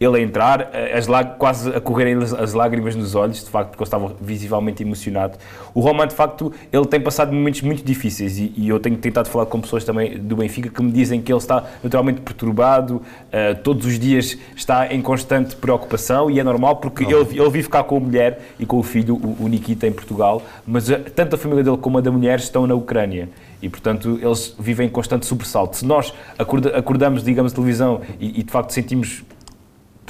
ele 0.00 0.18
a 0.18 0.20
entrar, 0.20 0.70
as 0.96 1.06
lá- 1.06 1.24
quase 1.24 1.70
a 1.70 1.80
correrem 1.80 2.14
as, 2.22 2.32
as 2.32 2.52
lágrimas 2.52 2.94
nos 2.94 3.14
olhos, 3.14 3.44
de 3.44 3.50
facto, 3.50 3.70
porque 3.70 3.82
ele 3.82 3.86
estava 3.86 4.14
visivelmente 4.20 4.82
emocionado. 4.82 5.38
O 5.72 5.80
Roman, 5.80 6.06
de 6.06 6.14
facto, 6.14 6.52
ele 6.72 6.84
tem 6.86 7.00
passado 7.00 7.32
momentos 7.32 7.62
muito 7.62 7.84
difíceis 7.84 8.38
e, 8.38 8.52
e 8.56 8.68
eu 8.68 8.78
tenho 8.80 8.96
tentado 8.96 9.28
falar 9.28 9.46
com 9.46 9.60
pessoas 9.60 9.84
também 9.84 10.18
do 10.18 10.36
Benfica 10.36 10.68
que 10.68 10.82
me 10.82 10.90
dizem 10.92 11.20
que 11.22 11.32
ele 11.32 11.38
está 11.38 11.64
naturalmente 11.82 12.20
perturbado, 12.20 13.02
eh, 13.32 13.54
todos 13.54 13.86
os 13.86 13.98
dias 13.98 14.36
está 14.56 14.92
em 14.92 15.00
constante 15.00 15.56
preocupação 15.56 16.30
e 16.30 16.38
é 16.40 16.44
normal 16.44 16.76
porque 16.76 17.04
ele, 17.04 17.14
ele 17.40 17.50
vive 17.50 17.68
cá 17.68 17.82
com 17.82 17.96
a 17.96 18.00
mulher 18.00 18.40
e 18.58 18.66
com 18.66 18.78
o 18.78 18.82
filho, 18.82 19.14
o, 19.16 19.44
o 19.44 19.48
Nikita, 19.48 19.86
em 19.86 19.92
Portugal, 19.92 20.42
mas 20.66 20.90
eh, 20.90 20.96
tanto 20.98 21.34
a 21.36 21.38
família 21.38 21.62
dele 21.64 21.76
como 21.78 21.98
a 21.98 22.00
da 22.00 22.10
mulher 22.10 22.38
estão 22.38 22.66
na 22.66 22.74
Ucrânia. 22.74 23.28
E, 23.62 23.68
portanto, 23.68 24.18
eles 24.20 24.54
vivem 24.58 24.88
em 24.88 24.90
constante 24.90 25.24
sobressalto. 25.24 25.78
Se 25.78 25.86
nós 25.86 26.12
acorda- 26.38 26.76
acordamos, 26.76 27.24
digamos, 27.24 27.50
televisão 27.52 28.02
e, 28.20 28.40
e, 28.40 28.42
de 28.42 28.50
facto, 28.52 28.70
sentimos 28.72 29.24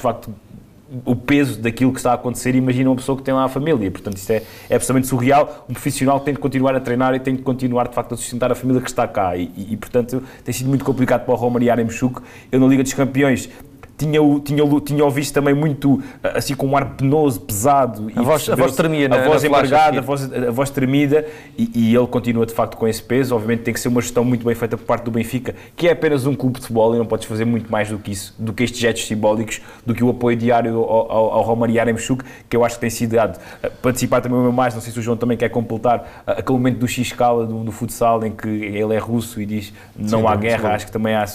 facto 0.05 0.33
o 1.03 1.15
peso 1.15 1.59
daquilo 1.59 1.91
que 1.91 1.97
está 1.97 2.11
a 2.11 2.13
acontecer, 2.13 2.55
imagina 2.55 2.89
uma 2.89 2.95
pessoa 2.95 3.17
que 3.17 3.23
tem 3.23 3.33
lá 3.33 3.45
a 3.45 3.49
família. 3.49 3.89
Portanto, 3.89 4.17
isto 4.17 4.29
é, 4.31 4.43
é 4.69 4.75
absolutamente 4.75 5.07
surreal. 5.07 5.65
Um 5.67 5.73
profissional 5.73 6.19
tem 6.19 6.33
de 6.33 6.39
continuar 6.39 6.75
a 6.75 6.79
treinar 6.79 7.15
e 7.15 7.19
tem 7.19 7.35
de 7.35 7.41
continuar, 7.41 7.87
de 7.87 7.95
facto, 7.95 8.13
a 8.13 8.17
sustentar 8.17 8.51
a 8.51 8.55
família 8.55 8.81
que 8.81 8.89
está 8.89 9.07
cá. 9.07 9.35
E, 9.35 9.51
e, 9.57 9.73
e, 9.73 9.77
portanto, 9.77 10.23
tem 10.43 10.53
sido 10.53 10.67
muito 10.69 10.85
complicado 10.85 11.25
para 11.25 11.33
o 11.33 11.37
Roman 11.37 11.63
Yaremchuk. 11.63 12.21
Eu, 12.51 12.59
na 12.59 12.67
Liga 12.67 12.83
dos 12.83 12.93
Campeões, 12.93 13.49
tinha, 13.97 14.21
o- 14.21 14.39
tinha, 14.39 14.63
o- 14.63 14.81
tinha 14.81 15.05
o 15.05 15.09
visto 15.09 15.33
também 15.33 15.53
muito, 15.53 16.01
assim, 16.23 16.53
com 16.55 16.67
um 16.67 16.75
ar 16.77 16.95
penoso, 16.95 17.39
pesado. 17.41 18.11
A 18.15 18.21
voz- 18.21 18.49
a 18.49 18.55
voz 18.55 18.75
tremia 18.75 19.07
A 19.07 19.09
voz 19.09 19.21
na 19.21 19.29
flash 19.31 19.43
embargada, 19.45 19.87
aqui. 19.89 19.97
a 19.97 20.01
voz, 20.01 20.33
a 20.33 20.51
voz 20.51 20.69
tremida 20.69 21.25
e, 21.57 21.69
e 21.91 21.95
ele 21.95 22.07
continua 22.07 22.45
de 22.45 22.53
facto 22.53 22.75
com 22.77 22.87
esse 22.87 23.01
peso. 23.01 23.33
Obviamente 23.35 23.61
tem 23.63 23.73
que 23.73 23.79
ser 23.79 23.87
uma 23.87 24.01
gestão 24.01 24.23
muito 24.25 24.45
bem 24.45 24.53
feita 24.55 24.77
por 24.77 24.85
parte 24.85 25.03
do 25.03 25.11
Benfica, 25.11 25.55
que 25.75 25.87
é 25.87 25.91
apenas 25.91 26.25
um 26.25 26.35
clube 26.35 26.55
de 26.55 26.61
futebol 26.61 26.93
e 26.95 26.97
não 26.97 27.05
podes 27.05 27.25
fazer 27.27 27.45
muito 27.45 27.71
mais 27.71 27.89
do 27.89 27.97
que 27.97 28.11
isso, 28.11 28.35
do 28.37 28.53
que 28.53 28.63
estes 28.63 28.79
gestos 28.79 29.07
simbólicos, 29.07 29.61
do 29.85 29.93
que 29.93 30.03
o 30.03 30.09
apoio 30.09 30.35
diário 30.37 30.77
ao, 30.79 31.11
ao, 31.11 31.33
ao 31.33 31.41
Roman 31.43 31.71
Yaremchuk, 31.71 32.23
que 32.49 32.55
eu 32.55 32.65
acho 32.65 32.75
que 32.75 32.81
tem 32.81 32.89
sido 32.89 33.15
dado. 33.15 33.39
Eh, 33.63 33.69
Participar 33.81 34.19
também 34.21 34.37
o 34.37 34.41
meu 34.41 34.51
mais, 34.51 34.73
não 34.73 34.81
sei 34.81 34.91
se 34.91 34.99
o 34.99 35.01
João 35.01 35.15
também 35.17 35.37
quer 35.37 35.49
completar 35.49 36.23
eh, 36.27 36.31
aquele 36.39 36.57
momento 36.57 36.79
do 36.79 36.87
X-Scala 36.87 37.45
do, 37.45 37.63
do 37.63 37.71
futsal 37.71 38.25
em 38.25 38.31
que 38.31 38.47
ele 38.47 38.93
é 38.93 38.97
russo 38.97 39.39
e 39.41 39.45
diz 39.45 39.71
não 39.95 40.19
Sim, 40.21 40.27
há 40.27 40.35
guerra, 40.35 40.73
acho 40.73 40.85
que 40.87 40.91
também 40.91 41.13
há- 41.15 41.25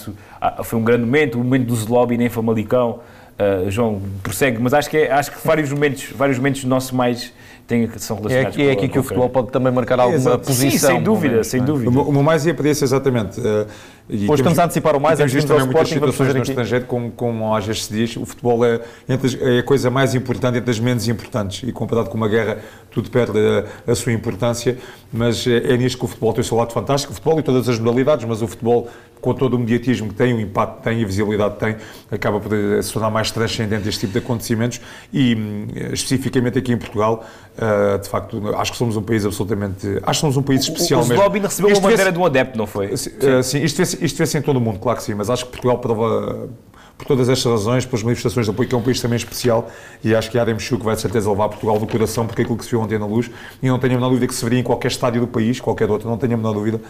foi 0.65 0.79
um 0.79 0.83
grande 0.85 1.05
momento, 1.05 1.35
o 1.37 1.45
momento 1.45 1.67
do 1.67 1.77
Zlobin 1.77 2.23
em 2.23 2.29
Famalicão. 2.29 3.01
Uh, 3.41 3.71
João, 3.71 4.03
prossegue, 4.23 4.59
mas 4.61 4.75
acho 4.75 4.91
que, 4.91 4.99
é- 4.99 5.11
acho 5.11 5.33
que 5.33 5.47
vários 5.47 5.73
momentos, 5.73 6.09
vários 6.15 6.37
momentos 6.37 6.63
nossos 6.65 6.91
mais 6.91 7.33
têm, 7.67 7.89
são 7.97 8.19
É 8.19 8.21
relacionados 8.21 8.59
é 8.59 8.63
com 8.65 8.69
a- 8.69 8.73
aqui 8.75 8.89
que 8.91 8.99
o 8.99 9.03
futebol 9.03 9.31
pode 9.31 9.49
também 9.51 9.73
marcar 9.73 9.99
alguma 9.99 10.19
Exato. 10.19 10.47
posição. 10.47 10.71
Sim, 10.71 10.77
sem 10.79 11.03
dúvida, 11.03 11.33
menos, 11.33 11.47
sem 11.47 11.61
é? 11.63 11.65
dúvida. 11.65 11.91
O 11.91 12.11
o 12.19 12.23
mais 12.23 12.45
ia 12.45 12.53
para 12.53 12.69
esse 12.69 12.85
exatamente. 12.85 13.41
eh, 13.41 13.67
e 14.11 14.15
Hoje 14.15 14.19
temos- 14.27 14.41
estamos 14.41 14.59
a 14.59 14.65
antecipar 14.65 14.95
o 14.95 15.01
mais, 15.01 15.21
antes 15.21 15.33
de 15.41 15.47
também 15.47 15.65
muitas 15.65 15.89
situações 15.89 16.35
no 16.35 16.41
aqui. 16.41 16.51
estrangeiro, 16.51 16.85
como, 16.85 17.11
como 17.13 17.55
às 17.57 17.65
vezes 17.65 17.87
se 17.87 17.93
diz, 17.95 18.15
o 18.19 18.27
futebol 18.27 18.63
é, 18.63 18.79
entre 19.09 19.27
as- 19.29 19.41
é 19.41 19.59
a 19.61 19.63
coisa 19.63 19.89
mais 19.89 20.15
importante 20.15 20.59
entre 20.59 20.71
as 20.71 20.79
menos 20.81 21.09
importantes 21.09 21.67
e 21.67 21.73
comparado 21.73 22.11
com 22.11 22.19
uma 22.19 22.29
guerra 22.29 22.59
tudo 22.91 23.09
perde 23.09 23.39
a, 23.39 23.91
a 23.93 23.95
sua 23.95 24.13
importância, 24.13 24.77
mas 25.11 25.47
é, 25.47 25.73
é 25.73 25.77
nisto 25.79 25.97
que 25.99 26.05
o 26.05 26.09
futebol 26.09 26.35
tem 26.35 26.43
o 26.43 26.45
seu 26.45 26.59
lado 26.59 26.73
fantástico, 26.75 27.13
o 27.13 27.15
futebol 27.15 27.39
e 27.41 27.43
todas 27.43 27.67
as 27.71 27.79
modalidades, 27.79 28.27
mas 28.27 28.43
o 28.43 28.47
futebol 28.49 28.87
com 29.21 29.35
todo 29.35 29.55
o 29.55 29.59
mediatismo 29.59 30.09
que 30.09 30.15
tem, 30.15 30.33
o 30.33 30.41
impacto 30.41 30.79
que 30.79 30.83
tem 30.85 31.03
a 31.03 31.07
visibilidade 31.07 31.55
que 31.55 31.61
tem, 31.61 31.77
acaba 32.11 32.41
por 32.41 32.53
eh, 32.53 32.81
se 32.83 32.93
tornar 32.93 33.11
mais 33.11 33.31
transcendente 33.31 33.89
este 33.89 34.01
tipo 34.01 34.13
de 34.15 34.19
acontecimentos 34.19 34.81
e 35.13 35.35
hum, 35.35 35.67
especificamente 35.93 36.59
aqui 36.59 36.73
em 36.73 36.79
Portugal, 36.79 37.25
eh, 37.59 37.99
de 37.99 38.09
facto, 38.09 38.43
acho 38.57 38.73
que 38.73 38.79
somos 38.79 38.97
um 38.97 39.03
país 39.03 39.25
absolutamente, 39.27 39.87
acho 40.03 40.19
que 40.19 40.21
somos 40.21 40.37
um 40.37 40.43
país 40.43 40.63
especial 40.63 41.01
o, 41.01 41.05
o 41.05 41.09
mesmo. 41.09 41.23
Zlobin 41.23 41.41
recebeu 41.41 41.71
Isto 41.71 41.83
uma 41.83 41.91
bandeira 41.91 42.13
de 42.13 42.19
um 42.19 42.25
adepto, 42.25 42.57
não 42.57 42.67
foi? 42.67 42.97
Sim, 42.97 43.11
eh, 43.21 43.43
sim, 43.43 43.63
isto 43.63 43.77
vê-se 43.77 44.05
isto 44.05 44.17
vê-se 44.17 44.39
em 44.39 44.43
todo 44.43 44.57
o 44.57 44.61
mundo, 44.61 44.79
claro 44.79 44.99
que 44.99 45.05
sim, 45.05 45.15
mas 45.15 45.29
acho 45.29 45.45
que 45.45 45.51
Portugal 45.53 45.79
prova, 45.79 46.49
por 46.97 47.07
todas 47.07 47.29
estas 47.29 47.51
razões, 47.51 47.87
pelas 47.87 48.03
manifestações 48.03 48.47
de 48.47 48.53
apoio, 48.53 48.69
que 48.69 48.75
é 48.75 48.79
um 48.79 48.83
país 48.83 49.01
também 49.01 49.17
especial, 49.17 49.71
e 50.05 50.15
acho 50.15 50.31
que 50.31 50.39
a 50.39 50.43
Ademchuk 50.43 50.83
vai 50.85 50.95
de 50.95 51.01
certeza 51.01 51.31
levar 51.31 51.49
Portugal 51.49 51.79
do 51.79 51.87
coração, 51.87 52.27
porque 52.27 52.43
é 52.43 52.45
aquilo 52.45 52.59
que 52.59 52.65
se 52.65 52.71
viu 52.71 52.81
ontem 52.81 52.99
na 52.99 53.07
luz, 53.07 53.31
e 53.63 53.69
não 53.69 53.79
tenho 53.79 53.95
a 53.95 53.97
menor 53.97 54.09
dúvida 54.09 54.27
que 54.27 54.35
se 54.35 54.45
veria 54.45 54.61
em 54.61 54.63
qualquer 54.63 54.89
estádio 54.89 55.21
do 55.21 55.27
país, 55.27 55.61
qualquer 55.61 55.91
outro, 55.91 56.09
não 56.09 56.19
tenho 56.19 56.35
a 56.35 56.37
menor 56.37 56.53
dúvida, 56.53 56.81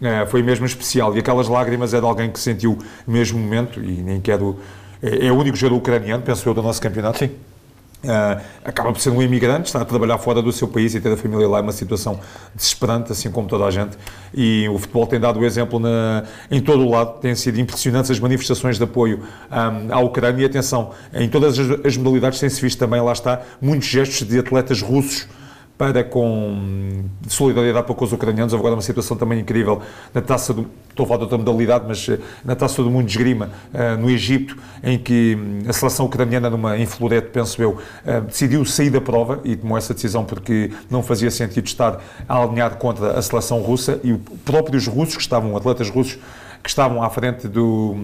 eh, 0.00 0.26
foi 0.26 0.42
mesmo 0.42 0.66
especial. 0.66 1.14
E 1.16 1.18
aquelas 1.18 1.48
lágrimas 1.48 1.94
é 1.94 2.00
de 2.00 2.06
alguém 2.06 2.30
que 2.30 2.38
sentiu 2.38 2.78
o 3.06 3.10
mesmo 3.10 3.38
momento, 3.38 3.82
e 3.82 4.02
nem 4.02 4.20
quero. 4.20 4.58
É, 5.02 5.26
é 5.26 5.32
o 5.32 5.36
único 5.36 5.56
jogador 5.56 5.78
ucraniano, 5.78 6.22
penso 6.22 6.48
eu, 6.48 6.54
do 6.54 6.62
nosso 6.62 6.80
campeonato. 6.80 7.18
Sim. 7.18 7.30
Uh, 8.04 8.40
acaba 8.64 8.92
por 8.92 9.00
ser 9.00 9.10
um 9.10 9.20
imigrante, 9.20 9.66
está 9.66 9.80
a 9.80 9.84
trabalhar 9.84 10.16
fora 10.18 10.40
do 10.40 10.52
seu 10.52 10.68
país 10.68 10.94
e 10.94 11.00
ter 11.00 11.10
a 11.10 11.16
família 11.16 11.48
lá 11.48 11.58
é 11.58 11.62
uma 11.62 11.72
situação 11.72 12.20
desesperante, 12.54 13.10
assim 13.10 13.30
como 13.30 13.48
toda 13.48 13.64
a 13.64 13.70
gente. 13.70 13.96
E 14.32 14.68
o 14.68 14.78
futebol 14.78 15.06
tem 15.06 15.18
dado 15.18 15.40
o 15.40 15.44
exemplo 15.44 15.80
na, 15.80 16.22
em 16.48 16.60
todo 16.60 16.86
o 16.86 16.90
lado, 16.90 17.18
têm 17.18 17.34
sido 17.34 17.58
impressionantes 17.58 18.10
as 18.10 18.20
manifestações 18.20 18.76
de 18.76 18.84
apoio 18.84 19.24
um, 19.50 19.92
à 19.92 19.98
Ucrânia. 19.98 20.42
E 20.42 20.44
atenção, 20.44 20.92
em 21.12 21.28
todas 21.28 21.58
as, 21.58 21.84
as 21.84 21.96
modalidades 21.96 22.38
tem-se 22.38 22.60
visto 22.60 22.78
também, 22.78 23.00
lá 23.00 23.12
está, 23.12 23.40
muitos 23.60 23.88
gestos 23.88 24.28
de 24.28 24.38
atletas 24.38 24.82
russos 24.82 25.26
para 25.78 26.02
com 26.02 27.04
solidariedade 27.28 27.86
para 27.86 27.94
com 27.94 28.04
os 28.04 28.12
ucranianos. 28.12 28.54
Agora 28.54 28.74
uma 28.74 28.82
situação 28.82 29.16
também 29.16 29.40
incrível 29.40 29.80
na 30.14 30.20
taça 30.20 30.52
do. 30.54 30.66
Estou 30.88 31.04
a 31.04 31.06
falar 31.08 31.18
de 31.18 31.22
outra 31.24 31.36
modalidade, 31.36 31.84
mas 31.86 32.08
eh, 32.08 32.18
na 32.42 32.56
taça 32.56 32.82
do 32.82 32.90
mundo 32.90 33.04
de 33.04 33.10
esgrima, 33.10 33.50
eh, 33.74 33.96
no 33.96 34.08
Egito, 34.08 34.56
em 34.82 34.96
que 34.96 35.36
hum, 35.38 35.68
a 35.68 35.72
seleção 35.74 36.06
ucraniana, 36.06 36.48
numa, 36.48 36.78
em 36.78 36.86
Florete, 36.86 37.28
penso 37.30 37.60
eu, 37.60 37.76
eh, 38.06 38.22
decidiu 38.22 38.64
sair 38.64 38.88
da 38.88 39.00
prova 39.00 39.40
e 39.44 39.54
tomou 39.56 39.76
essa 39.76 39.92
decisão 39.92 40.24
porque 40.24 40.70
não 40.88 41.02
fazia 41.02 41.30
sentido 41.30 41.66
estar 41.66 42.02
a 42.26 42.42
alinhar 42.42 42.76
contra 42.76 43.10
a 43.10 43.20
seleção 43.20 43.60
russa 43.60 44.00
e 44.02 44.12
os 44.12 44.20
próprios 44.42 44.86
russos, 44.86 45.16
que 45.16 45.22
estavam, 45.22 45.54
atletas 45.54 45.90
russos, 45.90 46.18
que 46.66 46.70
estavam 46.70 47.00
à 47.00 47.08
frente 47.08 47.46
do, 47.46 47.94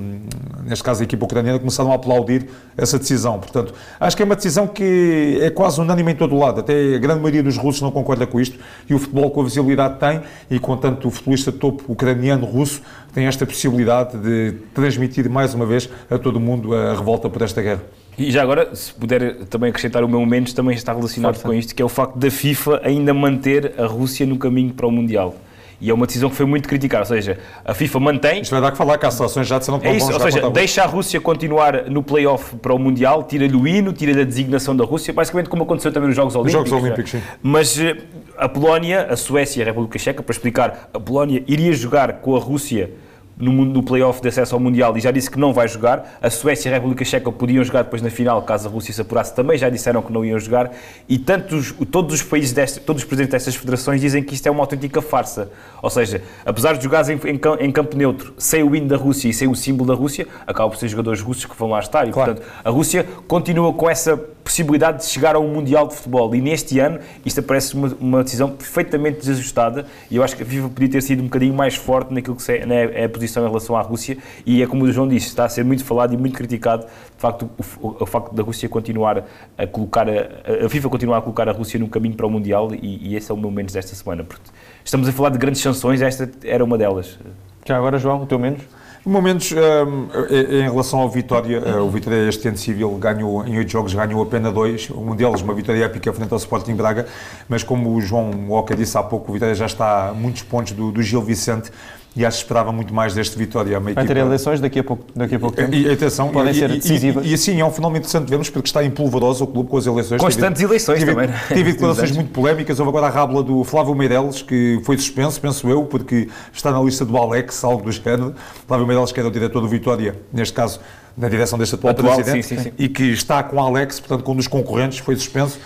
neste 0.64 0.84
caso 0.84 1.02
a 1.02 1.04
equipa 1.04 1.24
ucraniana, 1.24 1.58
começaram 1.58 1.90
a 1.90 1.96
aplaudir 1.96 2.46
essa 2.76 2.96
decisão. 2.96 3.40
Portanto, 3.40 3.74
acho 3.98 4.16
que 4.16 4.22
é 4.22 4.24
uma 4.24 4.36
decisão 4.36 4.68
que 4.68 5.36
é 5.42 5.50
quase 5.50 5.80
unânime 5.80 6.12
em 6.12 6.14
todo 6.14 6.36
o 6.36 6.38
lado. 6.38 6.60
Até 6.60 6.94
a 6.94 6.98
grande 6.98 7.20
maioria 7.20 7.42
dos 7.42 7.56
russos 7.56 7.82
não 7.82 7.90
concorda 7.90 8.24
com 8.24 8.40
isto 8.40 8.56
e 8.88 8.94
o 8.94 9.00
futebol 9.00 9.32
com 9.32 9.40
a 9.40 9.44
visibilidade 9.44 9.98
tem 9.98 10.20
e 10.48 10.60
com 10.60 10.76
tanto 10.76 11.08
o 11.08 11.10
futebolista 11.10 11.50
topo 11.50 11.90
ucraniano, 11.90 12.46
russo, 12.46 12.82
tem 13.12 13.26
esta 13.26 13.44
possibilidade 13.44 14.16
de 14.16 14.52
transmitir 14.72 15.28
mais 15.28 15.54
uma 15.54 15.66
vez 15.66 15.88
a 16.08 16.16
todo 16.16 16.36
o 16.36 16.40
mundo 16.40 16.72
a 16.72 16.94
revolta 16.94 17.28
por 17.28 17.42
esta 17.42 17.60
guerra. 17.60 17.82
E 18.16 18.30
já 18.30 18.42
agora, 18.42 18.72
se 18.76 18.94
puder 18.94 19.44
também 19.46 19.70
acrescentar 19.70 20.04
o 20.04 20.08
meu 20.08 20.20
momento, 20.20 20.54
também 20.54 20.76
está 20.76 20.92
relacionado 20.92 21.34
Força. 21.34 21.48
com 21.48 21.52
isto, 21.52 21.74
que 21.74 21.82
é 21.82 21.84
o 21.84 21.88
facto 21.88 22.16
da 22.16 22.30
FIFA 22.30 22.80
ainda 22.84 23.12
manter 23.12 23.74
a 23.76 23.86
Rússia 23.86 24.24
no 24.24 24.38
caminho 24.38 24.72
para 24.72 24.86
o 24.86 24.90
Mundial. 24.92 25.34
E 25.82 25.90
é 25.90 25.94
uma 25.94 26.06
decisão 26.06 26.30
que 26.30 26.36
foi 26.36 26.46
muito 26.46 26.68
criticada, 26.68 27.02
ou 27.02 27.06
seja, 27.06 27.40
a 27.64 27.74
FIFA 27.74 27.98
mantém, 27.98 28.40
Isto 28.40 28.52
vai 28.52 28.60
dar 28.60 28.70
que 28.70 28.78
falar 28.78 28.96
que 28.98 29.04
as 29.04 29.14
seleções 29.14 29.48
já 29.48 29.58
disseram 29.58 29.80
que 29.80 29.86
É 29.88 29.90
não 29.90 29.96
isso, 29.96 30.12
ou 30.12 30.20
seja, 30.20 30.48
deixa 30.48 30.84
a 30.84 30.86
Rússia 30.86 31.20
continuar 31.20 31.90
no 31.90 32.04
play-off 32.04 32.54
para 32.54 32.72
o 32.72 32.78
Mundial, 32.78 33.24
tira-lhe 33.24 33.56
o 33.56 33.66
hino, 33.66 33.92
tira-lhe 33.92 34.20
a 34.20 34.24
designação 34.24 34.76
da 34.76 34.84
Rússia, 34.84 35.12
basicamente 35.12 35.50
como 35.50 35.64
aconteceu 35.64 35.92
também 35.92 36.06
nos 36.06 36.14
Jogos 36.14 36.36
Olímpicos. 36.36 36.68
Jogos 36.70 36.84
Olímpicos, 36.84 37.14
né? 37.14 37.20
sim. 37.20 37.26
Mas 37.42 37.80
eh, 37.80 37.96
a 38.38 38.48
Polónia, 38.48 39.08
a 39.10 39.16
Suécia 39.16 39.58
e 39.58 39.62
a 39.64 39.66
República 39.66 39.98
Checa, 39.98 40.22
para 40.22 40.32
explicar, 40.32 40.88
a 40.94 41.00
Polónia 41.00 41.42
iria 41.48 41.72
jogar 41.72 42.12
com 42.20 42.36
a 42.36 42.38
Rússia 42.38 42.88
no, 43.36 43.52
no 43.64 43.82
playoff 43.82 44.20
de 44.20 44.28
acesso 44.28 44.54
ao 44.54 44.60
Mundial 44.60 44.96
e 44.96 45.00
já 45.00 45.10
disse 45.10 45.30
que 45.30 45.38
não 45.38 45.52
vai 45.52 45.66
jogar. 45.68 46.18
A 46.20 46.30
Suécia 46.30 46.68
e 46.68 46.72
a 46.72 46.76
República 46.76 47.04
Checa 47.04 47.30
podiam 47.32 47.62
jogar 47.64 47.82
depois 47.82 48.02
na 48.02 48.10
final, 48.10 48.42
caso 48.42 48.68
a 48.68 48.70
Rússia 48.70 48.92
se 48.92 49.00
apurasse, 49.00 49.34
também 49.34 49.58
já 49.58 49.68
disseram 49.68 50.02
que 50.02 50.12
não 50.12 50.24
iam 50.24 50.38
jogar. 50.38 50.70
E 51.08 51.18
tantos, 51.18 51.74
todos 51.90 52.14
os 52.14 52.22
países, 52.22 52.78
todos 52.78 53.02
os 53.02 53.08
presidentes 53.08 53.32
destas 53.32 53.54
federações 53.54 54.00
dizem 54.00 54.22
que 54.22 54.34
isto 54.34 54.46
é 54.46 54.50
uma 54.50 54.60
autêntica 54.60 55.00
farsa. 55.02 55.50
Ou 55.82 55.90
seja, 55.90 56.22
apesar 56.44 56.74
de 56.74 56.84
jogares 56.84 57.08
em, 57.08 57.14
em, 57.14 57.40
em 57.60 57.72
campo 57.72 57.96
neutro, 57.96 58.34
sem 58.38 58.62
o 58.62 58.74
hino 58.74 58.88
da 58.88 58.96
Rússia 58.96 59.28
e 59.28 59.32
sem 59.32 59.48
o 59.48 59.54
símbolo 59.54 59.88
da 59.88 59.94
Rússia, 59.94 60.26
acabam 60.46 60.70
por 60.70 60.78
ser 60.78 60.88
jogadores 60.88 61.20
russos 61.20 61.44
que 61.44 61.56
vão 61.56 61.70
lá 61.70 61.80
estar. 61.80 62.06
E, 62.06 62.12
claro. 62.12 62.34
portanto, 62.34 62.52
a 62.64 62.70
Rússia 62.70 63.06
continua 63.26 63.72
com 63.72 63.88
essa 63.88 64.16
possibilidade 64.42 64.98
de 64.98 65.04
chegar 65.06 65.34
a 65.34 65.38
um 65.38 65.48
Mundial 65.48 65.86
de 65.86 65.94
Futebol. 65.94 66.34
E 66.34 66.40
neste 66.40 66.78
ano, 66.78 66.98
isto 67.24 67.42
parece 67.42 67.74
uma, 67.74 67.96
uma 68.00 68.24
decisão 68.24 68.50
perfeitamente 68.50 69.20
desajustada 69.20 69.86
e 70.10 70.16
eu 70.16 70.22
acho 70.22 70.36
que 70.36 70.42
a 70.42 70.46
FIFA 70.46 70.68
podia 70.68 70.88
ter 70.90 71.02
sido 71.02 71.20
um 71.20 71.24
bocadinho 71.24 71.54
mais 71.54 71.74
forte 71.74 72.12
naquilo 72.12 72.36
que 72.36 72.52
é 72.52 73.04
a 73.04 73.08
posição 73.08 73.44
em 73.44 73.48
relação 73.48 73.76
à 73.76 73.80
Rússia 73.80 74.18
e 74.44 74.62
é 74.62 74.66
como 74.66 74.84
o 74.84 74.92
João 74.92 75.08
disse, 75.08 75.28
está 75.28 75.44
a 75.44 75.48
ser 75.48 75.64
muito 75.64 75.84
falado 75.84 76.12
e 76.12 76.16
muito 76.16 76.34
criticado, 76.34 76.84
de 76.84 77.18
facto, 77.18 77.48
o, 77.56 77.86
o, 77.86 77.96
o 78.00 78.06
facto 78.06 78.34
da 78.34 78.42
Rússia 78.42 78.68
continuar 78.68 79.24
a 79.56 79.66
colocar, 79.66 80.08
a, 80.08 80.66
a, 80.66 80.68
FIFA 80.68 80.88
continuar 80.88 81.18
a 81.18 81.22
colocar 81.22 81.48
a 81.48 81.52
Rússia 81.52 81.78
no 81.78 81.88
caminho 81.88 82.14
para 82.14 82.26
o 82.26 82.30
Mundial 82.30 82.74
e, 82.74 83.10
e 83.10 83.16
esse 83.16 83.30
é 83.30 83.34
o 83.34 83.36
meu 83.36 83.50
menos 83.50 83.72
desta 83.72 83.94
semana, 83.94 84.24
porque 84.24 84.50
estamos 84.84 85.08
a 85.08 85.12
falar 85.12 85.30
de 85.30 85.38
grandes 85.38 85.60
sanções, 85.60 86.02
esta 86.02 86.30
era 86.44 86.64
uma 86.64 86.76
delas. 86.76 87.18
Já 87.64 87.76
agora, 87.76 87.98
João, 87.98 88.22
o 88.22 88.26
teu 88.26 88.38
menos? 88.38 88.62
Momentos, 89.04 89.50
um, 89.50 90.08
em 90.30 90.62
relação 90.62 91.00
ao 91.00 91.10
Vitória, 91.10 91.60
uh, 91.60 91.84
o 91.84 91.90
Vitória 91.90 92.28
este 92.28 92.46
ano 92.46 92.56
civil 92.56 92.88
ganhou, 92.98 93.44
em 93.44 93.58
oito 93.58 93.68
jogos, 93.68 93.92
ganhou 93.92 94.22
apenas 94.22 94.54
dois, 94.54 94.88
um 94.90 95.16
deles 95.16 95.42
uma 95.42 95.52
vitória 95.52 95.84
épica 95.84 96.12
frente 96.12 96.30
ao 96.30 96.38
Sporting 96.38 96.76
Braga, 96.76 97.08
mas 97.48 97.64
como 97.64 97.92
o 97.92 98.00
João 98.00 98.30
Walker 98.48 98.76
disse 98.76 98.96
há 98.96 99.02
pouco, 99.02 99.30
o 99.30 99.34
Vitória 99.34 99.56
já 99.56 99.66
está 99.66 100.10
a 100.10 100.14
muitos 100.14 100.42
pontos 100.44 100.72
do, 100.72 100.92
do 100.92 101.02
Gil 101.02 101.20
Vicente, 101.20 101.72
e 102.14 102.26
acho 102.26 102.38
que 102.38 102.44
esperava 102.44 102.70
muito 102.70 102.92
mais 102.92 103.14
deste 103.14 103.38
Vitória. 103.38 103.80
Vai 103.80 103.92
equipa... 103.92 104.06
ter 104.06 104.16
eleições 104.18 104.60
daqui 104.60 104.78
a 104.80 104.84
pouco, 104.84 105.04
daqui 105.16 105.34
a 105.34 105.38
pouco 105.38 105.56
tempo? 105.56 105.74
E, 105.74 105.90
atenção, 105.90 106.28
podem 106.28 106.52
e, 106.52 106.54
ser 106.54 106.68
decisivas. 106.68 107.24
E, 107.24 107.30
e, 107.30 107.34
assim, 107.34 107.60
é 107.60 107.64
um 107.64 107.70
fenómeno 107.70 107.98
interessante 107.98 108.28
vermos 108.28 108.50
porque 108.50 108.68
está 108.68 108.84
em 108.84 108.90
polvoroso 108.90 109.44
o 109.44 109.46
clube 109.46 109.70
com 109.70 109.78
as 109.78 109.86
eleições. 109.86 110.20
Constantes 110.20 110.60
tive, 110.60 110.70
eleições 110.70 110.98
tive, 110.98 111.14
também. 111.14 111.30
Tive 111.48 111.72
declarações 111.72 112.10
muito 112.12 112.30
polémicas. 112.30 112.78
Houve 112.78 112.90
agora 112.90 113.06
a 113.06 113.10
rábula 113.10 113.42
do 113.42 113.64
Flávio 113.64 113.94
Meireles, 113.94 114.42
que 114.42 114.80
foi 114.84 114.98
suspenso, 114.98 115.40
penso 115.40 115.68
eu, 115.68 115.84
porque 115.84 116.28
está 116.52 116.70
na 116.70 116.80
lista 116.82 117.04
do 117.04 117.16
Alex, 117.16 117.64
algo 117.64 117.82
do 117.82 117.90
género. 117.90 118.34
Flávio 118.66 118.86
Meireles, 118.86 119.10
que 119.10 119.18
era 119.18 119.28
o 119.28 119.32
diretor 119.32 119.60
do 119.60 119.68
Vitória, 119.68 120.14
neste 120.30 120.52
caso, 120.52 120.80
na 121.16 121.28
direção 121.28 121.58
deste 121.58 121.74
atual, 121.74 121.92
atual 121.92 122.14
presidente, 122.16 122.46
sim, 122.46 122.56
sim, 122.56 122.64
sim. 122.64 122.72
e 122.78 122.88
que 122.88 123.04
está 123.04 123.42
com 123.42 123.58
Alex, 123.60 124.00
portanto, 124.00 124.22
com 124.22 124.32
um 124.32 124.36
dos 124.36 124.48
concorrentes, 124.48 124.98
foi 124.98 125.16
suspenso. 125.16 125.58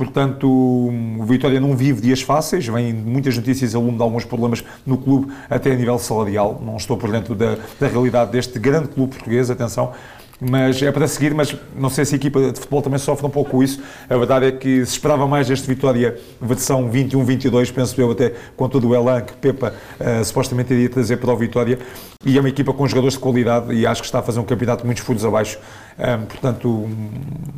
Portanto, 0.00 0.48
o 0.48 1.24
Vitória 1.26 1.60
não 1.60 1.76
vive 1.76 2.00
dias 2.00 2.22
fáceis, 2.22 2.66
vem 2.66 2.90
muitas 2.90 3.36
notícias 3.36 3.74
aluno 3.74 3.98
de 3.98 4.02
alguns 4.02 4.24
problemas 4.24 4.64
no 4.86 4.96
clube, 4.96 5.30
até 5.50 5.72
a 5.72 5.74
nível 5.74 5.98
salarial. 5.98 6.58
Não 6.64 6.78
estou 6.78 6.96
por 6.96 7.10
dentro 7.12 7.34
da, 7.34 7.58
da 7.78 7.86
realidade 7.86 8.32
deste 8.32 8.58
grande 8.58 8.88
clube 8.88 9.12
português, 9.12 9.50
atenção, 9.50 9.92
mas 10.40 10.82
é 10.82 10.90
para 10.90 11.06
seguir, 11.06 11.34
mas 11.34 11.54
não 11.76 11.90
sei 11.90 12.06
se 12.06 12.14
a 12.14 12.16
equipa 12.16 12.40
de 12.40 12.58
futebol 12.58 12.80
também 12.80 12.98
sofre 12.98 13.26
um 13.26 13.30
pouco 13.30 13.62
isso. 13.62 13.82
A 14.08 14.16
verdade 14.16 14.46
é 14.46 14.52
que 14.52 14.86
se 14.86 14.92
esperava 14.92 15.26
mais 15.28 15.46
deste 15.46 15.68
Vitória 15.68 16.18
versão 16.40 16.90
21-22, 16.90 17.70
penso 17.70 18.00
eu 18.00 18.10
até 18.10 18.32
com 18.56 18.66
todo 18.66 18.88
o 18.88 18.94
elan 18.94 19.20
que 19.20 19.34
Pepa 19.34 19.74
uh, 20.00 20.24
supostamente 20.24 20.72
iria 20.72 20.88
trazer 20.88 21.18
para 21.18 21.30
o 21.30 21.36
Vitória. 21.36 21.78
E 22.24 22.38
é 22.38 22.40
uma 22.40 22.48
equipa 22.48 22.72
com 22.72 22.86
jogadores 22.86 23.14
de 23.14 23.20
qualidade 23.20 23.74
e 23.74 23.86
acho 23.86 24.00
que 24.00 24.06
está 24.06 24.20
a 24.20 24.22
fazer 24.22 24.40
um 24.40 24.44
campeonato 24.44 24.86
muitos 24.86 25.04
furos 25.04 25.26
abaixo. 25.26 25.58
Um, 25.98 26.24
portanto, 26.26 26.88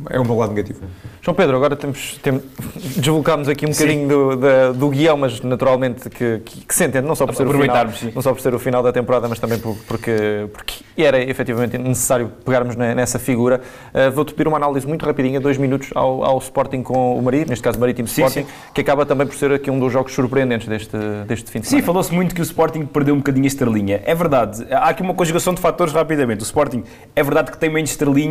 é 0.09 0.19
o 0.19 0.25
meu 0.25 0.35
lado 0.35 0.53
negativo. 0.53 0.81
João 1.21 1.33
Pedro, 1.35 1.55
agora 1.55 1.75
temos, 1.75 2.19
temos 2.21 2.43
deslocarmos 2.97 3.47
aqui 3.47 3.65
um 3.65 3.69
bocadinho 3.69 4.07
do, 4.07 4.35
da, 4.35 4.71
do 4.71 4.89
guião, 4.89 5.15
mas 5.17 5.39
naturalmente 5.41 6.09
que, 6.09 6.39
que, 6.39 6.65
que, 6.65 6.75
se 6.75 6.85
entende, 6.85 7.07
não 7.07 7.15
só 7.15 7.25
por 7.25 7.35
ser, 7.35 7.47
o 7.47 7.51
final, 7.51 7.87
não 8.13 8.21
só 8.21 8.33
por 8.33 8.41
ser 8.41 8.53
o 8.53 8.59
final 8.59 8.83
da 8.83 8.91
temporada, 8.91 9.27
mas 9.29 9.39
também 9.39 9.57
por, 9.57 9.75
porque, 9.87 10.47
porque 10.51 10.83
era 10.97 11.21
efetivamente 11.21 11.77
necessário 11.77 12.31
pegarmos 12.43 12.75
nessa 12.75 13.17
figura. 13.17 13.61
Uh, 13.93 14.11
Vou-te 14.11 14.33
pedir 14.33 14.47
uma 14.47 14.57
análise 14.57 14.85
muito 14.85 15.05
rapidinha, 15.05 15.39
dois 15.39 15.57
minutos, 15.57 15.89
ao, 15.95 16.23
ao 16.23 16.37
Sporting 16.39 16.83
com 16.83 17.17
o 17.17 17.21
Marítimo, 17.21 17.51
neste 17.51 17.63
caso 17.63 17.79
Marítimo 17.79 18.07
sim, 18.07 18.21
Sporting, 18.21 18.47
sim. 18.47 18.71
que 18.73 18.81
acaba 18.81 19.05
também 19.05 19.25
por 19.25 19.35
ser 19.35 19.51
aqui 19.53 19.71
um 19.71 19.79
dos 19.79 19.91
jogos 19.91 20.13
surpreendentes 20.13 20.67
deste, 20.67 20.97
deste 21.25 21.49
fim 21.49 21.61
de 21.61 21.67
semana. 21.67 21.81
Sim, 21.81 21.85
falou-se 21.85 22.13
muito 22.13 22.35
que 22.35 22.41
o 22.41 22.43
Sporting 22.43 22.85
perdeu 22.85 23.15
um 23.15 23.19
bocadinho 23.19 23.45
a 23.45 23.47
estrelinha. 23.47 24.01
É 24.05 24.13
verdade 24.13 24.33
verdade, 24.33 24.65
há 24.71 24.89
aqui 24.89 25.01
uma 25.01 25.13
conjugação 25.13 25.53
de 25.53 25.61
fatores 25.61 25.93
rapidamente. 25.93 26.41
O 26.41 26.43
Sporting 26.43 26.83
é 27.15 27.23
verdade 27.23 27.51
que 27.51 27.57
tem 27.57 27.69
menos 27.69 27.91
estrelinha, 27.91 28.22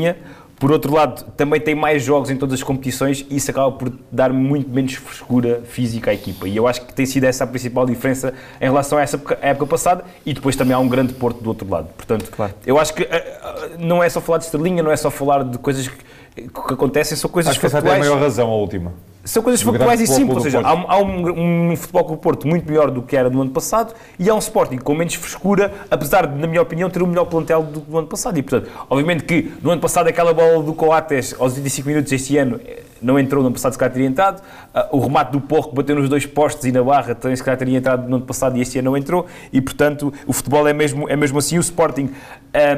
por 0.62 0.70
outro 0.70 0.94
lado, 0.94 1.24
também 1.36 1.60
tem 1.60 1.74
mais 1.74 2.04
jogos 2.04 2.30
em 2.30 2.36
todas 2.36 2.60
as 2.60 2.62
competições 2.62 3.26
e 3.28 3.34
isso 3.34 3.50
acaba 3.50 3.72
por 3.72 3.92
dar 4.12 4.32
muito 4.32 4.70
menos 4.70 4.94
frescura 4.94 5.60
física 5.64 6.12
à 6.12 6.14
equipa. 6.14 6.46
E 6.46 6.56
eu 6.56 6.68
acho 6.68 6.86
que 6.86 6.94
tem 6.94 7.04
sido 7.04 7.24
essa 7.24 7.42
a 7.42 7.46
principal 7.48 7.84
diferença 7.84 8.32
em 8.60 8.66
relação 8.66 8.96
a 8.96 9.02
essa 9.02 9.20
época 9.40 9.66
passada 9.66 10.04
e 10.24 10.32
depois 10.32 10.54
também 10.54 10.72
há 10.72 10.78
um 10.78 10.86
grande 10.86 11.14
Porto 11.14 11.42
do 11.42 11.48
outro 11.48 11.68
lado. 11.68 11.88
Portanto, 11.96 12.30
claro. 12.30 12.54
eu 12.64 12.78
acho 12.78 12.94
que 12.94 13.02
eh, 13.02 13.08
eh, 13.10 13.70
não 13.80 14.04
é 14.04 14.08
só 14.08 14.20
falar 14.20 14.38
de 14.38 14.44
estrelinha, 14.44 14.84
não 14.84 14.92
é 14.92 14.96
só 14.96 15.10
falar 15.10 15.42
de 15.42 15.58
coisas 15.58 15.88
que, 15.88 15.96
que 16.36 16.72
acontecem, 16.74 17.16
são 17.16 17.28
coisas 17.28 17.50
acho 17.50 17.58
que 17.58 17.68
factuais. 17.68 17.96
Essa 17.96 18.00
tem 18.00 18.06
a 18.06 18.14
maior 18.14 18.22
razão, 18.22 18.48
a 18.48 18.54
última 18.54 18.92
são 19.24 19.42
coisas 19.42 19.62
factuais 19.62 20.00
e 20.00 20.06
simples. 20.06 20.36
Ou 20.36 20.42
seja, 20.42 20.60
há, 20.60 20.70
há 20.70 20.98
um, 20.98 21.70
um, 21.70 21.76
futebol 21.76 22.04
com 22.04 22.14
o 22.14 22.16
Porto 22.16 22.46
muito 22.46 22.66
melhor 22.68 22.90
do 22.90 23.02
que 23.02 23.16
era 23.16 23.30
no 23.30 23.40
ano 23.42 23.50
passado 23.50 23.94
e 24.18 24.28
há 24.28 24.34
um 24.34 24.38
Sporting 24.38 24.78
com 24.78 24.94
menos 24.94 25.14
frescura, 25.14 25.72
apesar 25.90 26.26
de, 26.26 26.38
na 26.38 26.46
minha 26.46 26.62
opinião, 26.62 26.90
ter 26.90 27.02
o 27.02 27.06
melhor 27.06 27.26
plantel 27.26 27.62
do, 27.62 27.80
do 27.80 27.98
ano 27.98 28.08
passado. 28.08 28.38
E, 28.38 28.42
portanto, 28.42 28.70
obviamente 28.90 29.24
que 29.24 29.52
no 29.62 29.70
ano 29.70 29.80
passado 29.80 30.08
aquela 30.08 30.32
bola 30.32 30.62
do 30.62 30.74
Coates 30.74 31.34
aos 31.38 31.54
25 31.54 31.88
minutos 31.88 32.12
este 32.12 32.36
ano 32.36 32.60
não 33.02 33.18
entrou 33.18 33.42
no 33.42 33.48
ano 33.48 33.54
passado, 33.54 33.72
se 33.72 33.78
calhar 33.78 33.92
teria 33.92 34.08
entrado. 34.08 34.40
Uh, 34.74 34.96
o 34.96 35.00
remate 35.00 35.32
do 35.32 35.40
Porro 35.40 35.70
que 35.70 35.74
bateu 35.74 35.96
nos 35.96 36.08
dois 36.08 36.26
postes 36.26 36.64
e 36.64 36.72
na 36.72 36.82
barra 36.82 37.14
também 37.14 37.36
se 37.36 37.42
calhar 37.42 37.58
teria 37.58 37.78
entrado 37.78 38.08
no 38.08 38.16
ano 38.16 38.24
passado 38.24 38.56
e 38.56 38.60
este 38.60 38.78
ano 38.78 38.90
não 38.90 38.96
entrou. 38.96 39.26
E, 39.52 39.60
portanto, 39.60 40.12
o 40.26 40.32
futebol 40.32 40.66
é 40.66 40.72
mesmo, 40.72 41.08
é 41.08 41.16
mesmo 41.16 41.38
assim. 41.38 41.58
O 41.58 41.60
Sporting 41.60 42.04
uh, 42.04 42.12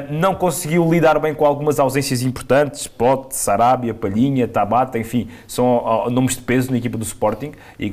não 0.09 0.35
conseguiu 0.35 0.89
lidar 0.89 1.19
bem 1.19 1.33
com 1.33 1.45
algumas 1.45 1.79
ausências 1.79 2.21
importantes. 2.21 2.87
Pote, 2.87 3.35
Sarabia, 3.35 3.93
Palhinha, 3.93 4.47
Tabata, 4.47 4.97
enfim, 4.97 5.27
são 5.47 5.77
uh, 5.77 6.09
nomes 6.09 6.35
de 6.35 6.41
peso 6.41 6.71
na 6.71 6.77
equipa 6.77 6.97
do 6.97 7.03
Sporting. 7.03 7.51
E 7.79 7.91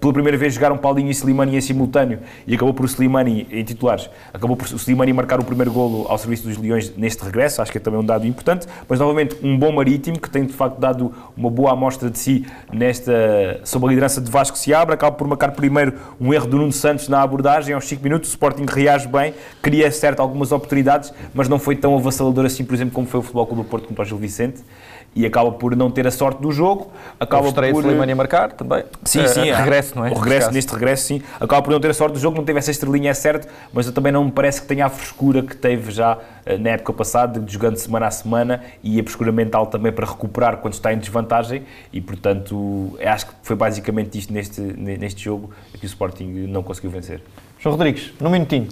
pela 0.00 0.12
primeira 0.12 0.36
vez 0.36 0.54
jogaram 0.54 0.76
Paulinho 0.76 1.08
e 1.08 1.14
Slimani 1.14 1.56
em 1.56 1.60
simultâneo 1.60 2.20
e 2.46 2.54
acabou 2.54 2.74
por 2.74 2.84
o 2.84 2.88
Slimani, 2.88 3.46
em 3.50 3.64
titulares, 3.64 4.10
acabou 4.32 4.56
por 4.56 4.66
o 4.66 4.76
Slimani 4.76 5.12
marcar 5.12 5.40
o 5.40 5.44
primeiro 5.44 5.70
golo 5.70 6.06
ao 6.08 6.18
serviço 6.18 6.48
dos 6.48 6.56
Leões 6.56 6.96
neste 6.96 7.22
regresso. 7.24 7.62
Acho 7.62 7.70
que 7.70 7.78
é 7.78 7.80
também 7.80 8.00
um 8.00 8.04
dado 8.04 8.26
importante. 8.26 8.66
Mas, 8.88 8.98
novamente, 8.98 9.36
um 9.42 9.58
bom 9.58 9.72
marítimo 9.72 10.18
que 10.18 10.30
tem, 10.30 10.44
de 10.44 10.52
facto, 10.52 10.78
dado 10.78 11.12
uma 11.36 11.50
boa 11.50 11.59
boa 11.60 11.72
amostra 11.72 12.08
de 12.08 12.18
si 12.18 12.46
nesta, 12.72 13.60
sob 13.64 13.84
a 13.84 13.88
liderança 13.90 14.18
de 14.18 14.30
Vasco 14.30 14.56
Seabra, 14.56 14.94
acaba 14.94 15.14
por 15.14 15.26
marcar 15.28 15.50
primeiro 15.52 15.92
um 16.18 16.32
erro 16.32 16.46
do 16.46 16.56
Nuno 16.56 16.72
Santos 16.72 17.06
na 17.06 17.20
abordagem, 17.20 17.74
aos 17.74 17.84
5 17.84 18.02
minutos 18.02 18.30
o 18.30 18.32
Sporting 18.32 18.64
reage 18.66 19.06
bem, 19.06 19.34
cria 19.60 19.90
certo 19.90 20.20
algumas 20.20 20.52
oportunidades, 20.52 21.12
mas 21.34 21.50
não 21.50 21.58
foi 21.58 21.76
tão 21.76 21.94
avassalador 21.94 22.46
assim, 22.46 22.64
por 22.64 22.74
exemplo, 22.74 22.94
como 22.94 23.06
foi 23.06 23.20
o 23.20 23.22
Futebol 23.22 23.46
Clube 23.46 23.62
do 23.62 23.68
Porto 23.68 23.88
contra 23.88 24.02
o 24.02 24.06
Gil 24.06 24.16
Vicente 24.16 24.62
e 25.14 25.26
acaba 25.26 25.50
por 25.50 25.74
não 25.74 25.90
ter 25.90 26.06
a 26.06 26.10
sorte 26.10 26.40
do 26.40 26.52
jogo. 26.52 26.90
Acaba 27.18 27.48
o 27.48 27.52
por 27.52 27.64
Slimani 27.64 28.12
a 28.12 28.16
marcar 28.16 28.52
também. 28.52 28.84
Sim, 29.04 29.26
sim. 29.26 29.50
Uh, 29.50 29.56
regresso, 29.56 29.96
não 29.96 30.06
é? 30.06 30.10
O 30.10 30.14
regresso, 30.14 30.52
neste 30.52 30.72
regresso, 30.72 31.04
sim. 31.04 31.22
Acaba 31.40 31.62
por 31.62 31.70
não 31.70 31.80
ter 31.80 31.90
a 31.90 31.94
sorte 31.94 32.14
do 32.14 32.20
jogo, 32.20 32.36
não 32.36 32.44
teve 32.44 32.58
essa 32.58 32.70
estrelinha, 32.70 33.10
é 33.10 33.14
certo, 33.14 33.48
mas 33.72 33.86
eu 33.86 33.92
também 33.92 34.12
não 34.12 34.24
me 34.24 34.30
parece 34.30 34.62
que 34.62 34.68
tenha 34.68 34.86
a 34.86 34.88
frescura 34.88 35.42
que 35.42 35.56
teve 35.56 35.90
já 35.90 36.16
uh, 36.16 36.58
na 36.58 36.70
época 36.70 36.92
passada, 36.92 37.40
de 37.40 37.52
jogando 37.52 37.76
semana 37.76 38.06
a 38.06 38.10
semana 38.10 38.62
e 38.82 39.00
a 39.00 39.02
frescura 39.02 39.32
mental 39.32 39.66
também 39.66 39.92
para 39.92 40.06
recuperar 40.06 40.58
quando 40.58 40.74
está 40.74 40.92
em 40.92 40.98
desvantagem 40.98 41.64
e, 41.92 42.00
portanto, 42.00 42.96
acho 43.04 43.26
que 43.26 43.32
foi 43.42 43.56
basicamente 43.56 44.18
isto 44.18 44.32
neste, 44.32 44.60
neste 44.60 45.24
jogo 45.24 45.50
que 45.78 45.84
o 45.84 45.86
Sporting 45.86 46.46
não 46.48 46.62
conseguiu 46.62 46.90
vencer. 46.90 47.20
João 47.58 47.76
Rodrigues, 47.76 48.12
num 48.20 48.30
minutinho. 48.30 48.68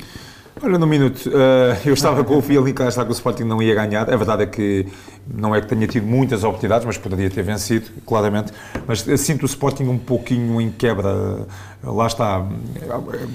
Olha, 0.61 0.77
no 0.77 0.87
minuto, 0.89 1.29
uh, 1.29 1.77
eu 1.87 1.95
estava 1.95 2.25
com 2.25 2.37
o 2.37 2.43
feeling 2.43 2.73
que 2.73 2.83
que 2.83 3.03
o 3.03 3.13
Sporting 3.13 3.45
não 3.45 3.63
ia 3.63 3.75
ganhar. 3.75 4.13
A 4.13 4.17
verdade 4.17 4.43
é 4.43 4.47
que 4.47 4.87
não 5.33 5.55
é 5.55 5.61
que 5.61 5.67
tenha 5.67 5.87
tido 5.87 6.07
muitas 6.07 6.43
oportunidades, 6.43 6.87
mas 6.87 6.97
poderia 6.97 7.29
ter 7.29 7.43
vencido, 7.43 7.91
claramente. 8.07 8.53
Mas 8.87 9.01
sinto 9.21 9.43
o 9.43 9.47
Sporting 9.47 9.85
um 9.85 9.99
pouquinho 9.99 10.61
em 10.61 10.71
quebra. 10.71 11.47
Lá 11.83 12.07
está. 12.07 12.45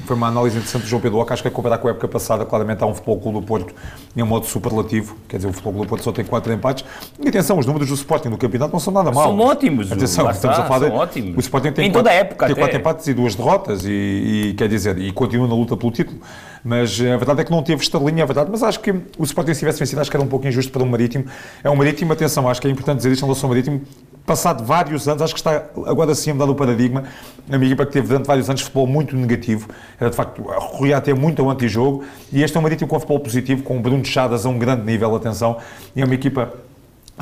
Foi 0.06 0.16
uma 0.16 0.28
análise 0.28 0.58
interessante 0.58 0.84
do 0.84 0.88
João 0.88 1.02
Pedro 1.02 1.20
Oca. 1.20 1.34
Acho 1.34 1.44
que 1.44 1.48
a 1.48 1.52
comparar 1.52 1.78
com 1.78 1.88
a 1.88 1.92
época 1.92 2.08
passada, 2.08 2.46
claramente 2.46 2.84
há 2.84 2.88
um 2.88 2.94
Futebol 2.94 3.20
Clube 3.20 3.40
do 3.40 3.46
Porto 3.46 3.74
em 4.18 4.24
modo 4.24 4.46
superlativo. 4.46 5.16
Quer 5.28 5.38
dizer, 5.38 5.48
o 5.48 5.54
Futebol 5.54 5.74
Clube 5.74 5.88
do 5.88 5.90
Porto 5.90 6.04
só 6.04 6.12
tem 6.12 6.26
4 6.26 6.52
empates. 6.52 6.84
E 7.20 7.30
atenção, 7.30 7.58
os 7.58 7.66
números 7.66 7.88
do 7.88 7.96
Sporting 7.96 8.30
no 8.30 8.38
campeonato 8.38 8.74
não 8.74 8.80
são 8.80 8.92
nada 8.92 9.12
maus. 9.12 9.28
São 9.28 9.40
ótimos. 9.40 9.92
Atenção, 9.92 10.30
estamos 10.30 10.58
está, 10.58 10.66
a 10.66 10.68
falar. 10.68 10.88
São 10.88 10.96
ótimos. 10.98 11.38
O 11.38 11.40
Sporting 11.40 11.72
tem, 11.72 11.88
em 11.88 11.92
quatro, 11.92 12.04
toda 12.04 12.10
a 12.10 12.14
época 12.14 12.46
tem 12.48 12.56
4 12.56 12.78
empates 12.78 13.08
e 13.08 13.14
2 13.14 13.36
derrotas. 13.36 13.86
E, 13.86 14.50
e, 14.50 14.54
quer 14.58 14.68
dizer, 14.68 14.98
e 14.98 15.12
continua 15.12 15.48
na 15.48 15.56
luta 15.56 15.78
pelo 15.78 15.92
título. 15.92 16.20
Mas 16.64 17.00
a 17.02 17.18
verdade 17.18 17.42
é 17.42 17.44
que 17.44 17.52
não 17.52 17.62
teve 17.62 17.82
estalinha, 17.82 18.24
a 18.24 18.26
verdade. 18.26 18.50
Mas 18.50 18.64
acho 18.64 18.80
que 18.80 18.92
o 18.92 19.24
Sporting, 19.24 19.54
se 19.54 19.60
tivesse 19.60 19.80
vencido, 19.80 20.00
acho 20.00 20.10
que 20.10 20.16
era 20.16 20.24
um 20.24 20.30
pouco 20.30 20.48
injusto 20.48 20.72
para 20.72 20.82
o 20.82 20.86
um 20.86 20.90
Marítimo. 20.90 21.26
É 21.64 21.70
um 21.70 21.76
Marítimo, 21.84 22.14
atenção, 22.14 22.48
acho 22.48 22.62
que 22.62 22.68
é 22.68 22.72
importante 22.72 22.98
dizer 22.98 23.12
isto 23.12 23.24
em 23.24 23.26
relação 23.26 23.50
ao 23.50 23.54
Marítimo. 23.54 23.82
Passado 24.26 24.64
vários 24.64 25.06
anos, 25.06 25.22
acho 25.22 25.34
que 25.34 25.40
está 25.42 25.66
agora 25.86 26.16
sim 26.16 26.32
a 26.32 26.34
mudar 26.34 26.50
o 26.50 26.56
paradigma. 26.56 27.04
A 27.52 27.58
minha 27.58 27.70
equipa 27.70 27.86
que 27.86 27.92
teve 27.92 28.08
durante 28.08 28.26
vários 28.26 28.50
anos 28.50 28.62
futebol 28.62 28.88
muito 28.88 29.18
negativo, 29.18 29.68
era 30.00 30.10
de 30.10 30.16
facto, 30.16 30.42
recorria 30.42 30.96
até 30.96 31.14
muito 31.14 31.42
ao 31.42 31.50
antijogo. 31.50 32.06
E 32.32 32.42
este 32.42 32.56
é 32.56 32.60
um 32.62 32.64
Marítimo 32.64 32.88
com 32.88 32.98
futebol 32.98 33.20
positivo, 33.20 33.64
com 33.64 33.78
o 33.78 33.82
Bruno 33.82 34.06
Chadas 34.06 34.46
a 34.46 34.50
um 34.50 34.58
grande 34.58 34.84
nível, 34.84 35.14
atenção. 35.14 35.58
E 35.94 36.02
é 36.02 36.06
uma 36.06 36.16
equipa 36.16 36.54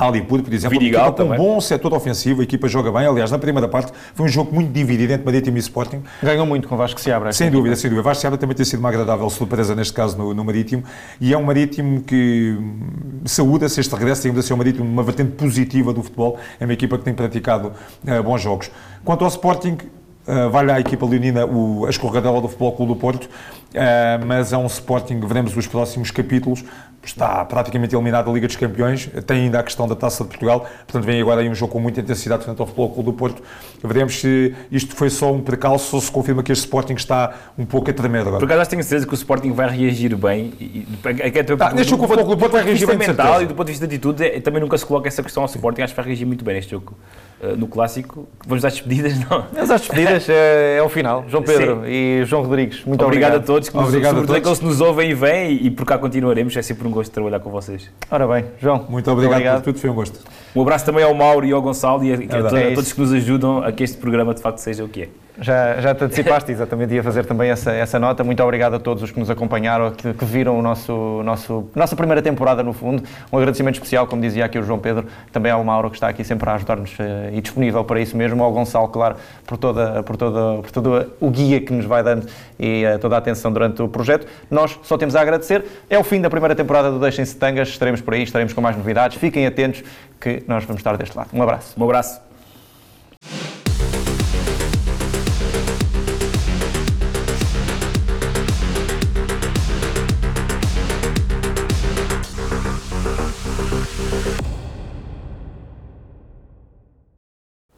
Alipur, 0.04 0.42
por 0.42 0.52
exemplo, 0.52 0.78
Vidigal 0.78 1.08
equipa 1.08 1.24
com 1.24 1.32
um 1.32 1.36
bom 1.36 1.60
setor 1.60 1.94
ofensivo, 1.94 2.40
a 2.40 2.44
equipa 2.44 2.68
joga 2.68 2.90
bem. 2.90 3.06
Aliás, 3.06 3.30
na 3.30 3.38
primeira 3.38 3.68
parte 3.68 3.92
foi 4.14 4.26
um 4.26 4.28
jogo 4.28 4.54
muito 4.54 4.72
dividido 4.72 5.12
entre 5.12 5.24
Marítimo 5.24 5.56
e 5.56 5.60
Sporting. 5.60 6.02
Ganhou 6.22 6.46
muito 6.46 6.68
com 6.68 6.74
o 6.74 6.78
Vasco 6.78 7.00
Seabra. 7.00 7.32
Sem 7.32 7.50
dúvida, 7.50 7.76
sem 7.76 7.90
dúvida. 7.90 8.02
Vasco 8.02 8.20
Seabra 8.20 8.38
também 8.38 8.56
tem 8.56 8.64
sido 8.64 8.80
uma 8.80 8.88
agradável 8.88 9.28
surpresa, 9.30 9.74
neste 9.74 9.92
caso, 9.92 10.16
no, 10.16 10.34
no 10.34 10.44
Marítimo. 10.44 10.84
E 11.20 11.32
é 11.32 11.38
um 11.38 11.42
Marítimo 11.42 12.02
que 12.02 12.56
hum, 12.58 13.20
saúda-se 13.24 13.80
este 13.80 13.94
regresso, 13.94 14.22
digamos 14.22 14.44
assim, 14.44 14.52
é 14.52 14.54
um 14.54 14.58
Marítimo, 14.58 14.84
uma 14.84 15.02
vertente 15.02 15.32
positiva 15.32 15.92
do 15.92 16.02
futebol. 16.02 16.38
É 16.58 16.64
uma 16.64 16.72
equipa 16.72 16.98
que 16.98 17.04
tem 17.04 17.14
praticado 17.14 17.72
eh, 18.06 18.20
bons 18.22 18.40
jogos. 18.40 18.70
Quanto 19.04 19.24
ao 19.24 19.28
Sporting, 19.28 19.78
eh, 20.26 20.48
vai 20.48 20.64
lá 20.64 20.74
a 20.74 20.80
equipa 20.80 21.04
leonina, 21.04 21.44
o, 21.44 21.84
a 21.86 21.90
escorregadela 21.90 22.40
do 22.40 22.48
Futebol 22.48 22.72
Clube 22.72 22.94
do 22.94 22.98
Porto, 22.98 23.28
eh, 23.74 24.18
mas 24.26 24.52
é 24.52 24.56
um 24.56 24.66
Sporting, 24.66 25.20
veremos 25.20 25.56
os 25.56 25.66
próximos 25.66 26.10
capítulos, 26.10 26.64
está 27.04 27.44
praticamente 27.44 27.94
eliminado 27.96 28.26
da 28.26 28.32
Liga 28.32 28.46
dos 28.46 28.54
Campeões, 28.54 29.10
tem 29.26 29.40
ainda 29.42 29.58
a 29.58 29.62
questão 29.64 29.88
da 29.88 29.96
Taça 29.96 30.22
de 30.22 30.28
Portugal, 30.30 30.60
portanto 30.86 31.02
vem 31.04 31.20
agora 31.20 31.40
aí 31.40 31.48
um 31.48 31.54
jogo 31.54 31.72
com 31.72 31.80
muita 31.80 32.00
intensidade 32.00 32.44
frente 32.44 32.60
ao 32.60 32.66
Futebol 32.66 32.90
Clube 32.90 33.10
do 33.10 33.12
Porto. 33.12 33.42
Veremos 33.82 34.20
se 34.20 34.54
isto 34.70 34.94
foi 34.94 35.10
só 35.10 35.32
um 35.32 35.40
precalço 35.40 35.96
ou 35.96 36.00
se 36.00 36.10
confirma 36.12 36.42
que 36.44 36.52
este 36.52 36.62
Sporting 36.62 36.94
está 36.94 37.34
um 37.58 37.64
pouco 37.66 37.90
a 37.90 37.92
tremer 37.92 38.20
agora. 38.20 38.38
Por 38.38 38.44
acaso, 38.52 38.70
tenho 38.70 38.82
certeza 38.84 39.04
que 39.06 39.12
o 39.12 39.16
Sporting 39.16 39.50
vai 39.50 39.68
reagir 39.68 40.14
bem. 40.16 40.52
E, 40.60 40.64
e, 40.64 40.86
é 41.18 41.42
Tá, 41.42 41.70
do- 41.70 41.74
deixa 41.74 41.96
do 41.96 42.04
o 42.04 42.06
Futebol 42.06 42.24
Clube 42.24 42.36
do 42.36 42.38
Porto 42.38 42.52
vai 42.52 42.60
ponto 42.62 42.62
de 42.62 42.68
reagir 42.70 42.86
vista 42.86 42.96
bem, 42.96 42.98
de 43.08 43.08
mental 43.08 43.42
e 43.42 43.46
do 43.46 43.54
ponto 43.56 43.66
de 43.66 43.72
vista 43.72 43.88
de 43.88 43.94
atitude, 43.96 44.24
é- 44.24 44.40
também 44.40 44.60
nunca 44.60 44.78
se 44.78 44.86
coloca 44.86 45.08
essa 45.08 45.22
questão 45.24 45.42
ao 45.42 45.48
Sporting. 45.48 45.82
Acho 45.82 45.92
que 45.94 46.00
vai 46.00 46.06
reagir 46.06 46.24
muito 46.24 46.44
bem 46.44 46.54
neste 46.54 46.70
jogo. 46.70 46.96
Uh, 47.42 47.56
no 47.56 47.66
clássico, 47.66 48.28
vamos 48.46 48.62
dar 48.62 48.68
despedidas, 48.68 49.18
não? 49.28 49.44
Mas 49.52 49.68
às 49.68 49.80
despedidas 49.80 50.28
é, 50.28 50.76
é 50.78 50.82
o 50.84 50.88
final. 50.88 51.24
João 51.26 51.42
Pedro 51.42 51.82
e 51.84 52.22
João 52.24 52.42
Rodrigues, 52.44 52.84
muito 52.84 53.04
obrigado, 53.04 53.30
obrigado. 53.30 53.42
a 53.42 53.44
todos, 53.44 53.61
que 53.68 53.76
nos, 53.76 53.86
Obrigado 53.88 54.06
a 54.06 54.20
sobretudo 54.20 54.26
todos. 54.26 54.40
aqueles 54.42 54.58
que 54.58 54.64
nos 54.64 54.80
ouvem 54.80 55.10
e 55.10 55.14
vêm 55.14 55.58
e, 55.66 55.70
por 55.70 55.84
cá 55.86 55.98
continuaremos. 55.98 56.56
É 56.56 56.62
sempre 56.62 56.86
um 56.86 56.90
gosto 56.90 57.10
trabalhar 57.12 57.40
com 57.40 57.50
vocês. 57.50 57.90
Ora 58.10 58.26
bem, 58.26 58.44
João. 58.60 58.86
Muito 58.88 59.10
obrigado, 59.10 59.56
por 59.58 59.64
tudo, 59.64 59.78
foi 59.78 59.90
um 59.90 59.94
gosto. 59.94 60.18
Um 60.54 60.62
abraço 60.62 60.84
também 60.84 61.04
ao 61.04 61.14
Mauro 61.14 61.44
e 61.46 61.52
ao 61.52 61.60
Gonçalo 61.62 62.04
e 62.04 62.10
a, 62.10 62.14
a 62.14 62.16
verdade. 62.18 62.42
todos- 62.42 62.52
a 62.54 62.60
É 62.60 62.74
todos 62.74 62.92
que 62.92 63.00
nos 63.00 63.12
ajudam 63.12 63.58
a 63.64 63.72
que 63.72 63.82
este 63.82 63.96
programa 63.98 64.34
de 64.34 64.40
facto 64.42 64.58
seja 64.58 64.84
o 64.84 64.88
que 64.88 65.02
é. 65.02 65.08
Já, 65.38 65.80
já 65.80 65.94
te 65.94 66.04
antecipaste, 66.04 66.52
exatamente, 66.52 66.94
ia 66.94 67.02
fazer 67.02 67.24
também 67.24 67.50
essa, 67.50 67.72
essa 67.72 67.98
nota. 67.98 68.22
Muito 68.22 68.42
obrigado 68.42 68.74
a 68.74 68.78
todos 68.78 69.02
os 69.02 69.10
que 69.10 69.18
nos 69.18 69.30
acompanharam, 69.30 69.90
que, 69.90 70.12
que 70.12 70.24
viram 70.24 70.58
o 70.58 70.62
nosso, 70.62 71.22
nosso, 71.24 71.70
nossa 71.74 71.96
primeira 71.96 72.20
temporada, 72.20 72.62
no 72.62 72.72
fundo. 72.72 73.02
Um 73.32 73.38
agradecimento 73.38 73.74
especial, 73.74 74.06
como 74.06 74.20
dizia 74.20 74.44
aqui 74.44 74.58
o 74.58 74.62
João 74.62 74.78
Pedro, 74.78 75.06
também 75.32 75.50
ao 75.50 75.64
Mauro, 75.64 75.90
que 75.90 75.96
está 75.96 76.08
aqui 76.08 76.22
sempre 76.22 76.48
a 76.50 76.54
ajudar-nos 76.54 76.94
eh, 76.98 77.30
e 77.32 77.40
disponível 77.40 77.82
para 77.84 78.00
isso 78.00 78.16
mesmo, 78.16 78.42
ao 78.44 78.52
Gonçalo, 78.52 78.88
claro, 78.88 79.16
por, 79.46 79.56
toda, 79.56 80.02
por, 80.02 80.16
toda, 80.16 80.62
por 80.62 80.70
todo 80.70 81.12
o 81.18 81.30
guia 81.30 81.60
que 81.60 81.72
nos 81.72 81.86
vai 81.86 82.02
dando 82.02 82.26
e 82.58 82.84
eh, 82.84 82.98
toda 82.98 83.14
a 83.14 83.18
atenção 83.18 83.50
durante 83.52 83.80
o 83.80 83.88
projeto. 83.88 84.26
Nós 84.50 84.78
só 84.82 84.98
temos 84.98 85.16
a 85.16 85.20
agradecer. 85.22 85.64
É 85.88 85.98
o 85.98 86.04
fim 86.04 86.20
da 86.20 86.28
primeira 86.28 86.54
temporada 86.54 86.90
do 86.90 86.98
Deixem-se 86.98 87.36
Tangas, 87.36 87.68
estaremos 87.68 88.00
por 88.00 88.12
aí, 88.12 88.22
estaremos 88.22 88.52
com 88.52 88.60
mais 88.60 88.76
novidades. 88.76 89.16
Fiquem 89.16 89.46
atentos, 89.46 89.82
que 90.20 90.42
nós 90.46 90.64
vamos 90.64 90.80
estar 90.80 90.96
deste 90.96 91.16
lado. 91.16 91.30
Um 91.32 91.42
abraço. 91.42 91.74
Um 91.78 91.84
abraço. 91.84 92.20